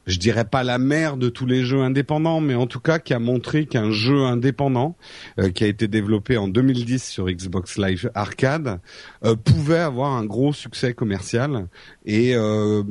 je 0.06 0.18
dirais 0.18 0.46
pas 0.46 0.64
la 0.64 0.78
mère 0.78 1.18
de 1.18 1.30
tous 1.30 1.46
les 1.46 1.64
jeux 1.64 1.82
indépendants, 1.82 2.42
mais 2.42 2.56
en 2.56 2.68
tout 2.68 2.80
cas 2.80 3.00
qui 3.00 3.14
a 3.14 3.20
montré 3.20 3.66
qu'un 3.66 3.92
jeu 3.92 4.24
indépendant 4.24 4.96
euh, 5.40 5.50
qui 5.50 5.64
a 5.64 5.68
été 5.68 5.88
développé 5.88 6.38
en 6.38 6.48
2010 6.48 7.04
sur 7.04 7.28
Xbox 7.28 7.78
Live 7.78 8.12
Arcade 8.14 8.80
euh, 9.24 9.36
pouvait 9.36 9.80
avoir 9.80 10.12
un 10.12 10.26
gros 10.26 10.54
succès 10.54 10.94
commercial 10.94 11.68
et 12.06 12.36
euh, 12.36 12.84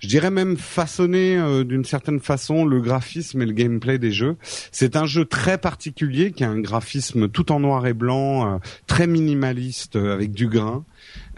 je 0.00 0.06
dirais 0.06 0.30
même 0.30 0.56
façonner 0.56 1.36
euh, 1.36 1.64
d'une 1.64 1.84
certaine 1.84 2.20
façon 2.20 2.64
le 2.64 2.80
graphisme 2.80 3.42
et 3.42 3.46
le 3.46 3.52
gameplay 3.52 3.98
des 3.98 4.12
jeux. 4.12 4.36
C'est 4.70 4.96
un 4.96 5.06
jeu 5.06 5.24
très 5.24 5.58
particulier 5.58 6.30
qui 6.30 6.44
a 6.44 6.50
un 6.50 6.60
graphisme 6.60 7.28
tout 7.28 7.50
en 7.50 7.60
noir 7.60 7.86
et 7.86 7.94
blanc, 7.94 8.54
euh, 8.54 8.58
très 8.86 9.06
minimaliste 9.06 9.96
euh, 9.96 10.14
avec 10.14 10.30
du 10.30 10.48
grain. 10.48 10.84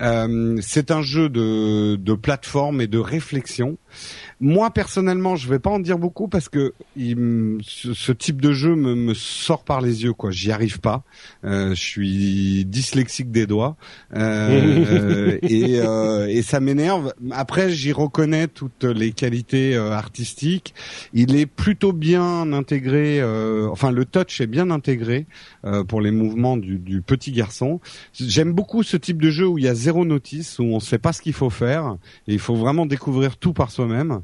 Euh, 0.00 0.56
c'est 0.62 0.90
un 0.90 1.02
jeu 1.02 1.28
de, 1.28 1.96
de 1.96 2.14
plateforme 2.14 2.80
et 2.80 2.86
de 2.86 2.98
réflexion. 2.98 3.76
Moi 4.40 4.70
personnellement, 4.70 5.36
je 5.36 5.48
vais 5.48 5.58
pas 5.58 5.70
en 5.70 5.78
dire 5.78 5.98
beaucoup 5.98 6.26
parce 6.28 6.48
que 6.48 6.72
il 6.96 7.58
ce, 7.62 7.92
ce 7.92 8.12
type 8.12 8.40
de 8.40 8.52
jeu 8.52 8.74
me, 8.74 8.94
me 8.94 9.12
sort 9.14 9.64
par 9.64 9.80
les 9.82 10.04
yeux. 10.04 10.12
Quoi, 10.14 10.30
j'y 10.30 10.52
arrive 10.52 10.80
pas. 10.80 11.02
Euh, 11.44 11.70
je 11.74 11.80
suis 11.80 12.64
dyslexique 12.64 13.30
des 13.30 13.46
doigts 13.46 13.76
Euh, 14.14 15.38
et, 15.42 15.80
euh, 15.80 16.26
et 16.28 16.42
ça 16.42 16.60
m'énerve. 16.60 17.12
Après, 17.32 17.70
j'y 17.70 17.92
reconnais 17.92 18.48
toutes 18.48 18.84
les 18.84 19.12
qualités 19.12 19.76
euh, 19.76 19.90
artistiques. 19.92 20.74
Il 21.12 21.36
est 21.36 21.46
plutôt 21.46 21.92
bien 21.92 22.52
intégré. 22.52 23.20
euh, 23.20 23.68
enfin, 23.70 23.90
le 23.90 24.04
touch 24.04 24.40
est 24.40 24.46
bien 24.46 24.70
intégré 24.70 25.26
euh, 25.64 25.84
pour 25.84 26.00
les 26.00 26.10
mouvements 26.10 26.56
du, 26.56 26.78
du 26.78 27.02
petit 27.02 27.32
garçon. 27.32 27.80
J'aime 28.14 28.52
beaucoup 28.52 28.82
ce 28.82 28.96
type 28.96 29.20
de 29.20 29.30
jeu 29.30 29.46
où 29.46 29.58
il 29.60 29.64
y 29.64 29.68
a 29.68 29.74
zéro 29.74 30.06
notice, 30.06 30.58
où 30.58 30.64
on 30.64 30.80
sait 30.80 30.98
pas 30.98 31.12
ce 31.12 31.20
qu'il 31.20 31.34
faut 31.34 31.50
faire 31.50 31.98
et 32.26 32.32
il 32.32 32.38
faut 32.38 32.54
vraiment 32.54 32.86
découvrir 32.86 33.36
tout 33.36 33.52
par 33.52 33.70
soi-même. 33.70 34.22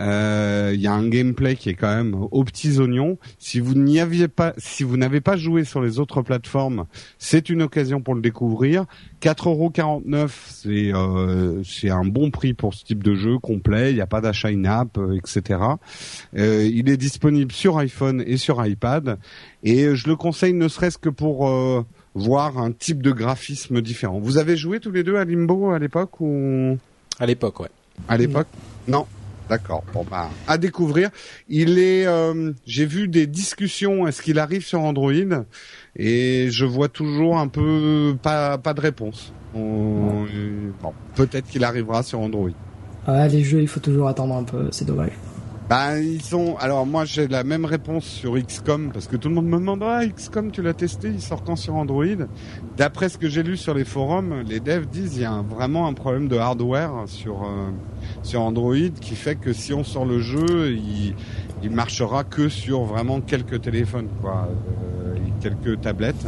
Euh, 0.00 0.72
Il 0.74 0.80
y 0.80 0.88
a 0.88 0.92
un 0.92 1.08
gameplay 1.08 1.54
qui 1.54 1.68
est 1.68 1.74
quand 1.74 1.94
même 1.94 2.14
aux 2.14 2.42
petits 2.42 2.80
oignons. 2.80 3.16
Si 3.38 3.60
vous 3.60 3.74
n'y 3.74 4.00
aviez 4.00 4.26
pas, 4.26 4.54
si 4.56 4.82
vous 4.82 4.96
n'avez 4.96 5.20
pas 5.20 5.36
joué 5.36 5.62
sur 5.62 5.80
les 5.82 6.00
autres 6.00 6.22
plateformes, 6.22 6.86
c'est 7.18 7.48
une 7.48 7.62
occasion 7.62 8.00
pour 8.00 8.16
le 8.16 8.22
découvrir. 8.22 8.86
4,49€, 9.20 10.30
c'est 10.48 10.92
euh, 10.92 11.62
c'est 11.62 11.90
un 11.90 12.04
bon 12.04 12.32
prix 12.32 12.52
pour 12.52 12.74
ce 12.74 12.84
type 12.84 13.04
de 13.04 13.14
jeu 13.14 13.38
complet. 13.38 13.92
Il 13.92 13.94
n'y 13.94 14.00
a 14.00 14.08
pas 14.08 14.20
d'achat 14.20 14.48
in-app, 14.48 14.98
euh, 14.98 15.16
etc. 15.16 15.60
Euh, 16.36 16.68
il 16.68 16.90
est 16.90 16.96
disponible 16.96 17.52
sur 17.52 17.78
iPhone 17.78 18.24
et 18.26 18.36
sur 18.36 18.66
iPad. 18.66 19.18
Et 19.62 19.94
je 19.94 20.08
le 20.08 20.16
conseille 20.16 20.54
ne 20.54 20.66
serait-ce 20.66 20.98
que 20.98 21.08
pour 21.08 21.48
euh, 21.48 21.86
voir 22.14 22.58
un 22.58 22.72
type 22.72 23.02
de 23.02 23.10
graphisme 23.12 23.80
différent. 23.80 24.18
Vous 24.20 24.38
avez 24.38 24.56
joué 24.56 24.80
tous 24.80 24.90
les 24.90 25.02
deux 25.02 25.16
à 25.16 25.24
Limbo 25.24 25.70
à 25.70 25.78
l'époque 25.78 26.20
ou? 26.20 26.76
À 27.18 27.26
l'époque, 27.26 27.60
ouais. 27.60 27.68
à 28.08 28.16
l'époque? 28.16 28.48
Non. 28.88 29.06
D'accord. 29.48 29.82
Bon 29.92 30.06
bah 30.08 30.30
à 30.46 30.56
découvrir. 30.56 31.10
Il 31.48 31.78
est. 31.78 32.06
euh, 32.06 32.52
J'ai 32.64 32.86
vu 32.86 33.08
des 33.08 33.26
discussions. 33.26 34.06
Est-ce 34.06 34.22
qu'il 34.22 34.38
arrive 34.38 34.64
sur 34.64 34.80
Android? 34.80 35.12
Et 35.96 36.48
je 36.50 36.64
vois 36.64 36.88
toujours 36.88 37.38
un 37.38 37.48
peu 37.48 38.16
pas 38.22 38.56
pas 38.56 38.72
de 38.72 38.80
réponse. 38.80 39.32
On- 39.54 40.24
Bon, 40.82 40.92
peut-être 41.16 41.48
qu'il 41.48 41.64
arrivera 41.64 42.02
sur 42.02 42.20
Android. 42.20 42.50
Ouais, 43.06 43.28
les 43.28 43.42
jeux, 43.44 43.60
il 43.60 43.68
faut 43.68 43.80
toujours 43.80 44.08
attendre 44.08 44.34
un 44.36 44.44
peu, 44.44 44.68
c'est 44.70 44.86
dommage. 44.86 45.10
Bah 45.72 45.98
ils 45.98 46.20
sont. 46.20 46.56
Alors 46.58 46.84
moi 46.84 47.06
j'ai 47.06 47.28
la 47.28 47.44
même 47.44 47.64
réponse 47.64 48.04
sur 48.04 48.34
XCOM 48.38 48.90
parce 48.92 49.06
que 49.06 49.16
tout 49.16 49.28
le 49.30 49.34
monde 49.34 49.46
me 49.46 49.56
demande 49.58 49.82
ah 49.82 50.06
XCOM 50.06 50.50
tu 50.50 50.60
l'as 50.60 50.74
testé, 50.74 51.08
il 51.08 51.22
sort 51.22 51.42
quand 51.44 51.56
sur 51.56 51.74
Android? 51.76 52.04
D'après 52.76 53.08
ce 53.08 53.16
que 53.16 53.26
j'ai 53.28 53.42
lu 53.42 53.56
sur 53.56 53.72
les 53.72 53.84
forums, 53.84 54.42
les 54.46 54.60
devs 54.60 54.86
disent 54.86 55.16
il 55.16 55.22
y 55.22 55.24
a 55.24 55.32
un- 55.32 55.42
vraiment 55.42 55.86
un 55.86 55.94
problème 55.94 56.28
de 56.28 56.36
hardware 56.36 56.92
sur 57.06 57.42
euh, 57.44 57.70
sur 58.22 58.42
Android 58.42 58.74
qui 59.00 59.14
fait 59.14 59.36
que 59.36 59.54
si 59.54 59.72
on 59.72 59.82
sort 59.82 60.04
le 60.04 60.18
jeu, 60.20 60.72
il 60.72 61.14
il 61.62 61.70
marchera 61.70 62.22
que 62.24 62.50
sur 62.50 62.82
vraiment 62.82 63.20
quelques 63.22 63.62
téléphones 63.62 64.08
quoi, 64.20 64.48
euh, 65.06 65.14
et 65.16 65.42
quelques 65.42 65.80
tablettes. 65.80 66.26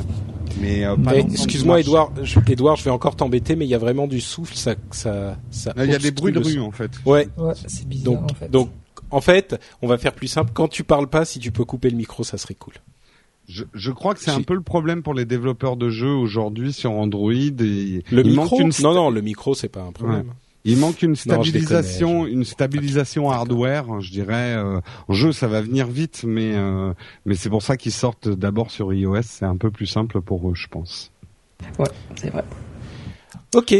Mais 0.60 0.84
euh, 0.86 0.94
Mais, 0.98 1.20
Excuse-moi. 1.20 1.80
Edouard, 1.80 2.12
je, 2.22 2.38
Edouard, 2.48 2.76
je 2.76 2.84
vais 2.84 2.90
encore 2.90 3.16
t'embêter, 3.16 3.56
mais 3.56 3.64
il 3.66 3.68
y 3.70 3.74
a 3.74 3.78
vraiment 3.78 4.06
du 4.06 4.20
souffle, 4.20 4.54
ça, 4.54 4.74
ça, 4.92 5.36
ça. 5.50 5.72
Il 5.76 5.90
y 5.90 5.94
a 5.94 5.98
des 5.98 6.12
bruits 6.12 6.32
de 6.32 6.38
rue 6.38 6.60
en 6.60 6.70
fait. 6.70 6.92
Ouais. 7.04 7.28
Ouais, 7.36 7.52
c'est 7.66 7.86
bizarre 7.88 8.14
Donc, 8.14 8.30
en 8.30 8.34
fait. 8.34 8.50
donc, 8.50 8.70
en 9.14 9.20
fait, 9.20 9.60
on 9.80 9.86
va 9.86 9.96
faire 9.96 10.12
plus 10.12 10.26
simple. 10.26 10.50
Quand 10.52 10.66
tu 10.66 10.82
parles 10.82 11.06
pas, 11.06 11.24
si 11.24 11.38
tu 11.38 11.52
peux 11.52 11.64
couper 11.64 11.88
le 11.88 11.96
micro, 11.96 12.24
ça 12.24 12.36
serait 12.36 12.54
cool. 12.54 12.74
Je, 13.48 13.64
je 13.72 13.90
crois 13.92 14.14
que 14.14 14.20
c'est 14.20 14.30
un 14.30 14.42
peu 14.42 14.54
le 14.54 14.62
problème 14.62 15.02
pour 15.02 15.14
les 15.14 15.24
développeurs 15.24 15.76
de 15.76 15.88
jeux 15.88 16.14
aujourd'hui 16.14 16.72
sur 16.72 16.90
Android. 16.92 17.32
Et 17.32 18.02
le 18.10 18.22
micro 18.22 18.60
Non, 18.82 18.94
non, 18.94 19.10
le 19.10 19.20
micro 19.20 19.54
c'est 19.54 19.68
pas 19.68 19.82
un 19.82 19.92
problème. 19.92 20.32
Il 20.66 20.78
manque 20.78 21.02
une 21.02 21.14
stabilisation, 21.14 22.26
une 22.26 22.44
stabilisation 22.44 23.30
hardware, 23.30 24.00
je 24.00 24.10
dirais. 24.10 24.54
Euh, 24.56 24.80
en 25.08 25.12
jeu, 25.12 25.30
ça 25.30 25.46
va 25.46 25.60
venir 25.60 25.86
vite, 25.86 26.24
mais 26.26 26.54
euh, 26.54 26.94
mais 27.26 27.34
c'est 27.34 27.50
pour 27.50 27.62
ça 27.62 27.76
qu'ils 27.76 27.92
sortent 27.92 28.30
d'abord 28.30 28.70
sur 28.70 28.92
iOS. 28.94 29.22
C'est 29.22 29.44
un 29.44 29.58
peu 29.58 29.70
plus 29.70 29.86
simple 29.86 30.22
pour 30.22 30.48
eux, 30.48 30.54
je 30.54 30.66
pense. 30.68 31.12
Ouais, 31.78 31.90
c'est 32.16 32.30
vrai. 32.30 32.44
Ok, 33.54 33.74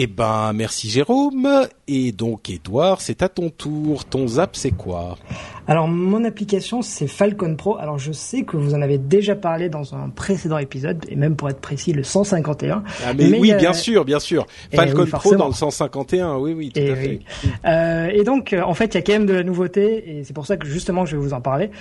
eh 0.00 0.06
ben, 0.06 0.52
merci 0.52 0.88
Jérôme. 0.88 1.66
Et 1.88 2.12
donc, 2.12 2.50
Edouard, 2.50 3.00
c'est 3.00 3.20
à 3.20 3.28
ton 3.28 3.50
tour. 3.50 4.04
Ton 4.04 4.28
zap, 4.28 4.54
c'est 4.54 4.70
quoi? 4.70 5.18
Alors, 5.66 5.88
mon 5.88 6.22
application, 6.24 6.82
c'est 6.82 7.08
Falcon 7.08 7.56
Pro. 7.56 7.76
Alors, 7.78 7.98
je 7.98 8.12
sais 8.12 8.42
que 8.42 8.56
vous 8.56 8.74
en 8.74 8.80
avez 8.80 8.98
déjà 8.98 9.34
parlé 9.34 9.68
dans 9.68 9.96
un 9.96 10.08
précédent 10.08 10.58
épisode, 10.58 11.04
et 11.08 11.16
même 11.16 11.34
pour 11.34 11.50
être 11.50 11.58
précis, 11.58 11.92
le 11.92 12.04
151. 12.04 12.84
Ah, 13.04 13.12
mais, 13.12 13.40
oui, 13.40 13.52
bien 13.54 13.72
sûr, 13.72 14.04
bien 14.04 14.20
sûr. 14.20 14.46
Eh 14.70 14.76
Falcon 14.76 15.04
Pro 15.06 15.34
dans 15.34 15.48
le 15.48 15.52
151, 15.52 16.36
oui, 16.36 16.52
oui, 16.52 16.70
tout 16.70 16.78
et 16.78 16.92
à 16.92 16.94
fait. 16.94 17.18
Euh, 17.64 18.06
et 18.06 18.22
donc, 18.22 18.52
euh, 18.52 18.62
en 18.62 18.74
fait, 18.74 18.94
il 18.94 18.94
y 18.94 18.98
a 18.98 19.02
quand 19.02 19.14
même 19.14 19.26
de 19.26 19.34
la 19.34 19.42
nouveauté, 19.42 20.18
et 20.18 20.22
c'est 20.22 20.32
pour 20.32 20.46
ça 20.46 20.56
que 20.56 20.68
justement, 20.68 21.06
je 21.06 21.16
vais 21.16 21.22
vous 21.22 21.34
en 21.34 21.40
parler. 21.40 21.72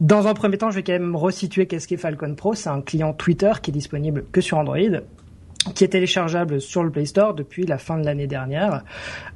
Dans 0.00 0.28
un 0.28 0.34
premier 0.34 0.56
temps, 0.56 0.70
je 0.70 0.76
vais 0.76 0.84
quand 0.84 0.92
même 0.92 1.16
resituer 1.16 1.66
qu'est-ce 1.66 1.88
qu'est 1.88 1.96
Falcon 1.96 2.36
Pro. 2.36 2.54
C'est 2.54 2.70
un 2.70 2.80
client 2.80 3.12
Twitter 3.12 3.50
qui 3.60 3.72
est 3.72 3.74
disponible 3.74 4.24
que 4.30 4.40
sur 4.40 4.56
Android 4.56 5.00
qui 5.74 5.84
est 5.84 5.88
téléchargeable 5.88 6.60
sur 6.60 6.82
le 6.82 6.90
Play 6.90 7.04
Store 7.04 7.34
depuis 7.34 7.66
la 7.66 7.78
fin 7.78 7.98
de 7.98 8.04
l'année 8.04 8.26
dernière. 8.26 8.84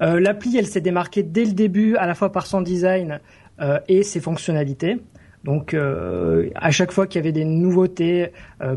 Euh, 0.02 0.20
L'appli, 0.20 0.56
elle 0.56 0.66
s'est 0.66 0.80
démarquée 0.80 1.22
dès 1.22 1.44
le 1.44 1.52
début, 1.52 1.96
à 1.96 2.06
la 2.06 2.14
fois 2.14 2.32
par 2.32 2.46
son 2.46 2.62
design 2.62 3.20
euh, 3.60 3.78
et 3.88 4.02
ses 4.02 4.20
fonctionnalités. 4.20 4.98
Donc, 5.44 5.74
euh, 5.74 6.50
à 6.54 6.70
chaque 6.70 6.92
fois 6.92 7.08
qu'il 7.08 7.18
y 7.18 7.22
avait 7.22 7.32
des 7.32 7.44
nouveautés, 7.44 8.30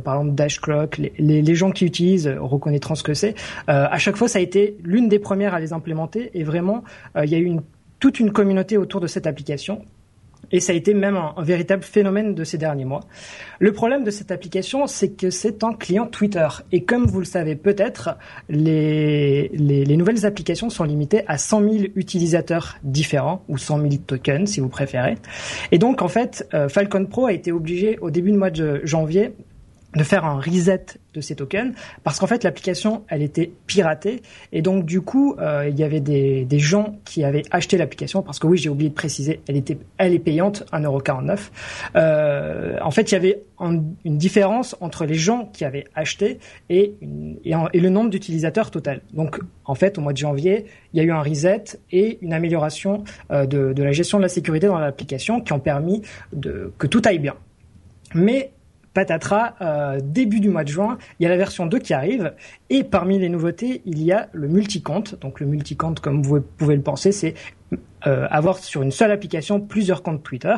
par 0.04 0.16
exemple 0.16 0.34
Dash 0.34 0.60
Clock, 0.60 0.98
les, 0.98 1.56
gens 1.56 1.70
qui 1.70 1.86
utilisent 1.86 2.28
reconnaîtront 2.40 2.96
ce 2.96 3.04
que 3.04 3.14
c'est. 3.14 3.36
À 3.68 4.00
chaque 4.00 4.16
fois, 4.16 4.28
ça 4.28 4.40
a 4.40 4.42
été 4.42 4.76
l'une 4.84 5.08
des 5.08 5.20
premières 5.20 5.54
à 5.54 5.60
les 5.60 5.74
implémenter 5.74 6.32
et 6.34 6.44
vraiment, 6.44 6.84
il 7.24 7.30
y 7.30 7.36
a 7.36 7.38
eu 7.38 7.56
toute 8.00 8.20
une 8.20 8.32
communauté 8.32 8.78
autour 8.78 9.00
de 9.00 9.06
cette 9.06 9.28
application 9.28 9.86
et 10.52 10.60
ça 10.60 10.74
a 10.74 10.76
été 10.76 10.94
même 10.94 11.18
un, 11.18 11.34
véritable 11.42 11.84
phénomène 11.84 12.34
de 12.36 12.44
ces 12.44 12.58
derniers 12.58 12.86
mois. 12.86 13.02
Le 13.60 13.72
problème 13.72 14.04
de 14.04 14.12
cette 14.12 14.32
application, 14.32 14.88
c'est 14.88 15.10
que 15.10 15.30
c'est 15.30 15.64
un 15.64 15.74
client 15.74 16.08
Twitter. 16.08 16.48
Et 16.72 16.84
comme 16.84 17.06
vous 17.06 17.20
le 17.20 17.26
savez 17.26 17.56
peut-être, 17.56 18.18
les, 18.50 19.50
les, 19.54 19.86
les, 19.86 19.98
nouvelles 19.98 20.26
applications 20.26 20.70
sont 20.70 20.84
limitées 20.84 21.24
à 21.28 21.38
100 21.38 21.62
000 21.62 21.74
utilisateurs 21.96 22.78
différents, 22.84 23.44
ou 23.48 23.58
100 23.58 23.82
000 23.82 23.90
tokens 24.06 24.50
si 24.50 24.60
vous 24.60 24.70
préférez. 24.70 25.16
Et 25.72 25.78
donc 25.78 26.02
en 26.02 26.08
fait, 26.08 26.48
euh, 26.54 26.70
Falcon 26.70 27.06
Pro 27.06 27.28
a 27.28 27.34
été 27.34 27.52
obligé 27.52 27.98
au 28.00 28.10
début 28.12 28.32
du 28.32 28.38
mois 28.38 28.50
de 28.50 28.82
janvier 28.84 29.34
de 29.96 30.04
faire 30.04 30.26
un 30.26 30.40
reset 30.40 30.86
de 31.14 31.22
ces 31.22 31.36
tokens 31.36 31.74
parce 32.04 32.20
qu'en 32.20 32.28
fait 32.28 32.44
l'application 32.44 33.04
elle 33.08 33.22
était 33.22 33.52
piratée 33.66 34.22
et 34.52 34.62
donc 34.62 34.86
du 34.86 35.02
coup 35.02 35.36
euh, 35.40 35.68
il 35.70 35.80
y 35.80 35.84
avait 35.84 36.02
des, 36.02 36.46
des 36.46 36.60
gens 36.60 37.00
qui 37.06 37.24
avaient 37.24 37.44
acheté 37.52 37.78
l'application 37.78 38.22
parce 38.22 38.40
que 38.40 38.48
oui 38.48 38.58
j'ai 38.58 38.70
oublié 38.70 38.90
de 38.90 38.96
préciser 38.96 39.40
elle 39.48 39.56
était 39.56 39.78
elle 39.98 40.14
est 40.14 40.20
payante 40.20 40.66
1,49€. 40.74 41.50
Euh, 41.96 42.78
en 42.82 42.92
fait 42.92 43.12
il 43.12 43.14
y 43.14 43.18
avait 43.18 43.42
une 43.60 44.18
différence 44.18 44.76
entre 44.82 45.06
les 45.06 45.16
gens 45.16 45.50
qui 45.54 45.64
avaient 45.64 45.86
acheté 45.96 46.40
et, 46.70 46.94
et, 47.46 47.80
le 47.80 47.90
nombre 47.90 48.10
d'utilisateurs 48.10 48.70
total. 48.70 49.02
Donc 49.14 49.40
en 49.64 49.76
fait 49.76 49.98
au 49.98 50.02
mois 50.02 50.12
de 50.12 50.18
janvier 50.18 50.66
il 50.94 50.98
y 50.98 51.00
a 51.00 51.04
eu 51.04 51.12
un 51.12 51.22
reset 51.22 51.64
et 51.92 52.20
une 52.22 52.34
amélioration 52.34 53.04
euh, 53.32 53.46
de, 53.46 53.72
de 53.74 53.84
la 53.84 53.94
gestion 53.94 54.18
de 54.18 54.24
la 54.24 54.30
sécurité 54.30 54.68
dans 54.68 54.80
l'application 54.80 55.40
qui 55.40 55.54
ont 55.54 55.60
permis 55.60 56.02
de, 56.34 56.74
que 56.78 56.88
tout 56.88 57.02
aille 57.06 57.20
bien. 57.20 57.36
Mais 58.14 58.52
patatras, 58.96 59.54
euh, 59.62 60.00
début 60.02 60.40
du 60.40 60.50
mois 60.50 60.64
de 60.64 60.70
juin, 60.70 60.98
il 61.20 61.24
y 61.24 61.26
a 61.28 61.30
la 61.30 61.38
version 61.38 61.68
2 61.68 61.78
qui 61.78 61.94
arrive, 61.94 62.34
et 62.72 62.84
parmi 62.84 63.20
les 63.20 63.30
nouveautés, 63.30 63.84
il 63.86 64.02
y 64.02 64.12
a 64.12 64.30
le 64.32 64.48
multi-compte. 64.48 65.20
Donc 65.20 65.40
le 65.40 65.46
multi-compte, 65.46 66.00
comme 66.00 66.24
vous 66.24 66.42
pouvez 66.42 66.76
le 66.76 66.82
penser, 66.82 67.12
c'est 67.12 67.36
euh, 68.08 68.26
avoir 68.32 68.58
sur 68.58 68.82
une 68.82 68.92
seule 68.92 69.12
application 69.12 69.60
plusieurs 69.60 70.02
comptes 70.02 70.24
Twitter. 70.24 70.56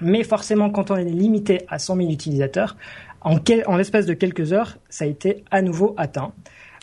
Mais 0.00 0.22
forcément, 0.22 0.70
quand 0.70 0.90
on 0.90 0.96
est 0.96 1.04
limité 1.04 1.66
à 1.68 1.78
100 1.78 1.96
000 1.96 2.10
utilisateurs, 2.10 2.76
en, 3.20 3.38
en 3.66 3.76
l'espace 3.76 4.06
de 4.06 4.14
quelques 4.14 4.52
heures, 4.52 4.78
ça 4.88 5.04
a 5.04 5.08
été 5.08 5.44
à 5.50 5.60
nouveau 5.60 5.94
atteint. 5.98 6.32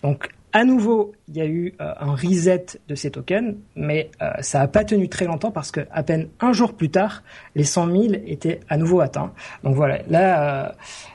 Donc 0.03 0.29
à 0.55 0.65
nouveau, 0.65 1.13
il 1.29 1.37
y 1.37 1.41
a 1.41 1.47
eu 1.47 1.73
euh, 1.81 1.91
un 1.99 2.13
reset 2.13 2.65
de 2.87 2.93
ces 2.93 3.09
tokens, 3.09 3.55
mais 3.75 4.11
euh, 4.21 4.29
ça 4.41 4.59
n'a 4.59 4.67
pas 4.67 4.83
tenu 4.83 5.09
très 5.09 5.25
longtemps 5.25 5.49
parce 5.49 5.71
que 5.71 5.81
à 5.91 6.03
peine 6.03 6.29
un 6.39 6.53
jour 6.53 6.73
plus 6.73 6.91
tard, 6.91 7.23
les 7.55 7.63
100 7.63 7.87
000 7.87 8.03
étaient 8.27 8.59
à 8.69 8.77
nouveau 8.77 9.01
atteints. 9.01 9.33
Donc 9.63 9.75
voilà, 9.75 10.03
là, 10.09 10.67
euh, 10.67 10.71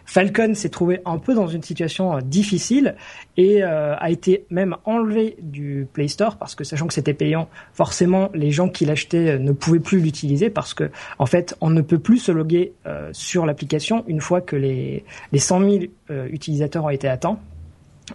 Falcon 0.07 0.55
s'est 0.55 0.71
trouvé 0.71 1.01
un 1.05 1.19
peu 1.19 1.35
dans 1.35 1.47
une 1.47 1.63
situation 1.63 2.19
difficile 2.19 2.97
et 3.37 3.63
a 3.63 4.11
été 4.11 4.47
même 4.51 4.75
enlevé 4.85 5.37
du 5.41 5.87
Play 5.93 6.09
Store 6.09 6.39
parce 6.39 6.57
que 6.57 6.65
sachant 6.65 6.89
que 6.89 6.95
c'était 6.95 7.15
payant, 7.15 7.49
forcément 7.73 8.31
les 8.35 8.51
gens 8.51 8.69
qui 8.69 8.87
l'achetaient 8.87 9.39
ne 9.39 9.53
pouvaient 9.53 9.79
plus 9.79 10.01
l'utiliser 10.01 10.51
parce 10.51 10.75
que 10.75 10.91
en 11.19 11.27
fait, 11.27 11.55
on 11.61 11.71
ne 11.71 11.83
peut 11.83 11.99
plus 11.99 12.19
se 12.19 12.33
loguer 12.33 12.73
sur 13.13 13.45
l'application 13.45 14.03
une 14.09 14.21
fois 14.21 14.41
que 14.41 14.57
les 14.57 15.05
les 15.31 15.39
100 15.39 15.61
000 15.61 15.85
utilisateurs 16.31 16.87
ont 16.87 16.91
été 16.91 17.07
atteints 17.07 17.39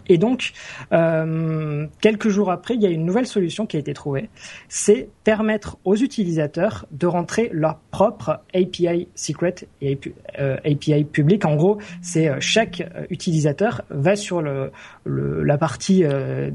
et 0.08 0.18
donc, 0.18 0.54
euh, 0.92 1.88
quelques 2.02 2.30
jours 2.30 2.52
après, 2.52 2.76
il 2.76 2.82
y 2.82 2.86
a 2.86 2.90
une 2.90 3.06
nouvelle 3.06 3.28
solution 3.28 3.66
qui 3.66 3.78
a 3.78 3.80
été 3.80 3.94
trouvée. 3.94 4.30
C'est 4.68 5.10
permettre 5.24 5.78
aux 5.84 5.96
utilisateurs 5.96 6.86
de 6.92 7.08
rentrer 7.08 7.50
leur 7.52 7.78
propre 7.92 8.42
API 8.54 9.08
secret 9.16 9.56
et 9.82 10.00
API 10.38 10.94
euh, 10.94 11.04
public. 11.04 11.46
En 11.46 11.56
gros, 11.56 11.78
c'est 12.02 12.30
euh, 12.30 12.38
chaque 12.40 12.82
euh, 12.82 13.06
utilisateur 13.10 13.82
va 13.90 14.16
sur 14.16 14.42
le, 14.42 14.72
le 15.04 15.44
la 15.44 15.58
partie 15.58 16.04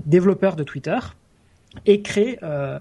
développeur 0.07 0.57
de 0.57 0.63
Twitter 0.63 0.99
et 1.87 2.03
crée 2.03 2.39
euh, 2.43 2.79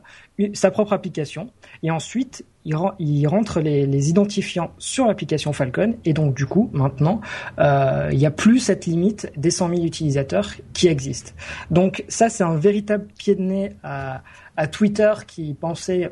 sa 0.54 0.72
propre 0.72 0.94
application. 0.94 1.52
Et 1.84 1.92
ensuite, 1.92 2.46
il, 2.66 3.28
rentre 3.28 3.62
les, 3.62 4.10
identifiants 4.10 4.72
sur 4.78 5.08
l'application 5.08 5.54
Falcon. 5.54 5.96
Et 6.06 6.14
donc, 6.14 6.36
du 6.36 6.46
coup, 6.46 6.70
maintenant, 6.74 7.22
euh, 7.60 8.10
il 8.12 8.18
n'y 8.18 8.26
a 8.26 8.32
plus 8.32 8.60
cette 8.60 8.86
limite 8.86 9.32
des 9.38 9.52
100 9.52 9.70
000 9.70 9.84
utilisateurs 9.84 10.52
qui 10.74 10.88
existe. 10.88 11.36
Donc, 11.72 12.04
ça, 12.08 12.30
c'est 12.30 12.44
un 12.44 12.56
véritable 12.56 13.08
pied 13.18 13.36
de 13.36 13.42
nez 13.42 13.70
à, 13.84 14.24
à 14.58 14.68
Twitter 14.68 15.14
qui 15.28 15.54
pensait 15.54 16.12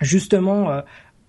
justement 0.00 0.70
euh, 0.70 0.80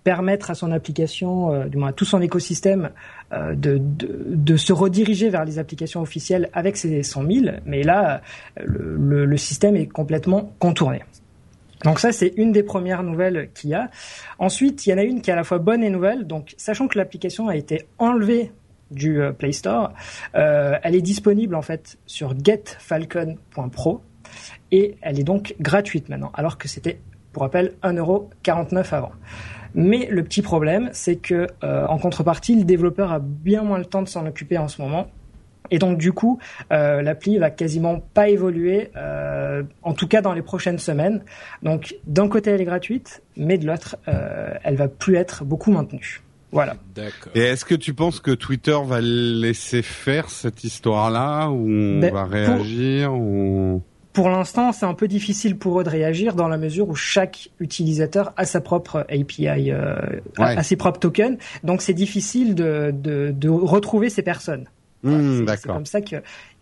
permettre 0.07 0.49
à 0.49 0.55
son 0.55 0.71
application, 0.71 1.51
euh, 1.51 1.65
du 1.65 1.75
moins 1.75 1.89
à 1.89 1.91
tout 1.91 2.05
son 2.05 2.21
écosystème, 2.21 2.91
euh, 3.33 3.55
de, 3.57 4.55
se 4.55 4.71
rediriger 4.71 5.27
vers 5.29 5.43
les 5.43 5.59
applications 5.59 6.01
officielles 6.01 6.49
avec 6.53 6.77
ces 6.77 7.03
100 7.03 7.29
000. 7.29 7.45
Mais 7.65 7.83
là, 7.83 8.21
le, 8.63 9.25
le, 9.25 9.37
système 9.37 9.75
est 9.75 9.87
complètement 9.87 10.53
contourné. 10.59 11.03
Donc 11.83 11.99
ça, 11.99 12.13
c'est 12.13 12.31
une 12.37 12.53
des 12.53 12.63
premières 12.63 13.03
nouvelles 13.03 13.49
qu'il 13.53 13.71
y 13.71 13.73
a. 13.73 13.89
Ensuite, 14.39 14.87
il 14.87 14.91
y 14.91 14.93
en 14.93 14.97
a 14.97 15.03
une 15.03 15.19
qui 15.21 15.29
est 15.29 15.33
à 15.33 15.35
la 15.35 15.43
fois 15.43 15.57
bonne 15.57 15.83
et 15.83 15.89
nouvelle. 15.89 16.25
Donc, 16.25 16.53
sachant 16.55 16.87
que 16.87 16.97
l'application 16.97 17.49
a 17.49 17.57
été 17.57 17.85
enlevée 17.97 18.53
du 18.91 19.21
euh, 19.21 19.33
Play 19.33 19.51
Store, 19.51 19.91
euh, 20.35 20.77
elle 20.83 20.95
est 20.95 21.01
disponible 21.01 21.53
en 21.53 21.61
fait 21.61 21.97
sur 22.05 22.33
getfalcon.pro 22.33 23.99
et 24.71 24.95
elle 25.01 25.19
est 25.19 25.25
donc 25.25 25.53
gratuite 25.59 26.07
maintenant, 26.07 26.31
alors 26.33 26.57
que 26.57 26.69
c'était, 26.69 27.01
pour 27.33 27.41
rappel, 27.41 27.73
1,49€ 27.83 28.95
avant. 28.95 29.11
Mais 29.77 30.07
le 30.11 30.23
petit 30.23 30.41
problème, 30.41 30.89
c'est 30.91 31.15
que 31.15 31.47
euh, 31.63 31.85
en 31.87 31.97
contrepartie, 31.97 32.55
le 32.55 32.65
développeur 32.65 33.13
a 33.13 33.19
bien 33.19 33.63
moins 33.63 33.77
le 33.77 33.85
temps 33.85 34.01
de 34.01 34.09
s'en 34.09 34.25
occuper 34.25 34.57
en 34.57 34.67
ce 34.67 34.81
moment 34.81 35.07
et 35.71 35.79
donc 35.79 35.97
du 35.97 36.13
coup, 36.13 36.39
euh, 36.71 37.01
l'appli 37.01 37.37
va 37.37 37.49
quasiment 37.49 37.99
pas 37.99 38.29
évoluer, 38.29 38.89
euh, 38.95 39.63
en 39.83 39.93
tout 39.93 40.07
cas 40.07 40.21
dans 40.21 40.33
les 40.33 40.41
prochaines 40.41 40.79
semaines. 40.79 41.23
Donc 41.63 41.95
d'un 42.05 42.27
côté 42.27 42.51
elle 42.51 42.61
est 42.61 42.65
gratuite, 42.65 43.21
mais 43.35 43.57
de 43.57 43.65
l'autre 43.67 43.97
euh, 44.07 44.53
elle 44.63 44.75
va 44.75 44.87
plus 44.87 45.15
être 45.15 45.43
beaucoup 45.43 45.71
maintenue. 45.71 46.21
Voilà. 46.51 46.77
D'accord. 46.95 47.33
Et 47.35 47.41
est-ce 47.41 47.65
que 47.65 47.75
tu 47.75 47.93
penses 47.93 48.21
que 48.21 48.31
Twitter 48.31 48.77
va 48.85 49.01
laisser 49.01 49.81
faire 49.81 50.29
cette 50.29 50.63
histoire-là 50.63 51.49
ou 51.49 51.65
ben, 51.99 52.13
va 52.13 52.23
réagir 52.23 53.09
pour... 53.09 53.19
ou 53.19 53.83
pour 54.17 54.29
l'instant, 54.29 54.71
c'est 54.71 54.87
un 54.87 54.95
peu 54.95 55.07
difficile 55.07 55.59
pour 55.59 55.79
eux 55.79 55.83
de 55.83 55.89
réagir 55.89 56.33
dans 56.33 56.47
la 56.47 56.57
mesure 56.57 56.89
où 56.89 56.95
chaque 56.95 57.51
utilisateur 57.59 58.33
a 58.35 58.45
sa 58.45 58.61
propre 58.61 59.05
API, 59.09 59.69
euh, 59.69 59.95
ouais. 60.39 60.57
a, 60.57 60.63
ses 60.63 60.75
propres 60.75 60.99
tokens. 60.99 61.37
Donc, 61.63 61.83
c'est 61.83 61.93
difficile 61.93 62.55
de, 62.55 62.89
de, 62.91 63.29
de 63.29 63.47
retrouver 63.47 64.09
ces 64.09 64.23
personnes. 64.23 64.65
Mmh, 65.03 65.45
c'est 65.47 65.67
comme 65.67 65.85
ça 65.85 66.01
que 66.01 66.15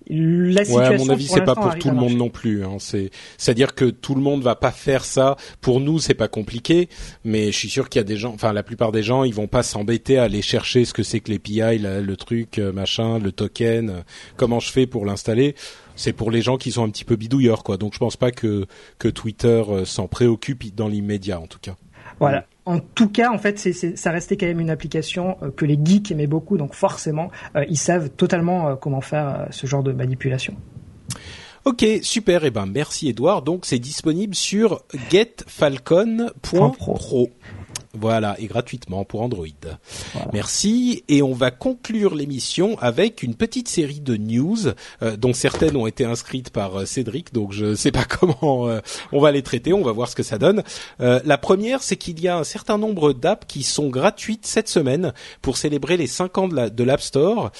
la 0.07 0.63
situation. 0.63 0.91
Ouais, 0.91 1.01
à 1.01 1.05
mon 1.05 1.09
avis, 1.09 1.27
c'est 1.27 1.43
pas 1.43 1.55
pour 1.55 1.75
tout 1.77 1.89
le 1.89 1.95
monde 1.95 2.15
non 2.15 2.29
plus. 2.29 2.63
Hein. 2.63 2.77
C'est, 2.79 3.09
c'est-à-dire 3.37 3.75
que 3.75 3.85
tout 3.85 4.15
le 4.15 4.21
monde 4.21 4.41
va 4.41 4.55
pas 4.55 4.71
faire 4.71 5.05
ça. 5.05 5.35
Pour 5.61 5.79
nous, 5.79 5.99
c'est 5.99 6.13
pas 6.13 6.27
compliqué, 6.27 6.89
mais 7.23 7.51
je 7.51 7.57
suis 7.57 7.69
sûr 7.69 7.89
qu'il 7.89 7.99
y 7.99 8.01
a 8.01 8.05
des 8.05 8.17
gens, 8.17 8.33
enfin 8.33 8.53
la 8.53 8.63
plupart 8.63 8.91
des 8.91 9.03
gens, 9.03 9.23
ils 9.23 9.33
vont 9.33 9.47
pas 9.47 9.63
s'embêter 9.63 10.17
à 10.17 10.23
aller 10.23 10.41
chercher 10.41 10.85
ce 10.85 10.93
que 10.93 11.03
c'est 11.03 11.19
que 11.19 11.31
l'API, 11.31 11.79
le 11.79 12.15
truc, 12.15 12.59
euh, 12.59 12.71
machin, 12.71 13.19
le 13.19 13.31
token. 13.31 13.89
Euh, 13.89 14.01
comment 14.37 14.59
je 14.59 14.71
fais 14.71 14.87
pour 14.87 15.05
l'installer 15.05 15.55
C'est 15.95 16.13
pour 16.13 16.31
les 16.31 16.41
gens 16.41 16.57
qui 16.57 16.71
sont 16.71 16.83
un 16.83 16.89
petit 16.89 17.05
peu 17.05 17.15
bidouilleurs, 17.15 17.63
quoi. 17.63 17.77
Donc 17.77 17.93
je 17.93 17.99
pense 17.99 18.17
pas 18.17 18.31
que 18.31 18.65
que 18.99 19.07
Twitter 19.07 19.63
euh, 19.69 19.85
s'en 19.85 20.07
préoccupe 20.07 20.75
dans 20.75 20.87
l'immédiat, 20.87 21.39
en 21.39 21.47
tout 21.47 21.59
cas. 21.61 21.75
Voilà. 22.19 22.45
En 22.65 22.79
tout 22.79 23.09
cas, 23.09 23.31
en 23.31 23.37
fait, 23.37 23.59
c'est, 23.59 23.95
ça 23.95 24.11
restait 24.11 24.37
quand 24.37 24.47
même 24.47 24.59
une 24.59 24.71
application 24.71 25.37
euh, 25.43 25.51
que 25.51 25.65
les 25.65 25.77
geeks 25.81 26.11
aimaient 26.11 26.27
beaucoup, 26.27 26.57
donc 26.57 26.73
forcément, 26.73 27.29
euh, 27.55 27.63
ils 27.69 27.77
savent 27.77 28.09
totalement 28.09 28.69
euh, 28.69 28.75
comment 28.75 29.01
faire 29.01 29.47
ce 29.51 29.67
genre 29.67 29.83
de 29.83 29.91
manipulation. 29.91 30.55
Ok, 31.65 31.85
super. 32.01 32.43
Et 32.43 32.47
eh 32.47 32.51
ben, 32.51 32.65
merci 32.65 33.09
Edouard. 33.09 33.41
Donc, 33.41 33.65
c'est 33.65 33.79
disponible 33.79 34.35
sur 34.35 34.83
getfalcon.pro. 35.09 37.29
Voilà, 37.99 38.35
et 38.39 38.47
gratuitement 38.47 39.05
pour 39.05 39.21
Android. 39.21 39.45
Merci. 40.33 41.03
Et 41.07 41.21
on 41.21 41.33
va 41.33 41.51
conclure 41.51 42.15
l'émission 42.15 42.77
avec 42.79 43.23
une 43.23 43.35
petite 43.35 43.67
série 43.67 43.99
de 43.99 44.17
news, 44.17 44.57
euh, 45.01 45.15
dont 45.17 45.33
certaines 45.33 45.75
ont 45.75 45.87
été 45.87 46.05
inscrites 46.05 46.49
par 46.49 46.79
euh, 46.81 46.85
Cédric, 46.85 47.33
donc 47.33 47.51
je 47.51 47.65
ne 47.65 47.75
sais 47.75 47.91
pas 47.91 48.05
comment 48.19 48.67
euh, 48.67 48.79
on 49.11 49.19
va 49.19 49.31
les 49.31 49.43
traiter, 49.43 49.73
on 49.73 49.81
va 49.81 49.91
voir 49.91 50.09
ce 50.09 50.15
que 50.15 50.23
ça 50.23 50.37
donne. 50.37 50.63
la 50.99 51.37
première, 51.37 51.81
c'est 51.83 51.95
qu'il 51.95 52.19
y 52.19 52.27
a 52.27 52.37
un 52.37 52.43
certain 52.43 52.77
nombre 52.77 53.13
d'apps 53.13 53.45
qui 53.47 53.63
sont 53.63 53.87
gratuites 53.87 54.45
cette 54.45 54.69
semaine 54.69 55.13
pour 55.41 55.57
célébrer 55.57 55.97
les 55.97 56.07
5 56.07 56.37
ans 56.37 56.47
de 56.47 56.83
l'App 56.83 57.01
Store. 57.01 57.51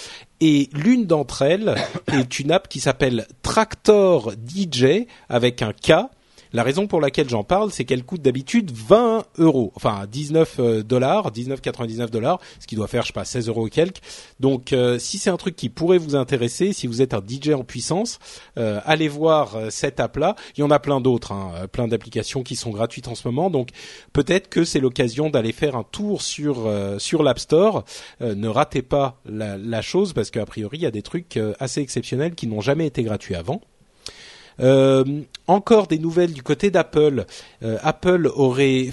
Et 0.41 0.69
l'une 0.73 1.05
d'entre 1.05 1.43
elles 1.43 1.75
est 2.13 2.39
une 2.39 2.51
app 2.51 2.67
qui 2.67 2.79
s'appelle 2.79 3.25
Tractor 3.41 4.33
DJ 4.33 5.07
avec 5.29 5.61
un 5.61 5.71
K 5.71 6.09
la 6.55 6.63
raison 6.63 6.87
pour 6.87 7.01
laquelle 7.01 7.27
j'en 7.27 7.43
parle, 7.43 7.69
c'est 7.71 7.83
qu'elle 7.83 8.05
coûte 8.05 8.21
d'habitude 8.21 8.71
20 8.71 9.25
euros, 9.39 9.73
enfin 9.75 10.05
19 10.09 10.55
euh, 10.59 10.83
dollars, 10.83 11.31
19,99 11.33 12.09
dollars, 12.09 12.39
ce 12.61 12.65
qui 12.65 12.75
doit 12.75 12.87
faire, 12.87 13.01
je 13.01 13.07
sais 13.07 13.13
pas, 13.13 13.25
16 13.25 13.49
euros 13.49 13.67
quelques. 13.67 13.99
Donc, 14.39 14.71
euh, 14.71 14.97
si 14.97 15.17
c'est 15.17 15.29
un 15.29 15.35
truc 15.35 15.57
qui 15.57 15.67
pourrait 15.67 15.97
vous 15.97 16.15
intéresser, 16.15 16.71
si 16.71 16.87
vous 16.87 17.01
êtes 17.01 17.13
un 17.13 17.21
DJ 17.21 17.49
en 17.49 17.65
puissance, 17.65 18.19
euh, 18.57 18.79
allez 18.85 19.09
voir 19.09 19.57
cette 19.69 19.99
app-là. 19.99 20.37
Il 20.55 20.61
y 20.61 20.63
en 20.63 20.71
a 20.71 20.79
plein 20.79 21.01
d'autres, 21.01 21.33
hein, 21.33 21.67
plein 21.69 21.89
d'applications 21.89 22.41
qui 22.41 22.55
sont 22.55 22.71
gratuites 22.71 23.09
en 23.09 23.15
ce 23.15 23.27
moment. 23.27 23.49
Donc, 23.49 23.69
peut-être 24.13 24.47
que 24.47 24.63
c'est 24.63 24.79
l'occasion 24.79 25.29
d'aller 25.29 25.51
faire 25.51 25.75
un 25.75 25.83
tour 25.83 26.21
sur 26.21 26.71
sur 26.99 27.21
l'App 27.21 27.39
Store. 27.39 27.83
ne 28.21 28.47
ratez 28.47 28.81
pas 28.81 29.19
la, 29.25 29.57
la 29.57 29.81
chose 29.81 30.13
parce 30.13 30.31
qu'a 30.31 30.45
priori, 30.45 30.77
il 30.77 30.83
y 30.83 30.85
a 30.85 30.91
des 30.91 31.01
trucs 31.01 31.37
assez 31.59 31.81
exceptionnels 31.81 32.33
qui 32.33 32.47
n'ont 32.47 32.61
jamais 32.61 32.87
été 32.87 33.03
gratuits 33.03 33.35
avant. 33.35 33.61
Euh, 34.59 35.03
encore 35.47 35.87
des 35.87 35.99
nouvelles 35.99 36.33
du 36.33 36.43
côté 36.43 36.71
d'Apple. 36.71 37.25
Euh, 37.63 37.77
Apple 37.83 38.31
aurait 38.33 38.89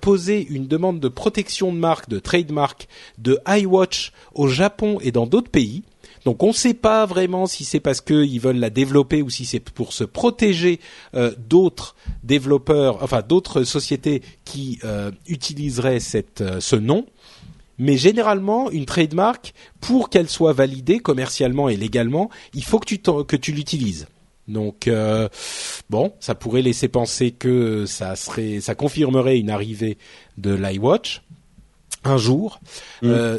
posé 0.00 0.46
une 0.48 0.66
demande 0.66 1.00
de 1.00 1.08
protection 1.08 1.72
de 1.72 1.78
marque, 1.78 2.08
de 2.08 2.18
trademark 2.18 2.88
de 3.18 3.38
iWatch 3.46 4.12
au 4.34 4.48
Japon 4.48 4.98
et 5.02 5.12
dans 5.12 5.26
d'autres 5.26 5.50
pays. 5.50 5.82
Donc 6.24 6.42
on 6.42 6.48
ne 6.48 6.52
sait 6.52 6.74
pas 6.74 7.04
vraiment 7.06 7.46
si 7.46 7.64
c'est 7.64 7.80
parce 7.80 8.00
qu'ils 8.00 8.40
veulent 8.40 8.58
la 8.58 8.70
développer 8.70 9.20
ou 9.20 9.30
si 9.30 9.44
c'est 9.44 9.60
pour 9.60 9.92
se 9.92 10.04
protéger 10.04 10.80
euh, 11.14 11.32
d'autres 11.38 11.96
développeurs, 12.22 13.02
enfin 13.02 13.22
d'autres 13.22 13.64
sociétés 13.64 14.22
qui 14.44 14.78
euh, 14.84 15.10
utiliseraient 15.28 16.00
cette, 16.00 16.40
euh, 16.40 16.60
ce 16.60 16.76
nom. 16.76 17.06
Mais 17.76 17.96
généralement, 17.96 18.70
une 18.70 18.86
trademark, 18.86 19.52
pour 19.80 20.08
qu'elle 20.08 20.30
soit 20.30 20.52
validée 20.52 21.00
commercialement 21.00 21.68
et 21.68 21.76
légalement, 21.76 22.30
il 22.54 22.64
faut 22.64 22.78
que 22.78 22.86
tu, 22.86 22.98
que 22.98 23.36
tu 23.36 23.50
l'utilises. 23.50 24.06
Donc 24.48 24.88
euh, 24.88 25.28
bon, 25.90 26.12
ça 26.20 26.34
pourrait 26.34 26.62
laisser 26.62 26.88
penser 26.88 27.30
que 27.30 27.86
ça 27.86 28.16
serait, 28.16 28.60
ça 28.60 28.74
confirmerait 28.74 29.38
une 29.38 29.50
arrivée 29.50 29.98
de 30.36 30.54
l'iWatch 30.54 31.22
un 32.04 32.16
jour. 32.16 32.60
Mm. 33.02 33.06
Euh, 33.06 33.38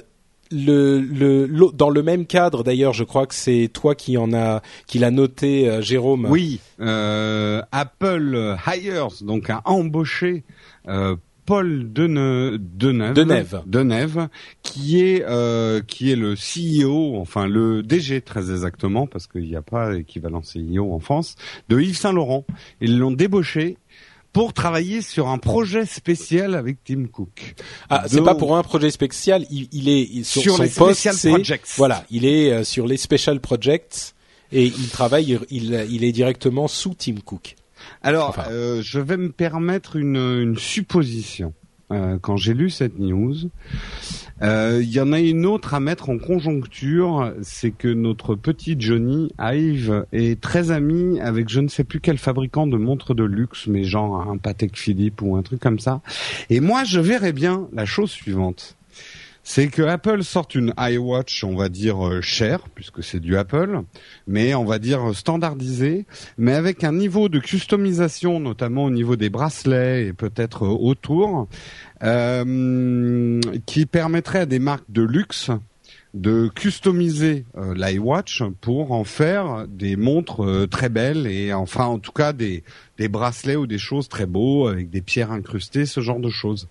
le, 0.52 1.00
le, 1.00 1.48
dans 1.74 1.90
le 1.90 2.04
même 2.04 2.26
cadre 2.28 2.64
d'ailleurs, 2.64 2.94
je 2.94 3.04
crois 3.04 3.26
que 3.26 3.34
c'est 3.34 3.70
toi 3.74 3.96
qui 3.96 4.16
en 4.18 4.32
a 4.34 4.62
qui 4.88 5.00
l'a 5.00 5.12
noté, 5.12 5.68
euh, 5.68 5.82
Jérôme. 5.82 6.28
Oui, 6.30 6.60
Apple 6.80 8.56
Hires 8.68 9.08
donc 9.22 9.50
a 9.50 9.62
embauché 9.66 10.44
Paul 11.46 11.94
Deneuve, 11.94 12.58
Deneuve, 12.58 13.64
Deneuve, 13.68 14.28
qui 14.64 15.02
est 15.02 15.24
euh, 15.28 15.82
qui 15.82 16.12
est 16.12 16.16
le 16.16 16.34
CEO, 16.34 17.18
enfin 17.18 17.48
le 17.48 17.84
DG 17.84 18.22
très 18.22 18.52
exactement, 18.52 19.06
parce 19.06 19.28
qu'il 19.28 19.44
n'y 19.44 19.56
a 19.56 19.62
pas 19.62 19.96
équivalent 19.96 20.42
CEO 20.42 20.92
en 20.92 21.00
France, 21.00 21.36
de 21.70 21.80
Yves 21.80 21.98
Saint 21.98 22.14
Laurent. 22.14 22.46
Ils 22.82 22.98
l'ont 22.98 23.12
débauché 23.12 23.78
pour 24.34 24.54
travailler 24.54 25.02
sur 25.02 25.30
un 25.30 25.38
projet 25.38 25.86
spécial 25.86 26.56
avec 26.56 26.84
Tim 26.84 27.06
Cook. 27.06 27.56
Ah, 27.90 28.04
c'est 28.08 28.24
pas 28.24 28.36
pour 28.36 28.58
un 28.58 28.64
projet 28.64 28.90
spécial, 28.90 29.46
il, 29.50 29.88
est 29.88 30.24
sur, 30.24 30.62
les 30.62 30.68
special 30.68 31.16
projects. 31.16 31.68
Voilà, 31.78 32.04
il 32.10 32.26
est 32.26 32.52
euh, 32.52 32.64
sur 32.64 32.88
les 32.88 32.98
special 32.98 33.40
projects 33.40 34.14
et 34.52 34.66
il 34.66 34.90
travaille, 34.90 35.40
il, 35.52 35.88
il 35.90 36.04
est 36.04 36.12
directement 36.12 36.68
sous 36.68 36.96
Tim 36.96 37.16
Cook. 37.24 37.56
Alors, 38.06 38.38
euh, 38.52 38.84
je 38.84 39.00
vais 39.00 39.18
me 39.18 39.32
permettre 39.32 39.96
une, 39.96 40.18
une 40.18 40.58
supposition. 40.60 41.56
Euh, 41.92 42.20
quand 42.22 42.38
j'ai 42.38 42.54
lu 42.54 42.70
cette 42.70 43.00
news, 43.00 43.34
euh, 44.44 44.80
il 44.84 44.92
y 44.92 45.00
en 45.00 45.12
a 45.12 45.20
une 45.20 45.44
autre 45.48 45.74
à 45.74 45.80
mettre 45.80 46.12
en 46.12 46.20
conjoncture, 46.20 47.34
c'est 47.42 47.72
que 47.72 47.88
notre 47.88 48.36
petit 48.36 48.76
Johnny 48.78 49.32
Ive 49.40 50.06
est 50.14 50.40
très 50.40 50.70
ami 50.70 51.20
avec 51.20 51.50
je 51.50 51.60
ne 51.62 51.68
sais 51.68 51.84
plus 51.84 52.00
quel 52.00 52.20
fabricant 52.20 52.68
de 52.68 52.78
montres 52.78 53.16
de 53.16 53.24
luxe, 53.24 53.66
mais 53.66 53.84
genre 53.84 54.30
un 54.30 54.38
Patek 54.38 54.78
Philippe 54.78 55.24
ou 55.24 55.36
un 55.36 55.42
truc 55.42 55.60
comme 55.60 55.80
ça. 55.80 56.02
Et 56.52 56.60
moi, 56.60 56.84
je 56.84 57.00
verrais 57.00 57.34
bien 57.34 57.68
la 57.74 57.86
chose 57.86 58.12
suivante 58.12 58.78
c'est 59.48 59.68
que 59.68 59.84
Apple 59.84 60.24
sort 60.24 60.48
une 60.56 60.74
iWatch, 60.78 61.44
on 61.44 61.56
va 61.56 61.70
dire 61.70 62.06
euh, 62.06 62.20
chère, 62.20 62.68
puisque 62.74 63.04
c'est 63.04 63.20
du 63.20 63.38
Apple, 63.38 63.82
mais 64.26 64.56
on 64.56 64.66
va 64.66 64.80
dire 64.80 65.16
standardisé, 65.16 66.08
mais 66.40 66.56
avec 66.56 66.84
un 66.84 66.92
niveau 66.92 67.30
de 67.30 67.38
customisation, 67.38 68.40
notamment 68.40 68.86
au 68.86 68.90
niveau 68.90 69.16
des 69.16 69.30
bracelets 69.30 70.08
et 70.08 70.14
peut-être 70.14 70.66
euh, 70.66 70.70
autour, 70.70 71.48
euh, 72.02 73.40
qui 73.68 73.86
permettrait 73.86 74.40
à 74.40 74.46
des 74.48 74.60
marques 74.60 74.90
de 74.90 75.04
luxe 75.04 75.52
de 76.16 76.48
customiser 76.48 77.44
l'iWatch 77.76 78.42
pour 78.62 78.94
en 78.94 79.04
faire 79.04 79.68
des 79.68 79.98
montres 79.98 80.66
très 80.72 80.88
belles 80.88 81.28
et 81.28 81.52
enfin 81.52 81.88
en 81.88 82.00
tout 82.00 82.14
cas 82.14 82.32
des, 82.32 82.64
des 82.98 83.10
bracelets 83.10 83.58
ou 83.58 83.68
des 83.68 83.78
choses 83.78 84.08
très 84.08 84.26
beaux 84.26 84.68
avec 84.68 84.90
des 84.90 85.02
pierres 85.02 85.32
incrustées, 85.32 85.86
ce 85.86 86.00
genre 86.00 86.20
de 86.20 86.30
choses. 86.30 86.68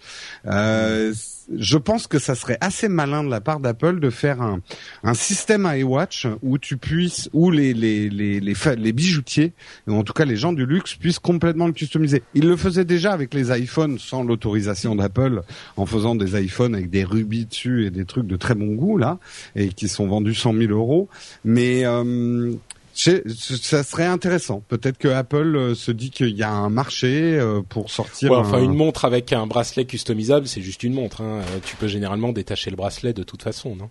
Euh, 0.47 1.13
je 1.57 1.79
pense 1.79 2.07
que 2.07 2.19
ça 2.19 2.35
serait 2.35 2.59
assez 2.61 2.89
malin 2.89 3.25
de 3.25 3.31
la 3.31 3.41
part 3.41 3.61
d'Apple 3.61 4.01
de 4.01 4.11
faire 4.11 4.43
un, 4.43 4.61
un 5.03 5.15
système 5.15 5.71
iWatch 5.71 6.27
où 6.43 6.59
tu 6.59 6.77
puisses, 6.77 7.29
où 7.33 7.51
les 7.51 7.75
les 7.75 8.09
les 8.09 8.41
les, 8.41 8.55
les 8.77 8.93
bijoutiers, 8.93 9.53
ou 9.87 9.95
en 9.95 10.03
tout 10.03 10.13
cas 10.13 10.25
les 10.25 10.37
gens 10.37 10.53
du 10.53 10.67
luxe 10.67 10.95
puissent 10.95 11.19
complètement 11.19 11.67
le 11.67 11.73
customiser. 11.73 12.23
Ils 12.35 12.49
le 12.49 12.57
faisaient 12.57 12.85
déjà 12.85 13.13
avec 13.13 13.35
les 13.35 13.57
iPhones 13.57 13.99
sans 13.99 14.23
l'autorisation 14.23 14.95
d'Apple, 14.95 15.43
en 15.77 15.87
faisant 15.87 16.15
des 16.15 16.41
iPhones 16.41 16.75
avec 16.75 16.91
des 16.91 17.05
rubis 17.05 17.47
dessus 17.47 17.87
et 17.87 17.91
des 17.91 18.05
trucs 18.05 18.27
de 18.27 18.37
très 18.37 18.55
bon 18.55 18.75
goût 18.75 18.99
là, 18.99 19.19
et 19.57 19.69
qui 19.69 19.89
sont 19.89 20.07
vendus 20.07 20.35
100 20.35 20.55
000 20.55 20.73
euros. 20.73 21.09
Mais 21.45 21.85
euh, 21.85 22.53
ça 22.95 23.83
serait 23.83 24.07
intéressant. 24.07 24.63
Peut-être 24.69 24.99
que 24.99 25.09
Apple 25.09 25.57
euh, 25.57 25.75
se 25.75 25.91
dit 25.91 26.11
qu'il 26.11 26.37
y 26.37 26.43
a 26.43 26.51
un 26.51 26.71
marché 26.71 27.37
euh, 27.39 27.61
pour 27.69 27.91
sortir. 27.91 28.33
enfin, 28.33 28.63
une 28.63 28.75
montre 28.75 29.05
avec 29.05 29.33
un 29.33 29.47
bracelet 29.47 29.85
customisable, 29.85 30.47
c'est 30.47 30.63
juste 30.63 30.83
une 30.83 30.95
montre. 30.95 31.21
Hein. 31.21 31.41
Euh, 31.41 31.59
tu 31.65 31.77
peux 31.77 31.89
généralement 31.89 32.33
détacher 32.33 32.71
le 32.71 32.77
bracelet 32.77 33.13
de 33.13 33.23
toute 33.23 33.43
façon, 33.43 33.75
non? 33.77 33.91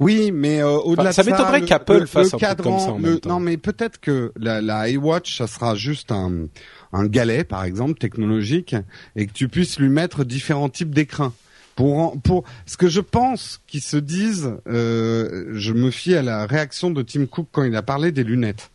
Oui, 0.00 0.32
mais 0.32 0.62
au-delà 0.62 1.10
de 1.10 1.14
ça, 1.14 1.22
ça 1.22 1.30
m'étonnerait 1.30 1.60
qu'Apple 1.60 2.06
fasse 2.06 2.32
un 2.32 2.38
truc 2.38 2.62
comme 2.62 2.78
ça 2.78 2.92
en 2.92 2.98
même 2.98 3.20
temps. 3.20 3.28
Non, 3.28 3.38
mais 3.38 3.58
peut-être 3.58 4.00
que 4.00 4.32
la, 4.40 4.62
la 4.62 4.88
iWatch, 4.88 5.36
ça 5.36 5.46
sera 5.46 5.74
juste 5.74 6.10
un, 6.10 6.46
un 6.94 7.06
galet, 7.06 7.44
par 7.44 7.64
exemple, 7.64 7.98
technologique, 7.98 8.74
et 9.14 9.26
que 9.26 9.32
tu 9.32 9.48
puisses 9.48 9.78
lui 9.78 9.90
mettre 9.90 10.24
différents 10.24 10.70
types 10.70 10.94
d'écrins 10.94 11.34
pour 11.78 12.20
pour 12.22 12.42
ce 12.66 12.76
que 12.76 12.88
je 12.88 13.00
pense 13.00 13.60
qu'ils 13.68 13.82
se 13.82 13.96
disent, 13.96 14.50
euh, 14.66 15.50
je 15.52 15.72
me 15.72 15.92
fie 15.92 16.16
à 16.16 16.22
la 16.22 16.44
réaction 16.44 16.90
de 16.90 17.02
Tim 17.02 17.26
Cook 17.26 17.46
quand 17.52 17.62
il 17.62 17.76
a 17.76 17.82
parlé 17.82 18.10
des 18.10 18.24
lunettes. 18.24 18.72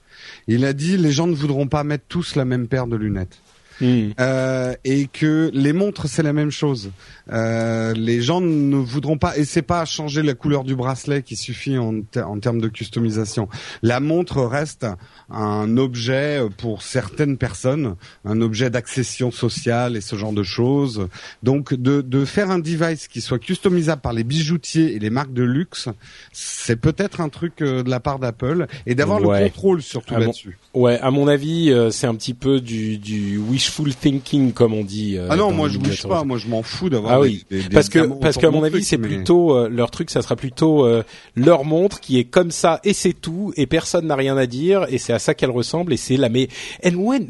Il 0.47 0.63
a 0.63 0.71
dit 0.71 0.95
les 0.95 1.11
gens 1.11 1.27
ne 1.27 1.35
voudront 1.35 1.67
pas 1.67 1.83
mettre 1.83 2.05
tous 2.07 2.37
la 2.37 2.45
même 2.45 2.69
paire 2.69 2.87
de 2.87 2.95
lunettes. 2.95 3.41
Hmm. 3.81 4.09
Euh, 4.19 4.73
et 4.83 5.07
que 5.07 5.49
les 5.53 5.73
montres 5.73 6.07
c'est 6.07 6.23
la 6.23 6.33
même 6.33 6.51
chose. 6.51 6.91
Euh, 7.31 7.93
les 7.93 8.21
gens 8.21 8.41
ne 8.41 8.75
voudront 8.77 9.17
pas 9.17 9.37
et 9.37 9.45
c'est 9.45 9.61
pas 9.61 9.85
changer 9.85 10.21
la 10.23 10.33
couleur 10.33 10.63
du 10.63 10.75
bracelet 10.75 11.21
qui 11.23 11.35
suffit 11.35 11.77
en, 11.77 12.01
en 12.15 12.39
termes 12.39 12.61
de 12.61 12.67
customisation. 12.67 13.47
La 13.81 13.99
montre 13.99 14.41
reste 14.41 14.85
un 15.29 15.77
objet 15.77 16.41
pour 16.57 16.81
certaines 16.81 17.37
personnes, 17.37 17.95
un 18.25 18.41
objet 18.41 18.69
d'accession 18.69 19.31
sociale 19.31 19.95
et 19.95 20.01
ce 20.01 20.15
genre 20.15 20.33
de 20.33 20.43
choses. 20.43 21.07
Donc 21.41 21.73
de, 21.73 22.01
de 22.01 22.25
faire 22.25 22.51
un 22.51 22.59
device 22.59 23.07
qui 23.07 23.21
soit 23.21 23.39
customisable 23.39 24.01
par 24.01 24.13
les 24.13 24.23
bijoutiers 24.23 24.95
et 24.95 24.99
les 24.99 25.09
marques 25.09 25.33
de 25.33 25.43
luxe, 25.43 25.89
c'est 26.31 26.75
peut-être 26.75 27.21
un 27.21 27.29
truc 27.29 27.61
euh, 27.61 27.83
de 27.83 27.89
la 27.89 27.99
part 27.99 28.19
d'Apple 28.19 28.67
et 28.85 28.95
d'avoir 28.95 29.19
le 29.19 29.27
contrôle 29.27 29.81
surtout 29.81 30.15
là-dessus. 30.15 30.57
Ouais, 30.73 30.99
à 30.99 31.11
mon 31.11 31.27
avis, 31.27 31.71
euh, 31.71 31.91
c'est 31.91 32.07
un 32.07 32.15
petit 32.15 32.33
peu 32.33 32.59
du, 32.59 32.97
du 32.97 33.37
wishful 33.63 33.93
thinking 33.93 34.51
comme 34.51 34.73
on 34.73 34.83
dit. 34.83 35.17
Euh, 35.17 35.27
ah 35.29 35.35
non, 35.35 35.51
moi 35.51 35.69
je 35.69 35.77
wish 35.77 36.03
pas, 36.03 36.23
moi 36.23 36.37
je 36.37 36.47
m'en 36.47 36.63
fous 36.63 36.89
d'avoir. 36.89 37.13
Ah 37.13 37.19
oui, 37.19 37.45
parce 37.71 37.89
que 37.89 37.99
parce 37.99 38.37
qu'à 38.37 38.51
mon 38.51 38.63
avis, 38.63 38.83
c'est 38.83 38.97
plutôt 38.97 39.67
leur 39.67 39.91
truc, 39.91 40.09
ça 40.09 40.21
sera 40.21 40.35
plutôt 40.35 40.87
leur 41.35 41.63
montre 41.63 41.99
qui 41.99 42.19
est 42.19 42.25
comme 42.25 42.51
ça 42.51 42.79
et 42.83 42.93
c'est 42.93 43.13
tout 43.13 43.53
et 43.55 43.65
personne 43.65 44.07
n'a 44.07 44.15
rien 44.15 44.37
à 44.37 44.45
dire 44.45 44.85
et 44.89 44.97
c'est 44.97 45.13
à 45.13 45.19
ça 45.19 45.33
qu'elle 45.33 45.51
ressemble 45.51 45.93
et 45.93 45.97
c'est 45.97 46.17
la 46.17 46.29
mais 46.29 46.49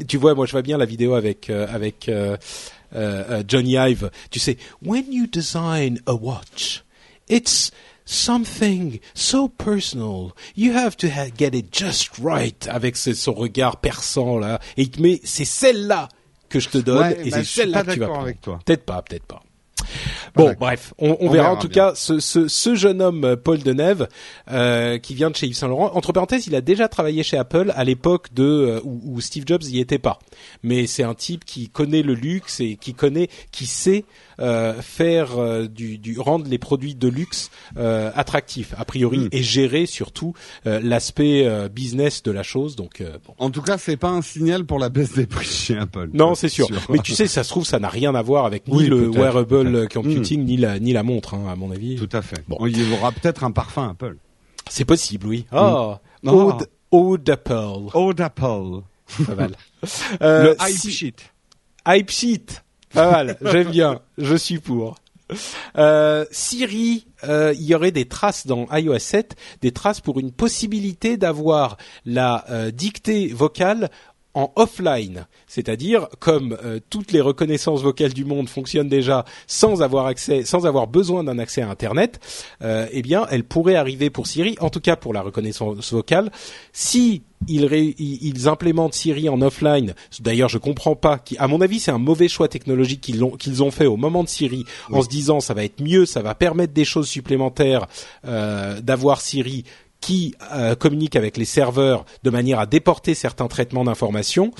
tu 0.08 0.16
vois 0.16 0.34
moi 0.34 0.46
je 0.46 0.52
vois 0.52 0.62
bien 0.62 0.78
la 0.78 0.86
vidéo 0.86 1.14
avec 1.14 1.50
euh, 1.50 1.66
avec 1.72 2.08
euh, 2.08 2.36
Johnny 3.46 3.76
Ive, 3.76 4.10
tu 4.30 4.38
sais, 4.38 4.56
when 4.80 5.12
you 5.12 5.26
design 5.26 6.00
a 6.06 6.14
watch, 6.14 6.84
it's 7.28 7.72
something 8.04 9.00
so 9.14 9.48
personal. 9.48 10.32
You 10.54 10.74
have 10.74 10.96
to 10.98 11.08
get 11.36 11.54
it 11.54 11.72
just 11.72 12.18
right 12.18 12.68
avec 12.68 12.96
son 12.96 13.32
regard 13.32 13.78
perçant 13.78 14.38
là. 14.38 14.60
Et 14.76 14.82
il 14.82 14.90
te 14.90 15.00
met, 15.00 15.20
c'est 15.24 15.44
celle-là 15.44 16.08
que 16.54 16.60
je 16.60 16.68
te 16.68 16.78
donne 16.78 17.14
et 17.24 17.30
bah, 17.30 17.38
c'est 17.38 17.44
celle-là 17.44 17.82
que 17.82 17.92
tu 17.92 17.98
vas. 17.98 18.24
Peut-être 18.64 18.84
pas, 18.84 19.02
peut-être 19.02 19.26
pas. 19.26 19.42
Bon, 20.34 20.54
bref, 20.58 20.94
on, 20.98 21.16
on, 21.20 21.28
verra, 21.28 21.52
en 21.52 21.56
tout 21.56 21.68
cas 21.68 21.94
ce, 21.94 22.18
ce, 22.18 22.48
ce, 22.48 22.74
jeune 22.74 23.02
homme 23.02 23.24
euh, 23.24 23.36
Paul 23.36 23.58
Deneve 23.58 24.08
euh, 24.50 24.98
qui 24.98 25.14
vient 25.14 25.30
de 25.30 25.36
chez 25.36 25.46
Yves 25.46 25.56
Saint 25.56 25.68
Laurent. 25.68 25.90
Entre 25.94 26.12
parenthèses, 26.12 26.46
il 26.46 26.54
a 26.54 26.60
déjà 26.60 26.88
travaillé 26.88 27.22
chez 27.22 27.36
Apple 27.36 27.72
à 27.76 27.84
l'époque 27.84 28.32
de 28.32 28.44
euh, 28.44 28.80
où, 28.84 29.00
où, 29.04 29.20
Steve 29.20 29.44
Jobs 29.46 29.62
y 29.64 29.80
était 29.80 29.98
pas. 29.98 30.18
Mais 30.62 30.86
c'est 30.86 31.02
un 31.02 31.14
type 31.14 31.44
qui 31.44 31.68
connaît 31.68 32.02
le 32.02 32.14
luxe 32.14 32.60
et 32.60 32.76
qui 32.76 32.94
connaît, 32.94 33.28
qui 33.52 33.66
sait 33.66 34.04
faire 34.38 35.38
euh, 35.38 35.66
du, 35.66 35.98
du, 35.98 36.18
rendre 36.18 36.48
les 36.48 36.58
produits 36.58 36.94
de 36.94 37.08
luxe 37.08 37.50
euh, 37.76 38.10
attractifs 38.14 38.74
a 38.76 38.84
priori 38.84 39.18
mm. 39.18 39.28
et 39.32 39.42
gérer 39.42 39.86
surtout 39.86 40.34
l'aspect 40.64 41.48
business 41.70 42.22
de 42.22 42.30
la 42.30 42.42
chose. 42.42 42.76
Donc, 42.76 43.02
bon. 43.02 43.34
en 43.38 43.50
tout 43.50 43.62
cas, 43.62 43.78
c'est 43.78 43.96
pas 43.96 44.08
un 44.08 44.22
signal 44.22 44.64
pour 44.64 44.78
la 44.78 44.88
baisse 44.88 45.14
des 45.14 45.26
prix 45.26 45.46
chez 45.46 45.76
Apple. 45.76 46.10
Non, 46.12 46.34
c'est 46.34 46.48
sûr. 46.48 46.68
Mais 46.88 46.98
tu 46.98 47.12
sais, 47.12 47.26
ça 47.26 47.44
se 47.44 47.48
trouve, 47.48 47.64
ça 47.64 47.78
n'a 47.78 47.88
rien 47.88 48.14
à 48.14 48.22
voir 48.22 48.44
avec 48.44 48.68
ni 48.68 48.86
le 48.86 49.08
wearable 49.08 49.88
computing 49.88 50.42
mm. 50.42 50.44
ni 50.44 50.56
la 50.56 50.78
ni 50.78 50.92
la 50.92 51.02
montre, 51.02 51.34
hein, 51.34 51.46
à 51.50 51.56
mon 51.56 51.70
avis. 51.70 51.96
Tout 51.96 52.08
à 52.12 52.22
fait. 52.22 52.42
Bon, 52.48 52.58
il 52.66 52.78
y 52.78 52.92
aura 52.92 53.12
peut-être 53.12 53.44
un 53.44 53.50
parfum 53.50 53.90
Apple. 53.90 54.16
C'est 54.68 54.84
possible, 54.84 55.26
oui. 55.26 55.46
Oh, 55.52 55.94
mm. 56.22 56.28
Ode, 56.28 56.68
Ode 56.90 57.30
Apple. 57.30 57.90
Ode 57.94 58.20
Apple. 58.20 58.82
Pas 59.26 59.34
mal. 59.34 59.56
le 60.20 60.56
hype 60.60 60.78
si... 60.78 60.90
sheet. 60.90 61.16
Hype 61.86 62.10
sheet. 62.10 62.63
Pas 62.94 63.10
mal, 63.10 63.36
j'aime 63.42 63.70
bien, 63.70 64.00
je 64.18 64.36
suis 64.36 64.58
pour. 64.58 64.96
Euh, 65.78 66.24
Siri, 66.30 67.06
euh, 67.24 67.52
il 67.54 67.62
y 67.62 67.74
aurait 67.74 67.90
des 67.90 68.06
traces 68.06 68.46
dans 68.46 68.66
iOS 68.70 68.98
7, 68.98 69.36
des 69.62 69.72
traces 69.72 70.00
pour 70.00 70.20
une 70.20 70.32
possibilité 70.32 71.16
d'avoir 71.16 71.76
la 72.04 72.44
euh, 72.50 72.70
dictée 72.70 73.28
vocale 73.28 73.90
en 74.34 74.52
offline, 74.56 75.26
c'est-à-dire 75.46 76.08
comme 76.18 76.56
euh, 76.64 76.80
toutes 76.90 77.12
les 77.12 77.20
reconnaissances 77.20 77.82
vocales 77.82 78.12
du 78.12 78.24
monde 78.24 78.48
fonctionnent 78.48 78.88
déjà 78.88 79.24
sans 79.46 79.82
avoir 79.82 80.06
accès, 80.06 80.44
sans 80.44 80.66
avoir 80.66 80.88
besoin 80.88 81.24
d'un 81.24 81.38
accès 81.38 81.62
à 81.62 81.70
Internet, 81.70 82.20
euh, 82.62 82.86
eh 82.90 83.02
bien, 83.02 83.26
elle 83.30 83.44
pourrait 83.44 83.76
arriver 83.76 84.10
pour 84.10 84.26
Siri, 84.26 84.56
en 84.60 84.70
tout 84.70 84.80
cas 84.80 84.96
pour 84.96 85.12
la 85.12 85.22
reconnaissance 85.22 85.92
vocale, 85.92 86.30
si 86.72 87.22
ils, 87.48 87.94
ils 87.98 88.48
implémentent 88.48 88.94
Siri 88.94 89.28
en 89.28 89.40
offline. 89.40 89.94
D'ailleurs, 90.20 90.48
je 90.48 90.58
comprends 90.58 90.96
pas. 90.96 91.18
Qui, 91.18 91.36
à 91.38 91.46
mon 91.46 91.60
avis, 91.60 91.78
c'est 91.78 91.90
un 91.90 91.98
mauvais 91.98 92.28
choix 92.28 92.48
technologique 92.48 93.00
qu'ils 93.00 93.22
ont, 93.22 93.30
qu'ils 93.30 93.62
ont 93.62 93.70
fait 93.70 93.86
au 93.86 93.96
moment 93.96 94.24
de 94.24 94.28
Siri, 94.28 94.64
en 94.90 95.02
se 95.02 95.08
disant 95.08 95.40
ça 95.40 95.54
va 95.54 95.64
être 95.64 95.82
mieux, 95.82 96.06
ça 96.06 96.22
va 96.22 96.34
permettre 96.34 96.72
des 96.72 96.84
choses 96.84 97.08
supplémentaires 97.08 97.86
euh, 98.26 98.80
d'avoir 98.80 99.20
Siri 99.20 99.64
qui 100.04 100.34
euh, 100.52 100.74
communique 100.74 101.16
avec 101.16 101.38
les 101.38 101.46
serveurs 101.46 102.04
de 102.24 102.28
manière 102.28 102.58
à 102.58 102.66
déporter 102.66 103.14
certains 103.14 103.48
traitements 103.48 103.84
d'informations, 103.84 104.50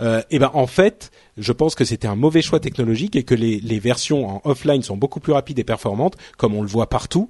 euh, 0.00 0.22
et 0.30 0.38
ben 0.38 0.50
en 0.54 0.66
fait, 0.66 1.10
je 1.36 1.52
pense 1.52 1.74
que 1.74 1.84
c'était 1.84 2.08
un 2.08 2.16
mauvais 2.16 2.42
choix 2.42 2.60
technologique 2.60 3.16
et 3.16 3.22
que 3.22 3.34
les, 3.34 3.78
versions 3.78 4.28
en 4.28 4.42
offline 4.44 4.82
sont 4.82 4.96
beaucoup 4.96 5.20
plus 5.20 5.32
rapides 5.32 5.58
et 5.58 5.64
performantes, 5.64 6.14
comme 6.38 6.54
on 6.54 6.62
le 6.62 6.68
voit 6.68 6.88
partout. 6.88 7.28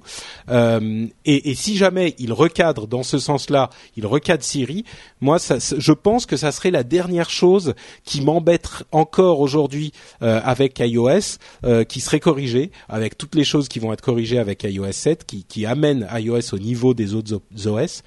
Euh, 0.49 1.07
et, 1.25 1.55
si 1.55 1.75
jamais 1.75 2.15
il 2.19 2.31
recadre 2.31 2.87
dans 2.87 3.03
ce 3.03 3.17
sens-là, 3.17 3.69
il 3.97 4.05
recadre 4.05 4.43
Siri, 4.43 4.85
moi, 5.21 5.37
je 5.37 5.91
pense 5.91 6.25
que 6.25 6.37
ça 6.37 6.51
serait 6.51 6.71
la 6.71 6.83
dernière 6.83 7.29
chose 7.29 7.73
qui 8.03 8.21
m'embête 8.21 8.69
encore 8.91 9.39
aujourd'hui 9.39 9.91
euh, 10.21 10.39
avec 10.43 10.79
iOS, 10.79 11.37
euh, 11.63 11.83
qui 11.83 11.99
serait 11.99 12.19
corrigée, 12.19 12.71
avec 12.87 13.17
toutes 13.17 13.35
les 13.35 13.43
choses 13.43 13.67
qui 13.67 13.79
vont 13.79 13.91
être 13.91 14.01
corrigées 14.01 14.37
avec 14.37 14.63
iOS 14.63 14.91
7, 14.91 15.25
qui, 15.25 15.43
qui 15.43 15.65
amènent 15.65 16.07
iOS 16.13 16.53
au 16.53 16.59
niveau 16.59 16.93
des 16.93 17.13
autres 17.15 17.41
OS. 17.65 18.03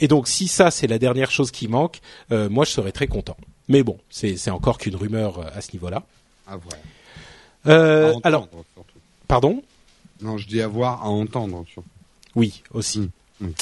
Et 0.00 0.08
donc, 0.08 0.28
si 0.28 0.48
ça, 0.48 0.70
c'est 0.70 0.86
la 0.86 0.98
dernière 0.98 1.30
chose 1.30 1.50
qui 1.50 1.68
manque, 1.68 2.00
moi, 2.30 2.64
je 2.64 2.70
serais 2.70 2.92
très 2.92 3.06
content. 3.06 3.36
Mais 3.68 3.82
bon, 3.82 3.98
c'est 4.10 4.50
encore 4.50 4.78
qu'une 4.78 4.96
rumeur 4.96 5.38
euh, 5.38 5.44
à 5.54 5.60
ce 5.60 5.72
niveau-là. 5.72 6.02
À 6.46 6.56
voir. 6.56 6.74
Euh, 7.66 8.14
alors, 8.24 8.48
pardon? 9.28 9.62
Non, 10.20 10.36
je 10.36 10.46
dis 10.48 10.60
à 10.60 10.68
voir, 10.68 11.02
à 11.02 11.08
entendre. 11.08 11.64
Surtout. 11.72 11.88
Oui, 12.34 12.62
aussi. 12.72 13.00
Mm. 13.00 13.08
Mm. 13.42 13.52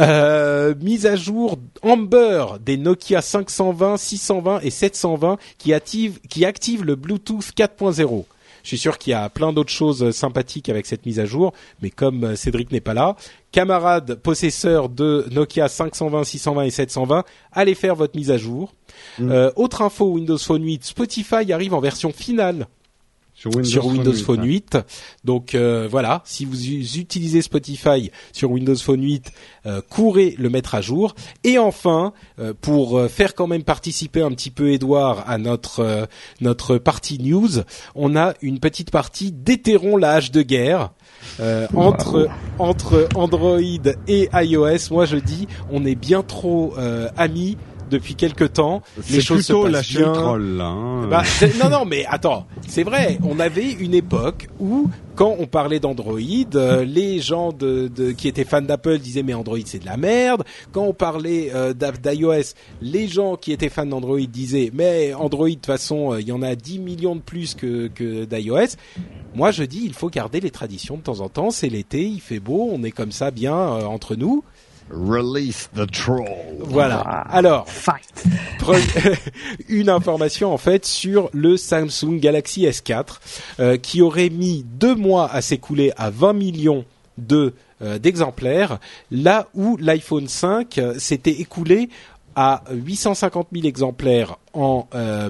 Euh, 0.00 0.74
mise 0.80 1.06
à 1.06 1.16
jour 1.16 1.58
Amber 1.82 2.44
des 2.60 2.76
Nokia 2.76 3.20
520, 3.20 3.96
620 3.96 4.60
et 4.60 4.70
720 4.70 5.38
qui 5.58 5.72
active, 5.72 6.20
qui 6.28 6.44
active 6.44 6.84
le 6.84 6.96
Bluetooth 6.96 7.52
4.0. 7.56 8.24
Je 8.68 8.76
suis 8.76 8.82
sûr 8.82 8.98
qu'il 8.98 9.12
y 9.12 9.14
a 9.14 9.30
plein 9.30 9.54
d'autres 9.54 9.72
choses 9.72 10.10
sympathiques 10.10 10.68
avec 10.68 10.84
cette 10.84 11.06
mise 11.06 11.18
à 11.20 11.24
jour, 11.24 11.54
mais 11.80 11.88
comme 11.88 12.22
euh, 12.22 12.36
Cédric 12.36 12.70
n'est 12.70 12.82
pas 12.82 12.92
là, 12.92 13.16
camarades 13.50 14.16
possesseurs 14.16 14.90
de 14.90 15.24
Nokia 15.30 15.68
520, 15.68 16.22
620 16.24 16.62
et 16.64 16.70
720, 16.70 17.24
allez 17.50 17.74
faire 17.74 17.94
votre 17.94 18.14
mise 18.14 18.30
à 18.30 18.36
jour. 18.36 18.74
Mm. 19.18 19.30
Euh, 19.30 19.50
autre 19.56 19.80
info 19.80 20.12
Windows 20.12 20.36
Phone 20.36 20.62
8, 20.62 20.84
Spotify 20.84 21.50
arrive 21.50 21.72
en 21.72 21.80
version 21.80 22.12
finale 22.12 22.66
sur 23.38 23.86
Windows, 23.86 24.12
Phone 24.12 24.44
8. 24.44 24.78
Donc 25.24 25.54
euh, 25.54 25.86
voilà, 25.88 26.22
si 26.24 26.44
vous 26.44 26.66
utilisez 26.66 27.40
Spotify 27.40 28.10
sur 28.32 28.50
Windows 28.50 28.74
Phone 28.74 29.02
8, 29.02 29.32
euh, 29.66 29.80
courez 29.88 30.34
le 30.38 30.50
mettre 30.50 30.74
à 30.74 30.80
jour. 30.80 31.14
Et 31.44 31.58
enfin, 31.58 32.12
euh, 32.40 32.52
pour 32.60 33.00
faire 33.08 33.34
quand 33.34 33.46
même 33.46 33.62
participer 33.62 34.22
un 34.22 34.30
petit 34.30 34.50
peu 34.50 34.72
Edouard 34.72 35.24
à 35.28 35.38
notre 35.38 36.08
notre 36.40 36.78
partie 36.78 37.18
news, 37.18 37.62
on 37.94 38.16
a 38.16 38.34
une 38.42 38.58
petite 38.58 38.90
partie 38.90 39.30
déterrons 39.30 39.96
la 39.96 40.12
hache 40.12 40.32
de 40.32 40.42
guerre. 40.42 40.90
entre 41.74 42.28
entre 42.58 43.08
Android 43.14 43.60
et 44.08 44.28
iOS, 44.32 44.90
moi 44.90 45.04
je 45.04 45.16
dis, 45.16 45.46
on 45.70 45.84
est 45.84 45.94
bien 45.94 46.22
trop 46.22 46.74
amis 47.16 47.56
depuis 47.88 48.14
quelque 48.14 48.44
temps. 48.44 48.82
Les 49.10 49.20
choses 49.20 49.46
plutôt 49.46 49.66
se 49.66 49.72
passent 49.72 49.88
bien. 49.88 50.12
Troll, 50.12 50.60
hein. 50.60 51.06
bah, 51.10 51.22
non, 51.62 51.68
non, 51.70 51.84
mais 51.84 52.04
attends, 52.06 52.46
c'est 52.66 52.82
vrai. 52.82 53.18
On 53.22 53.38
avait 53.40 53.72
une 53.72 53.94
époque 53.94 54.48
où, 54.60 54.88
quand 55.14 55.36
on 55.38 55.46
parlait 55.46 55.80
d'Android, 55.80 56.18
euh, 56.54 56.84
les 56.86 57.20
gens 57.20 57.52
de, 57.52 57.88
de, 57.88 58.12
qui 58.12 58.28
étaient 58.28 58.44
fans 58.44 58.62
d'Apple 58.62 58.98
disaient 58.98 59.22
mais 59.22 59.34
Android 59.34 59.58
c'est 59.64 59.80
de 59.80 59.86
la 59.86 59.96
merde. 59.96 60.44
Quand 60.72 60.84
on 60.84 60.94
parlait 60.94 61.50
euh, 61.54 61.72
d'iOS, 61.74 62.54
les 62.80 63.08
gens 63.08 63.36
qui 63.36 63.52
étaient 63.52 63.68
fans 63.68 63.86
d'Android 63.86 64.20
disaient 64.20 64.70
mais 64.72 65.14
Android 65.14 65.48
de 65.48 65.54
toute 65.54 65.66
façon 65.66 66.12
euh, 66.12 66.20
il 66.20 66.28
y 66.28 66.32
en 66.32 66.42
a 66.42 66.54
10 66.54 66.78
millions 66.78 67.16
de 67.16 67.20
plus 67.20 67.54
que, 67.54 67.88
que 67.88 68.24
d'iOS. 68.24 68.76
Moi 69.34 69.50
je 69.50 69.64
dis 69.64 69.82
il 69.84 69.94
faut 69.94 70.08
garder 70.08 70.40
les 70.40 70.50
traditions 70.50 70.96
de 70.96 71.02
temps 71.02 71.20
en 71.20 71.28
temps. 71.28 71.50
C'est 71.50 71.68
l'été, 71.68 72.04
il 72.04 72.20
fait 72.20 72.40
beau, 72.40 72.68
on 72.72 72.82
est 72.84 72.92
comme 72.92 73.12
ça 73.12 73.30
bien 73.30 73.56
entre 73.56 74.14
nous. 74.14 74.44
Release 74.90 75.68
the 75.74 75.90
troll. 75.90 76.58
Voilà. 76.60 77.00
Alors, 77.30 77.68
Fight. 77.68 78.24
une 79.68 79.88
information 79.88 80.52
en 80.52 80.58
fait 80.58 80.84
sur 80.84 81.30
le 81.32 81.56
Samsung 81.56 82.18
Galaxy 82.18 82.66
S4 82.66 83.04
euh, 83.60 83.76
qui 83.76 84.02
aurait 84.02 84.30
mis 84.30 84.64
deux 84.64 84.94
mois 84.94 85.30
à 85.32 85.40
s'écouler 85.40 85.92
à 85.96 86.10
20 86.10 86.32
millions 86.32 86.84
de 87.16 87.54
euh, 87.80 87.98
d'exemplaires, 87.98 88.80
là 89.12 89.46
où 89.54 89.76
l'iPhone 89.76 90.26
5 90.26 90.78
euh, 90.78 90.98
s'était 90.98 91.30
écoulé 91.30 91.90
à 92.40 92.62
850 92.70 93.48
000 93.52 93.66
exemplaires 93.66 94.36
en, 94.54 94.86
euh, 94.94 95.28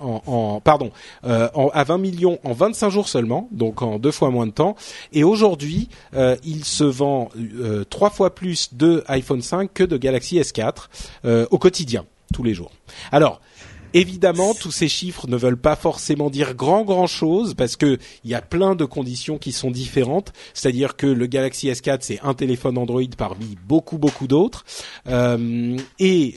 en, 0.00 0.22
en, 0.26 0.60
pardon 0.62 0.90
euh, 1.26 1.50
à 1.74 1.84
20 1.84 1.98
millions 1.98 2.38
en 2.44 2.54
25 2.54 2.88
jours 2.88 3.08
seulement, 3.08 3.46
donc 3.52 3.82
en 3.82 3.98
deux 3.98 4.10
fois 4.10 4.30
moins 4.30 4.46
de 4.46 4.52
temps. 4.52 4.74
Et 5.12 5.22
aujourd'hui, 5.22 5.90
euh, 6.14 6.36
il 6.42 6.64
se 6.64 6.84
vend 6.84 7.28
euh, 7.36 7.84
trois 7.84 8.08
fois 8.08 8.34
plus 8.34 8.72
de 8.72 9.04
iPhone 9.06 9.42
5 9.42 9.70
que 9.74 9.84
de 9.84 9.98
Galaxy 9.98 10.40
S4 10.40 10.88
euh, 11.26 11.46
au 11.50 11.58
quotidien, 11.58 12.06
tous 12.32 12.42
les 12.42 12.54
jours. 12.54 12.70
Alors 13.12 13.42
Évidemment, 13.96 14.54
tous 14.54 14.72
ces 14.72 14.88
chiffres 14.88 15.28
ne 15.28 15.36
veulent 15.36 15.56
pas 15.56 15.76
forcément 15.76 16.28
dire 16.28 16.54
grand 16.54 16.82
grand 16.82 17.06
chose 17.06 17.54
parce 17.54 17.76
que 17.76 17.98
il 18.24 18.30
y 18.30 18.34
a 18.34 18.42
plein 18.42 18.74
de 18.74 18.84
conditions 18.84 19.38
qui 19.38 19.52
sont 19.52 19.70
différentes. 19.70 20.32
C'est-à-dire 20.52 20.96
que 20.96 21.06
le 21.06 21.26
Galaxy 21.26 21.68
S4 21.68 21.98
c'est 22.00 22.20
un 22.24 22.34
téléphone 22.34 22.76
Android 22.76 23.02
parmi 23.16 23.56
beaucoup 23.68 23.98
beaucoup 23.98 24.26
d'autres 24.26 24.64
euh, 25.06 25.76
et 26.00 26.34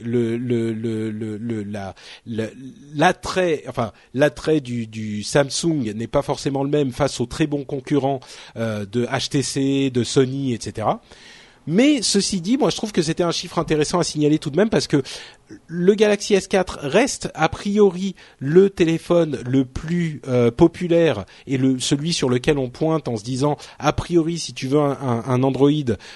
l'attrait 2.95 3.64
enfin 3.68 3.91
l'attrait 4.14 4.62
du, 4.62 4.86
du 4.86 5.24
Samsung 5.24 5.93
n'est 5.95 6.05
pas 6.05 6.22
forcément 6.22 6.64
le 6.64 6.70
même 6.70 6.91
face 6.91 7.20
aux 7.20 7.26
très 7.26 7.47
bons 7.47 7.64
concurrents 7.64 8.20
euh, 8.55 8.86
de 8.86 9.08
HTC, 9.08 9.89
de 9.89 10.03
Sony, 10.03 10.53
etc. 10.53 10.88
Mais 11.68 12.01
ceci 12.01 12.39
dit, 12.39 12.57
moi 12.57 12.70
je 12.70 12.78
trouve 12.78 12.93
que 12.93 13.01
c'était 13.01 13.24
un 13.24 13.32
chiffre 13.32 13.59
intéressant 13.59 13.99
à 13.99 14.03
signaler 14.03 14.39
tout 14.39 14.49
de 14.49 14.55
même 14.55 14.70
parce 14.70 14.88
que 14.88 15.03
le 15.68 15.93
Galaxy 15.95 16.34
S4 16.34 16.78
reste 16.80 17.30
a 17.36 17.49
priori 17.49 18.15
le 18.39 18.70
téléphone 18.70 19.39
le 19.45 19.65
plus 19.65 20.22
euh, 20.28 20.49
populaire 20.49 21.26
et 21.45 21.57
le 21.57 21.80
celui 21.80 22.13
sur 22.13 22.30
lequel 22.30 22.57
on 22.57 22.70
pointe 22.70 23.07
en 23.07 23.18
se 23.18 23.24
disant 23.24 23.57
a 23.80 23.93
priori 23.93 24.39
si 24.39 24.53
tu 24.53 24.68
veux 24.68 24.80
un, 24.80 25.24
un, 25.28 25.43
Android 25.43 25.70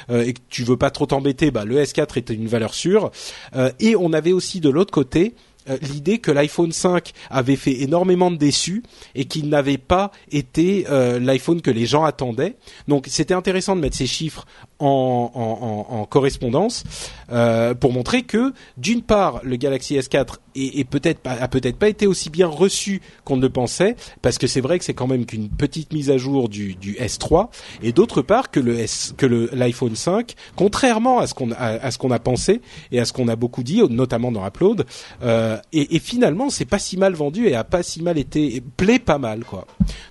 euh, 0.10 0.24
et 0.24 0.34
que 0.34 0.40
tu 0.50 0.64
veux 0.64 0.78
pas 0.78 0.90
trop 0.90 1.06
t'embêter, 1.06 1.52
bah 1.52 1.66
le 1.66 1.82
S4 1.82 2.18
était 2.18 2.34
une 2.34 2.48
valeur 2.48 2.74
sûre. 2.74 3.12
Euh, 3.56 3.72
et 3.80 3.96
on 3.96 4.14
avait 4.14 4.34
aussi 4.34 4.62
de 4.62 4.70
l'autre 4.70 4.92
côté 4.92 5.36
euh, 5.70 5.78
l'idée 5.82 6.18
que 6.18 6.32
l'iPhone 6.32 6.72
5 6.72 7.12
avait 7.30 7.56
fait 7.56 7.82
énormément 7.82 8.32
de 8.32 8.36
déçus 8.36 8.82
et 9.14 9.26
qu'il 9.26 9.48
n'avait 9.50 9.78
pas 9.78 10.12
été 10.32 10.86
euh, 10.90 11.20
l'iPhone 11.20 11.62
que 11.62 11.70
les 11.70 11.86
gens 11.86 12.04
attendaient. 12.04 12.56
Donc 12.88 13.06
c'était 13.08 13.36
intéressant 13.36 13.76
de 13.76 13.82
mettre 13.82 13.98
ces 13.98 14.08
chiffres 14.08 14.46
en, 14.82 15.32
en, 15.34 15.96
en, 15.96 16.06
correspondance 16.06 16.84
euh, 17.32 17.74
pour 17.76 17.94
montrer 17.94 18.24
que 18.24 18.54
d'une 18.78 19.02
part 19.02 19.40
le 19.44 19.56
Galaxy 19.56 19.96
S4 19.96 20.38
est, 20.56 20.84
peut-être 20.90 21.22
a 21.24 21.48
peut-être 21.48 21.78
pas 21.78 21.88
été 21.88 22.08
aussi 22.08 22.30
bien 22.30 22.48
reçu 22.48 23.02
qu'on 23.24 23.38
ne 23.38 23.42
le 23.42 23.50
pensait 23.50 23.96
parce 24.22 24.38
que 24.38 24.48
c'est 24.48 24.60
vrai 24.60 24.80
que 24.80 24.86
c'est 24.86 24.94
quand 24.94 25.08
même 25.08 25.26
qu'une 25.26 25.50
petite 25.50 25.94
mise 25.94 26.10
à 26.10 26.18
jour 26.18 26.50
du, 26.50 26.76
du 26.76 26.96
S3 26.96 27.50
et 27.84 27.94
d'autre 27.94 28.22
part 28.22 28.52
que 28.52 28.60
le 28.60 28.80
S 28.80 29.14
que 29.16 29.26
le 29.26 29.50
l'iPhone 29.54 29.96
5 29.96 30.34
contrairement 30.56 31.20
à 31.20 31.28
ce 31.28 31.34
qu'on 31.34 31.52
à 31.52 31.92
ce 31.92 31.98
qu'on 31.98 32.12
a 32.12 32.20
pensé 32.20 32.62
et 32.92 33.00
à 33.00 33.06
ce 33.06 33.14
qu'on 33.14 33.28
a 33.28 33.36
beaucoup 33.36 33.64
dit 33.64 33.82
notamment 33.90 34.32
dans 34.32 34.46
Upload 34.46 34.86
euh, 35.24 35.58
et, 35.72 35.96
et, 35.96 36.00
finalement 36.00 36.50
c'est 36.50 36.66
pas 36.66 36.80
si 36.80 36.98
mal 36.98 37.14
vendu 37.14 37.48
et 37.48 37.56
a 37.56 37.64
pas 37.64 37.84
si 37.84 38.02
mal 38.02 38.18
été 38.18 38.62
plaît 38.78 39.00
pas 39.00 39.20
mal 39.20 39.46
quoi. 39.46 39.68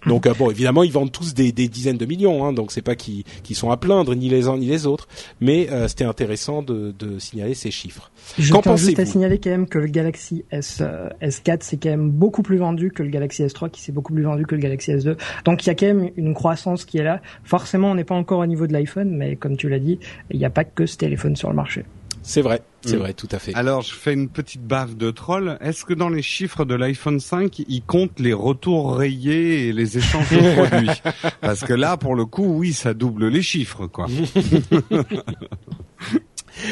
Donc 0.07 0.27
euh, 0.27 0.35
bon 0.35 0.51
évidemment 0.51 0.85
ils 0.85 0.93
vendent 0.93 1.12
tous 1.12 1.35
des, 1.35 1.53
des 1.53 1.68
dizaines 1.68 1.99
de 1.99 2.07
millions 2.07 2.45
hein, 2.45 2.53
donc 2.53 2.73
c'est 2.73 2.83
pas 2.83 2.95
qu'ils 2.95 3.25
qui 3.43 3.55
sont 3.55 3.71
à 3.71 3.77
plaindre 3.77 4.14
ni 4.14 4.29
les 4.29 4.49
uns 4.49 4.60
ni 4.61 4.67
les 4.67 4.87
autres, 4.87 5.09
mais 5.41 5.69
euh, 5.71 5.89
c'était 5.89 6.05
intéressant 6.05 6.63
de, 6.63 6.95
de, 6.99 7.19
signaler 7.19 7.55
ces 7.55 7.71
chiffres. 7.71 8.11
Je 8.39 8.53
tiens 8.53 8.77
juste 8.77 8.99
à 8.99 9.07
signaler 9.07 9.39
quand 9.39 9.51
même 9.51 9.69
que 9.69 9.79
le 9.79 9.87
Galaxy 9.87 10.45
S, 10.51 10.79
euh, 10.81 11.09
S4 11.23 11.59
c'est 11.61 11.77
quand 11.77 11.91
même 11.91 12.11
beaucoup 12.11 12.43
plus 12.43 12.59
vendu 12.59 12.91
que 12.91 13.03
le 13.03 13.11
Galaxy 13.11 13.43
S3 13.43 13.71
qui 13.71 13.81
s'est 13.83 13.93
beaucoup 13.93 14.13
plus 14.13 14.23
vendu 14.23 14.47
que 14.47 14.55
le 14.55 14.61
Galaxy 14.61 14.93
S2. 14.93 15.17
Donc 15.45 15.65
il 15.65 15.69
y 15.69 15.71
a 15.71 15.75
quand 15.75 15.87
même 15.87 16.11
une 16.17 16.35
croissance 16.35 16.85
qui 16.85 16.99
est 16.99 17.05
là. 17.05 17.21
Forcément 17.45 17.91
on 17.91 17.95
n'est 17.95 18.05
pas 18.05 18.15
encore 18.15 18.41
au 18.41 18.47
niveau 18.47 18.67
de 18.67 18.73
l'iPhone, 18.73 19.11
mais 19.11 19.37
comme 19.37 19.57
tu 19.57 19.69
l'as 19.69 19.81
dit, 19.81 19.99
il 20.31 20.39
n'y 20.39 20.45
a 20.45 20.51
pas 20.51 20.65
que 20.65 20.87
ce 20.87 20.97
téléphone 20.97 21.37
sur 21.37 21.49
le 21.49 21.57
marché. 21.57 21.85
C'est 22.31 22.43
vrai, 22.43 22.62
c'est 22.83 22.95
mm. 22.95 23.01
vrai, 23.01 23.12
tout 23.12 23.26
à 23.33 23.41
fait. 23.41 23.53
Alors, 23.57 23.83
je 23.83 23.93
fais 23.93 24.12
une 24.12 24.28
petite 24.28 24.62
baffe 24.62 24.95
de 24.97 25.11
troll. 25.11 25.59
Est-ce 25.61 25.85
que 25.85 25.95
dans 25.95 26.09
les 26.09 26.22
chiffres 26.22 26.64
de 26.64 26.76
l'iPhone 26.76 27.18
5, 27.18 27.64
il 27.66 27.83
compte 27.83 28.20
les 28.20 28.33
retours 28.33 28.97
rayés 28.97 29.66
et 29.66 29.72
les 29.72 29.99
échanges 29.99 30.31
de 30.31 30.55
produits? 30.55 31.03
Parce 31.41 31.64
que 31.64 31.72
là, 31.72 31.97
pour 31.97 32.14
le 32.14 32.26
coup, 32.26 32.45
oui, 32.45 32.72
ça 32.72 32.95
double 32.95 33.26
les 33.26 33.43
chiffres, 33.43 33.89
quoi. 33.89 34.07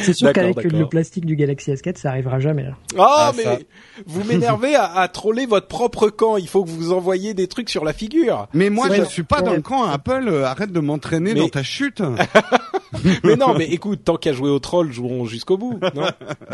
C'est 0.03 0.13
sûr 0.13 0.33
qu'avec 0.33 0.63
le 0.63 0.89
plastique 0.89 1.27
du 1.27 1.35
Galaxy 1.35 1.73
S4, 1.73 1.97
ça 1.97 2.11
arrivera 2.11 2.39
jamais 2.39 2.63
là. 2.63 2.77
Oh, 2.97 3.03
ah, 3.05 3.33
mais 3.37 3.67
vous 4.07 4.23
m'énervez 4.25 4.77
à, 4.77 4.93
à, 4.93 5.09
troller 5.09 5.47
votre 5.47 5.67
propre 5.67 6.09
camp. 6.09 6.37
Il 6.37 6.49
faut 6.49 6.63
que 6.63 6.71
vous 6.71 6.93
envoyiez 6.93 7.35
des 7.35 7.49
trucs 7.49 7.69
sur 7.69 7.85
la 7.85 7.93
figure. 7.93 8.47
Mais 8.55 8.71
moi, 8.71 8.89
je 8.95 9.01
ne 9.01 9.07
suis 9.07 9.25
pas 9.25 9.41
dans 9.41 9.55
le 9.55 9.63
camp 9.63 9.85
Apple. 9.85 10.29
Euh, 10.29 10.45
arrête 10.45 10.71
de 10.71 10.81
m'entraîner 10.81 11.35
dans 11.35 11.49
ta 11.49 11.65
chute. 11.65 12.01
mais 13.25 13.37
non, 13.37 13.55
mais 13.55 13.67
écoute, 13.67 14.01
tant 14.05 14.17
qu'à 14.17 14.33
jouer 14.33 14.51
au 14.51 14.59
troll, 14.59 14.93
jouons 14.93 15.25
jusqu'au 15.25 15.59
bout. 15.59 15.79
Non? 15.95 16.03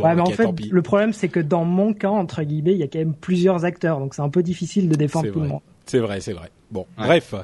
Ouais, 0.03 0.15
mais 0.15 0.21
en 0.21 0.27
fait, 0.27 0.49
le 0.71 0.83
problème, 0.83 1.13
c'est 1.13 1.29
que 1.29 1.41
dans 1.41 1.65
mon 1.65 1.95
camp, 1.95 2.17
entre 2.19 2.43
guillemets, 2.43 2.73
il 2.73 2.79
y 2.79 2.83
a 2.83 2.89
quand 2.89 2.99
même 2.99 3.15
plusieurs 3.15 3.65
acteurs, 3.65 3.99
donc 3.99 4.15
c'est 4.15 4.23
un 4.23 4.29
peu 4.29 4.43
difficile 4.43 4.89
de 4.89 4.95
défendre 4.95 5.31
tout 5.31 5.41
le 5.41 5.49
monde. 5.49 5.61
C'est 5.87 5.99
vrai, 5.99 6.21
c'est 6.21 6.33
vrai. 6.33 6.51
Bon, 6.71 6.87
bref, 6.97 7.35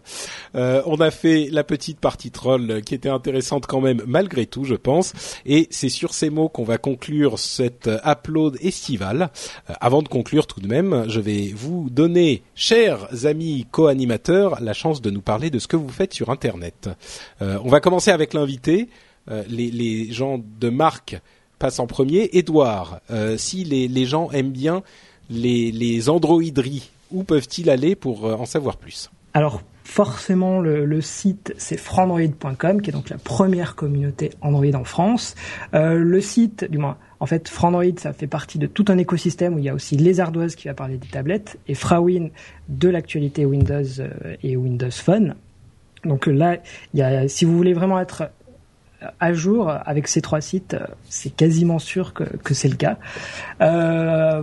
euh, 0.57 0.83
on 0.87 0.97
a 0.97 1.13
fait 1.13 1.49
la 1.53 1.63
petite 1.63 2.01
partie 2.01 2.33
troll 2.33 2.83
qui 2.83 2.97
était 2.97 3.11
intéressante 3.11 3.67
quand 3.67 3.81
même 3.81 4.03
malgré 4.07 4.47
tout, 4.47 4.65
je 4.65 4.75
pense. 4.75 5.13
Et 5.47 5.69
c'est 5.71 5.89
sur 5.89 6.15
ces 6.15 6.31
mots 6.31 6.49
qu'on 6.49 6.65
va 6.65 6.79
conclure 6.79 7.39
cette 7.39 7.89
upload 8.05 8.57
estivale. 8.61 9.31
Euh, 9.69 9.75
avant 9.81 10.03
de 10.03 10.09
conclure 10.09 10.47
tout 10.47 10.61
de 10.61 10.67
même, 10.67 11.05
je 11.09 11.21
vais 11.21 11.53
vous 11.55 11.91
donner, 11.91 12.43
chers 12.57 13.25
amis 13.25 13.67
co-animateurs, 13.71 14.61
la 14.61 14.73
chance 14.73 15.01
de 15.01 15.11
nous 15.11 15.23
parler 15.23 15.51
de 15.51 15.61
ce 15.61 15.69
que 15.69 15.77
vous 15.77 15.91
faites 15.91 16.13
sur 16.13 16.31
Internet. 16.31 16.89
Euh, 17.41 17.59
on 17.63 17.69
va 17.69 17.79
commencer 17.81 18.11
avec 18.11 18.35
l'invité. 18.35 18.89
Les, 19.49 19.71
les, 19.71 20.11
gens 20.11 20.41
de 20.59 20.71
marque 20.71 21.21
passent 21.61 21.79
en 21.79 21.87
premier. 21.87 22.31
Edouard, 22.33 23.01
si 23.37 23.63
les, 23.63 23.87
les 23.87 24.05
gens 24.05 24.29
aiment 24.33 24.51
bien 24.51 24.83
les, 25.29 25.71
les 25.71 26.09
androideries 26.09 26.91
où 27.13 27.25
peuvent-ils 27.25 27.71
aller 27.71 27.95
pour 27.95 28.25
en 28.25 28.47
savoir 28.47 28.77
plus? 28.77 29.11
Alors 29.35 29.63
forcément 29.85 30.61
le, 30.61 31.01
site 31.01 31.53
c'est 31.59 31.77
frandroid.com 31.77 32.81
qui 32.81 32.91
est 32.91 32.93
donc 32.93 33.11
la 33.11 33.19
première 33.19 33.75
communauté 33.75 34.31
Android 34.41 34.75
en 34.75 34.85
France. 34.85 35.35
Euh, 35.75 35.95
le 35.95 36.21
site, 36.21 36.65
du 36.71 36.79
moins 36.79 36.97
en 37.19 37.27
fait 37.27 37.49
Frandroid 37.49 37.99
ça 37.99 38.13
fait 38.13 38.29
partie 38.29 38.59
de 38.59 38.67
tout 38.67 38.85
un 38.89 38.99
écosystème 38.99 39.55
où 39.55 39.59
il 39.59 39.65
y 39.65 39.69
a 39.69 39.75
aussi 39.75 39.97
les 39.97 40.21
ardoises 40.21 40.55
qui 40.55 40.69
va 40.69 40.75
parler 40.75 40.97
des 40.97 41.09
tablettes 41.09 41.59
et 41.67 41.75
Frawin 41.75 42.29
de 42.69 42.89
l'actualité 42.89 43.45
Windows 43.45 43.83
euh, 43.99 44.37
et 44.43 44.57
Windows 44.57 44.91
Phone. 44.91 45.35
Donc 46.05 46.27
là, 46.27 46.57
il 46.95 47.01
y 47.01 47.03
a, 47.03 47.29
si 47.29 47.45
vous 47.45 47.55
voulez 47.55 47.75
vraiment 47.75 48.01
être 48.01 48.31
à 49.19 49.33
jour 49.33 49.71
avec 49.71 50.09
ces 50.09 50.21
trois 50.21 50.41
sites, 50.41 50.77
c'est 51.09 51.35
quasiment 51.35 51.79
sûr 51.79 52.15
que, 52.15 52.55
c'est 52.55 52.69
le 52.69 52.77
cas. 52.77 52.99
Euh, 53.61 54.43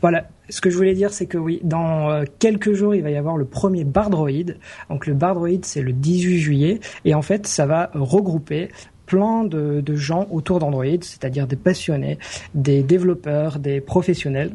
voilà, 0.00 0.28
ce 0.48 0.60
que 0.60 0.70
je 0.70 0.76
voulais 0.76 0.94
dire, 0.94 1.12
c'est 1.12 1.26
que 1.26 1.38
oui, 1.38 1.60
dans 1.62 2.10
euh, 2.10 2.24
quelques 2.38 2.72
jours, 2.72 2.94
il 2.94 3.02
va 3.02 3.10
y 3.10 3.16
avoir 3.16 3.36
le 3.36 3.44
premier 3.44 3.84
Bardroid. 3.84 4.54
Donc 4.90 5.06
le 5.06 5.14
Bardroid, 5.14 5.48
c'est 5.62 5.82
le 5.82 5.92
18 5.92 6.38
juillet, 6.38 6.80
et 7.04 7.14
en 7.14 7.22
fait, 7.22 7.46
ça 7.46 7.66
va 7.66 7.90
regrouper 7.94 8.68
plein 9.06 9.44
de, 9.44 9.80
de 9.80 9.94
gens 9.94 10.26
autour 10.30 10.58
d'Android, 10.58 10.84
c'est-à-dire 11.00 11.46
des 11.46 11.56
passionnés, 11.56 12.18
des 12.54 12.82
développeurs, 12.82 13.58
des 13.58 13.80
professionnels. 13.80 14.52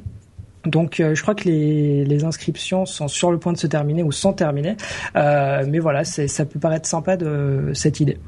Donc 0.65 0.99
euh, 0.99 1.15
je 1.15 1.21
crois 1.21 1.33
que 1.33 1.45
les, 1.45 2.05
les, 2.05 2.23
inscriptions 2.23 2.85
sont 2.85 3.07
sur 3.07 3.31
le 3.31 3.39
point 3.39 3.51
de 3.53 3.57
se 3.57 3.67
terminer 3.67 4.03
ou 4.03 4.11
sont 4.11 4.33
terminées, 4.33 4.77
euh, 5.15 5.65
mais 5.67 5.79
voilà, 5.79 6.03
ça 6.03 6.45
peut 6.45 6.59
paraître 6.59 6.87
sympa 6.87 7.17
de 7.17 7.71
cette 7.73 7.99
idée. 7.99 8.19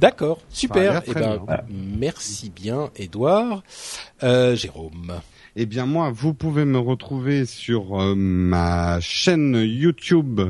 D'accord, 0.00 0.38
super. 0.48 1.02
Eh 1.06 1.12
ben, 1.12 1.40
merci 1.70 2.50
bien, 2.50 2.90
Edouard. 2.96 3.62
Euh, 4.22 4.56
Jérôme. 4.56 5.20
Eh 5.56 5.66
bien 5.66 5.86
moi, 5.86 6.10
vous 6.10 6.34
pouvez 6.34 6.64
me 6.64 6.78
retrouver 6.78 7.46
sur 7.46 8.00
euh, 8.00 8.16
ma 8.16 8.98
chaîne 8.98 9.54
YouTube 9.54 10.40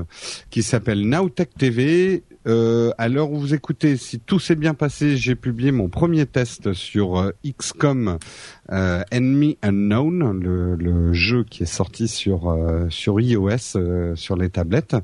qui 0.49 0.63
s'appelle 0.63 1.07
Nowtech 1.07 1.51
TV. 1.59 2.23
Euh, 2.47 2.93
à 2.99 3.09
l'heure 3.09 3.31
où 3.31 3.39
vous 3.39 3.55
écoutez, 3.55 3.97
si 3.97 4.21
tout 4.21 4.39
s'est 4.39 4.55
bien 4.55 4.75
passé, 4.75 5.17
j'ai 5.17 5.35
publié 5.35 5.73
mon 5.73 5.89
premier 5.89 6.27
test 6.27 6.73
sur 6.73 7.19
euh, 7.19 7.33
XCOM 7.45 8.19
euh, 8.73 9.03
Enemy 9.13 9.59
Unknown, 9.63 10.41
le, 10.41 10.77
le, 10.77 11.13
jeu 11.13 11.45
qui 11.45 11.65
est 11.65 11.67
sorti 11.67 12.09
sur 12.09 12.49
euh, 12.49 12.87
sur 12.89 13.21
iOS, 13.21 13.77
euh, 13.77 14.17
sur 14.17 14.37
les 14.37 14.49
tablettes. 14.49 14.97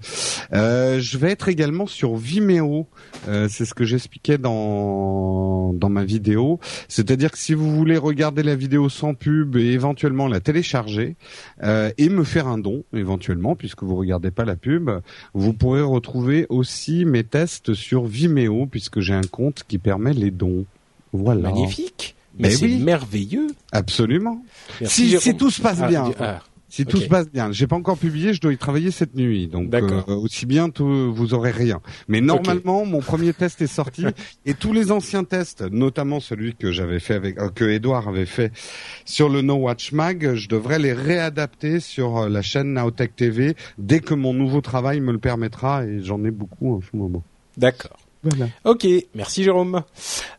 je 0.51 1.18
vais 1.18 1.30
être 1.30 1.49
également 1.49 1.86
sur 1.86 2.16
Vimeo. 2.16 2.88
C'est 3.26 3.64
ce 3.64 3.74
que 3.74 3.84
j'expliquais 3.84 4.38
dans 4.38 5.72
dans 5.74 5.88
ma 5.88 6.05
vidéo. 6.05 6.59
C'est-à-dire 6.88 7.30
que 7.30 7.38
si 7.38 7.55
vous 7.55 7.74
voulez 7.74 7.99
regarder 7.99 8.43
la 8.43 8.57
vidéo 8.57 8.88
sans 8.88 9.14
pub 9.14 9.57
et 9.57 9.72
éventuellement 9.72 10.26
la 10.26 10.41
télécharger 10.41 11.16
et 11.62 12.09
me 12.09 12.24
faire 12.24 12.49
un 12.49 12.59
don 12.59 12.84
éventuellement, 12.95 13.57
puisque 13.57 13.82
vous 13.82 13.97
regardez 13.97 14.30
pas 14.30 14.45
la 14.45 14.57
pub, 14.57 14.91
vous 15.34 15.53
pourrez 15.53 15.82
retrouver 15.82 16.47
aussi 16.49 17.05
mes 17.05 17.24
tests 17.30 17.74
sur 17.74 18.04
Vimeo, 18.04 18.66
puisque 18.66 19.00
j'ai 19.00 19.14
un 19.14 19.22
compte 19.22 19.64
qui 19.66 19.78
permet 19.78 20.12
les 20.12 20.30
dons. 20.30 20.64
Voilà. 21.12 21.50
Magnifique. 21.50 22.16
Mais, 22.38 22.50
c'est 22.50 22.68
merveilleux. 22.68 23.48
Absolument. 23.72 24.42
si, 24.84 25.18
si, 25.18 25.36
tout 25.36 25.50
se 25.50 25.60
passe 25.60 25.78
ah, 25.82 25.88
bien. 25.88 26.12
Ah, 26.18 26.40
si 26.70 26.86
tout 26.86 26.98
se 26.98 27.08
passe 27.08 27.30
bien, 27.30 27.52
j'ai 27.52 27.66
pas 27.66 27.76
encore 27.76 27.98
publié, 27.98 28.32
je 28.32 28.40
dois 28.40 28.52
y 28.52 28.58
travailler 28.58 28.90
cette 28.90 29.16
nuit, 29.16 29.48
donc 29.48 29.74
euh, 29.74 30.02
aussi 30.06 30.46
bien 30.46 30.70
vous 30.78 31.34
aurez 31.34 31.50
rien. 31.50 31.80
Mais 32.08 32.20
normalement, 32.20 32.86
mon 32.86 33.00
premier 33.00 33.32
test 33.32 33.60
est 33.60 33.66
sorti. 33.66 34.06
Et 34.46 34.54
tous 34.54 34.72
les 34.72 34.92
anciens 34.92 35.24
tests, 35.24 35.62
notamment 35.62 36.20
celui 36.20 36.54
que 36.54 36.72
j'avais 36.72 37.00
fait 37.00 37.14
avec, 37.14 37.38
euh, 37.38 37.48
que 37.48 37.64
Edouard 37.64 38.08
avait 38.08 38.26
fait 38.26 38.52
sur 39.04 39.28
le 39.28 39.42
No 39.42 39.56
Watch 39.56 39.92
Mag, 39.92 40.34
je 40.34 40.48
devrais 40.48 40.78
les 40.78 40.92
réadapter 40.92 41.80
sur 41.80 42.18
euh, 42.18 42.28
la 42.28 42.42
chaîne 42.42 42.72
Nowtech 42.72 43.16
TV 43.16 43.56
dès 43.78 44.00
que 44.00 44.14
mon 44.14 44.32
nouveau 44.32 44.60
travail 44.60 45.00
me 45.00 45.12
le 45.12 45.18
permettra. 45.18 45.84
Et 45.84 46.02
j'en 46.02 46.24
ai 46.24 46.30
beaucoup 46.30 46.76
en 46.76 46.80
ce 46.80 46.96
moment. 46.96 47.24
D'accord. 47.56 47.99
Ok, 48.64 48.86
merci 49.14 49.42
Jérôme. 49.42 49.82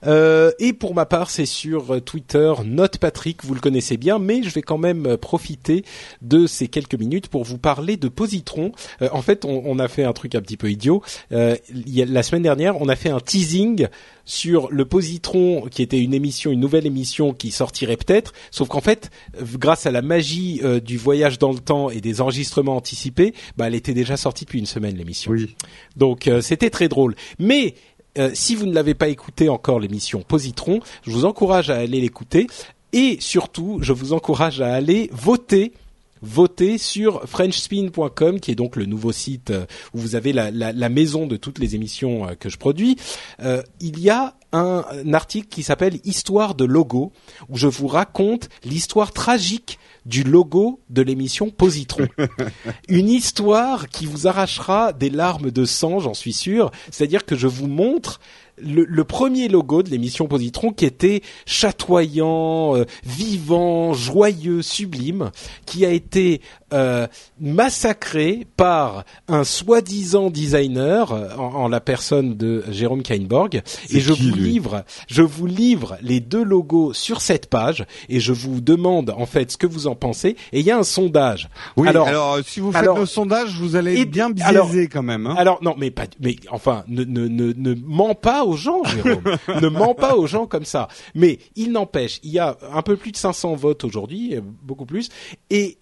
Euh, 0.06 0.52
et 0.60 0.74
pour 0.74 0.94
ma 0.94 1.06
part, 1.06 1.30
c'est 1.32 1.48
sur 1.48 2.02
Twitter, 2.04 2.54
Note 2.64 2.98
Patrick, 3.00 3.44
vous 3.44 3.56
le 3.56 3.60
connaissez 3.60 3.98
bien, 3.98 4.20
mais 4.20 4.44
je 4.44 4.50
vais 4.50 4.62
quand 4.62 4.78
même 4.78 5.18
profiter 5.18 5.84
de 6.22 6.46
ces 6.46 6.68
quelques 6.68 6.96
minutes 6.96 7.28
pour 7.28 7.44
vous 7.44 7.58
parler 7.58 7.98
de 7.98 8.08
Positron. 8.08 8.72
Euh, 9.02 9.10
en 9.12 9.22
fait, 9.22 9.46
on, 9.46 9.64
on, 9.66 9.80
a 9.80 9.88
fait 9.88 10.04
un 10.04 10.14
truc 10.14 10.36
un 10.36 10.42
petit 10.42 10.58
peu 10.58 10.70
idiot. 10.70 11.02
Euh, 11.32 11.56
la 11.96 12.24
semaine 12.24 12.44
dernière, 12.44 12.80
on 12.82 12.88
a 12.88 12.96
fait 12.96 13.10
un 13.10 13.20
teasing 13.20 13.88
sur 14.32 14.72
le 14.72 14.86
positron 14.86 15.68
qui 15.70 15.82
était 15.82 16.00
une 16.00 16.14
émission, 16.14 16.52
une 16.52 16.62
nouvelle 16.62 16.86
émission 16.86 17.34
qui 17.34 17.52
sortirait 17.52 17.98
peut-être, 17.98 18.32
sauf 18.50 18.70
qu'en 18.70 18.80
fait, 18.80 19.12
grâce 19.44 19.86
à 19.86 19.92
la 19.92 20.02
magie 20.02 20.62
euh, 20.64 20.80
du 20.80 20.98
voyage 20.98 21.38
dans 21.38 21.52
le 21.52 21.60
temps 21.60 21.90
et 21.90 22.00
des 22.00 22.22
enregistrements 22.22 22.78
anticipés, 22.78 23.34
bah, 23.58 23.68
elle 23.68 23.76
était 23.76 23.94
déjà 23.94 24.16
sortie 24.16 24.46
depuis 24.46 24.60
une 24.60 24.66
semaine 24.66 24.96
l'émission. 24.96 25.32
Oui. 25.32 25.54
Donc 25.98 26.30
euh, 26.30 26.40
c'était 26.40 26.70
très 26.70 26.88
drôle. 26.88 27.16
Mais 27.40 27.76
euh, 28.18 28.32
si 28.34 28.56
vous 28.56 28.66
ne 28.66 28.74
l'avez 28.74 28.94
pas 28.94 29.10
écouté 29.10 29.50
encore 29.50 29.82
l'émission 29.82 30.22
Positron, 30.22 30.80
je 31.04 31.12
vous 31.12 31.26
encourage 31.26 31.70
à 31.70 31.76
aller 31.76 32.00
l'écouter 32.00 32.48
et 32.94 33.18
surtout, 33.20 33.80
je 33.82 33.92
vous 33.92 34.14
encourage 34.14 34.62
à 34.62 34.74
aller 34.74 35.10
voter 35.12 35.74
voter 36.22 36.78
sur 36.78 37.28
frenchspin.com, 37.28 38.40
qui 38.40 38.52
est 38.52 38.56
donc 38.56 38.76
le 38.76 38.86
nouveau 38.86 39.12
site 39.12 39.52
euh, 39.52 39.66
où 39.94 40.00
vous 40.00 40.16
avez 40.16 40.34
la, 40.34 40.52
la, 40.52 40.72
la 40.72 40.90
maison 40.90 41.28
de 41.28 41.38
toutes 41.38 41.60
les 41.60 41.76
émissions 41.76 42.28
euh, 42.28 42.34
que 42.36 42.50
je 42.50 42.58
produis. 42.58 42.98
Euh, 43.42 43.62
il 43.80 44.00
y 44.00 44.10
a 44.10 44.36
un, 44.52 44.86
un 44.92 45.14
article 45.14 45.48
qui 45.48 45.64
s'appelle 45.64 46.00
Histoire 46.04 46.56
de 46.56 46.66
logo, 46.66 47.12
où 47.50 47.58
je 47.58 47.68
vous 47.68 47.88
raconte 47.88 48.50
l'histoire 48.64 49.12
tragique 49.12 49.80
du 50.06 50.24
logo 50.24 50.80
de 50.90 51.02
l'émission 51.02 51.50
Positron. 51.50 52.08
Une 52.90 53.10
histoire 53.10 53.88
qui 53.90 54.06
vous 54.06 54.28
arrachera 54.28 54.94
des 54.94 55.10
larmes 55.10 55.52
de 55.52 55.66
sang, 55.66 56.00
j'en 56.00 56.14
suis 56.14 56.34
sûr. 56.34 56.72
C'est-à-dire 56.90 57.26
que 57.26 57.36
je 57.36 57.48
vous 57.48 57.68
montre 57.68 58.20
le, 58.64 59.04
premier 59.04 59.48
logo 59.48 59.84
de 59.84 59.90
l'émission 59.90 60.28
Positron 60.28 60.72
qui 60.72 60.86
était 60.86 61.22
chatoyant, 61.46 62.76
euh, 62.76 62.86
vivant, 63.04 63.94
joyeux, 63.94 64.62
sublime, 64.62 65.32
qui 65.66 65.86
a 65.86 65.92
été 65.92 66.42
euh, 66.74 67.08
massacré 67.40 68.48
par 68.58 69.04
un 69.28 69.44
soi-disant 69.44 70.30
designer 70.30 71.12
euh, 71.12 71.30
en, 71.38 71.54
en 71.64 71.68
la 71.68 71.80
personne 71.80 72.36
de 72.36 72.64
Jérôme 72.70 73.04
Kainborg. 73.04 73.62
Et 73.90 74.00
je 74.00 74.14
vous 74.14 74.36
livre, 74.36 74.84
je 75.08 75.22
vous 75.22 75.46
livre 75.46 75.98
les 76.02 76.20
deux 76.20 76.44
logos 76.44 76.94
sur 76.94 77.22
cette 77.22 77.48
page 77.50 77.86
et 78.10 78.20
je 78.20 78.34
vous 78.34 78.62
demande 78.62 79.12
en 79.18 79.26
fait 79.26 79.52
ce 79.52 79.58
que 79.58 79.68
vous 79.68 79.88
en 79.88 79.96
pensez. 79.96 80.36
Et 80.54 80.60
il 80.62 80.66
y 80.66 80.72
a 80.72 80.78
un 80.78 80.84
sondage. 80.84 81.50
Oui, 81.78 81.88
Alors- 81.88 82.08
alors, 82.08 82.34
euh, 82.34 82.42
si 82.46 82.60
vous 82.60 82.72
faites 82.72 82.82
alors- 82.82 82.98
le 83.00 83.06
sondage, 83.06 83.58
vous 83.60 83.76
allez 83.76 84.00
Et- 84.00 84.06
bien 84.06 84.30
biaisé 84.30 84.50
alors- 84.50 84.70
quand 84.92 85.04
même. 85.04 85.28
Hein. 85.28 85.36
Alors 85.38 85.60
non, 85.62 85.76
mais 85.78 85.92
pas, 85.92 86.06
mais 86.20 86.36
enfin, 86.50 86.84
ne 86.88 87.04
ne 87.04 87.28
ne, 87.28 87.54
ne 87.54 87.76
mens 87.86 88.16
pas 88.16 88.44
aux 88.46 88.56
gens, 88.56 88.84
Jérôme. 88.86 89.24
ne 89.62 89.68
mens 89.68 89.94
pas 89.94 90.16
aux 90.16 90.28
gens 90.28 90.48
comme 90.48 90.66
ça. 90.66 90.88
Mais 91.16 91.40
il 91.56 91.72
n'empêche, 91.72 92.20
il 92.24 92.32
y 92.32 92.40
a 92.40 92.58
un 92.74 92.82
peu 92.82 92.96
plus 92.98 93.12
de 93.12 93.18
500 93.18 93.56
votes 93.56 93.84
aujourd'hui, 93.84 94.36
beaucoup 94.64 94.86
plus, 94.86 95.10
et 95.50 95.78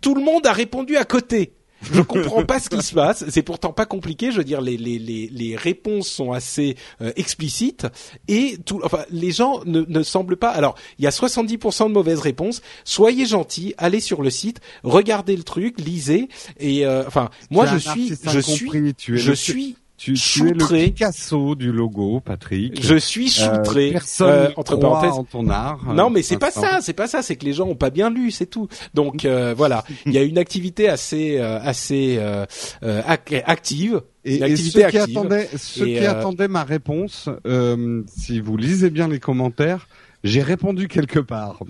tout 0.00 0.14
le 0.14 0.22
monde 0.22 0.46
a 0.46 0.52
répondu 0.52 0.96
à 0.96 1.04
côté. 1.04 1.52
Je 1.82 2.02
comprends 2.02 2.44
pas 2.44 2.60
ce 2.60 2.68
qui 2.68 2.82
se 2.82 2.94
passe. 2.94 3.24
C'est 3.28 3.42
pourtant 3.42 3.72
pas 3.72 3.86
compliqué. 3.86 4.32
Je 4.32 4.38
veux 4.38 4.44
dire, 4.44 4.60
les 4.60 4.76
les 4.76 4.98
les, 4.98 5.28
les 5.28 5.56
réponses 5.56 6.08
sont 6.08 6.32
assez 6.32 6.76
euh, 7.00 7.12
explicites 7.16 7.86
et 8.28 8.58
tout. 8.64 8.80
Enfin, 8.84 9.04
les 9.10 9.30
gens 9.30 9.62
ne, 9.64 9.82
ne 9.88 10.02
semblent 10.02 10.36
pas. 10.36 10.50
Alors, 10.50 10.76
il 10.98 11.04
y 11.04 11.08
a 11.08 11.10
70% 11.10 11.88
de 11.88 11.92
mauvaises 11.92 12.20
réponses. 12.20 12.60
Soyez 12.84 13.26
gentils, 13.26 13.74
allez 13.78 14.00
sur 14.00 14.22
le 14.22 14.30
site, 14.30 14.60
regardez 14.82 15.36
le 15.36 15.42
truc, 15.42 15.80
lisez. 15.80 16.28
Et 16.58 16.84
euh, 16.84 17.04
enfin, 17.06 17.30
moi, 17.50 17.66
je 17.66 17.78
suis, 17.78 18.12
je 18.24 18.40
suis, 18.40 18.94
je 18.98 19.32
suis 19.32 19.76
tu, 20.00 20.14
tu 20.14 20.48
es 20.48 20.52
le. 20.52 20.66
Picasso 20.66 21.54
du 21.54 21.70
logo, 21.72 22.20
Patrick. 22.20 22.82
je 22.82 22.96
suis 22.96 23.26
Euh, 23.38 23.56
choutré 23.56 23.90
personne 23.92 24.28
euh, 24.30 24.48
entre 24.56 24.76
parenthèses. 24.76 25.12
en 25.12 25.24
ton 25.24 25.48
art. 25.50 25.92
Non, 25.94 26.06
euh, 26.06 26.10
mais 26.10 26.22
c'est 26.22 26.38
pas 26.38 26.50
ça, 26.50 26.78
c'est 26.80 26.94
pas 26.94 27.06
ça, 27.06 27.20
c'est 27.22 27.36
que 27.36 27.44
les 27.44 27.52
gens 27.52 27.66
ont 27.68 27.74
pas 27.74 27.90
bien 27.90 28.08
lu, 28.08 28.30
c'est 28.30 28.46
tout. 28.46 28.66
Donc 28.94 29.24
euh, 29.26 29.52
voilà, 29.54 29.84
il 30.06 30.12
y 30.12 30.18
a 30.18 30.22
une 30.22 30.38
activité 30.38 30.88
assez 30.88 31.36
euh, 31.38 31.60
assez 31.62 32.18
ac- 32.82 33.42
active, 33.46 34.00
Et, 34.24 34.36
et 34.36 34.56
ceux 34.56 34.88
qui 34.88 34.98
attendaient, 34.98 35.48
ceux 35.56 35.86
Et, 35.88 35.98
qui 35.98 36.06
attendaient 36.06 36.48
ma 36.48 36.64
réponse, 36.64 37.28
euh, 37.46 38.02
si 38.06 38.40
vous 38.40 38.56
lisez 38.56 38.90
bien 38.90 39.06
les 39.08 39.18
commentaires, 39.20 39.86
j'ai 40.24 40.42
répondu 40.42 40.88
quelque 40.88 41.20
part. 41.20 41.60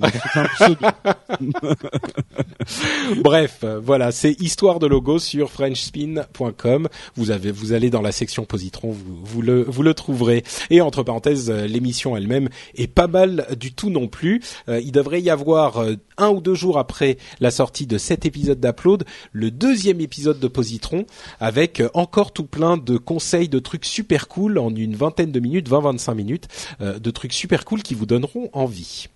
Bref, 3.23 3.65
voilà, 3.83 4.13
c'est 4.13 4.41
histoire 4.41 4.79
de 4.79 4.87
logo 4.87 5.19
sur 5.19 5.51
frenchspin.com. 5.51 6.89
Vous 7.15 7.31
avez, 7.31 7.51
vous 7.51 7.73
allez 7.73 7.91
dans 7.91 8.03
la 8.03 8.13
section 8.13 8.45
positron, 8.45 8.91
vous, 8.93 9.43
le, 9.43 9.63
vous 9.63 9.83
le 9.83 9.95
trouverez. 9.95 10.45
Et 10.71 10.81
entre 10.81 11.03
parenthèses, 11.03 11.51
l'émission 11.51 12.17
elle-même 12.17 12.49
est 12.75 12.87
pas 12.87 13.07
mal 13.07 13.47
du 13.59 13.73
tout 13.73 13.91
non 13.91 14.09
plus. 14.09 14.41
Euh, 14.69 14.81
il 14.81 14.93
devrait 14.93 15.21
y 15.21 15.31
avoir 15.31 15.79
euh, 15.79 15.95
un 16.17 16.31
ou 16.31 16.41
deux 16.41 16.55
jours 16.55 16.79
après 16.79 17.19
la 17.41 17.51
sortie 17.51 17.87
de 17.87 17.99
cet 17.99 18.27
épisode 18.27 18.61
d'Upload, 18.61 19.05
le 19.33 19.51
deuxième 19.51 20.01
épisode 20.01 20.41
de 20.41 20.49
Positron, 20.49 21.07
avec 21.39 21.81
euh, 21.81 21.89
encore 21.95 22.33
tout 22.33 22.45
plein 22.45 22.77
de 22.77 22.97
conseils, 22.97 23.49
de 23.49 23.59
trucs 23.59 23.85
super 23.85 24.29
cool 24.29 24.59
en 24.59 24.75
une 24.75 24.97
vingtaine 24.97 25.33
de 25.33 25.41
minutes, 25.41 25.69
20-25 25.69 26.15
minutes, 26.15 26.49
de 26.81 27.11
trucs 27.11 27.33
super 27.33 27.65
cool 27.65 27.83
qui 27.83 27.95
vous 27.95 28.07
donneront 28.07 28.40
envie. 28.53 29.09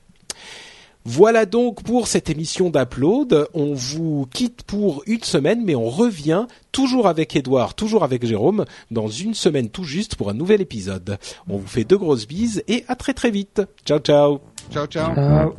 Voilà 1.07 1.45
donc 1.45 1.83
pour 1.83 2.09
cette 2.09 2.31
émission 2.31 2.71
d'Upload. 2.71 3.49
On 3.53 3.75
vous 3.75 4.27
quitte 4.33 4.63
pour 4.63 5.03
une 5.07 5.23
semaine, 5.23 5.63
mais 5.63 5.75
on 5.75 5.91
revient 5.91 6.47
toujours 6.73 7.09
avec 7.09 7.37
Edouard, 7.37 7.75
toujours 7.75 8.05
avec 8.05 8.25
Jérôme, 8.25 8.65
dans 8.91 9.09
une 9.09 9.35
semaine 9.35 9.69
tout 9.69 9.85
juste 9.85 10.17
pour 10.17 10.31
un 10.31 10.35
nouvel 10.35 10.63
épisode. 10.63 11.19
On 11.47 11.59
vous 11.59 11.67
fait 11.67 11.85
de 11.85 11.97
grosses 11.97 12.27
bises 12.27 12.63
et 12.69 12.85
à 12.89 12.97
très 12.97 13.13
très 13.13 13.31
vite. 13.31 13.61
Ciao 13.85 13.99
ciao 13.99 14.41
ciao, 14.71 14.87
ciao. 14.87 15.53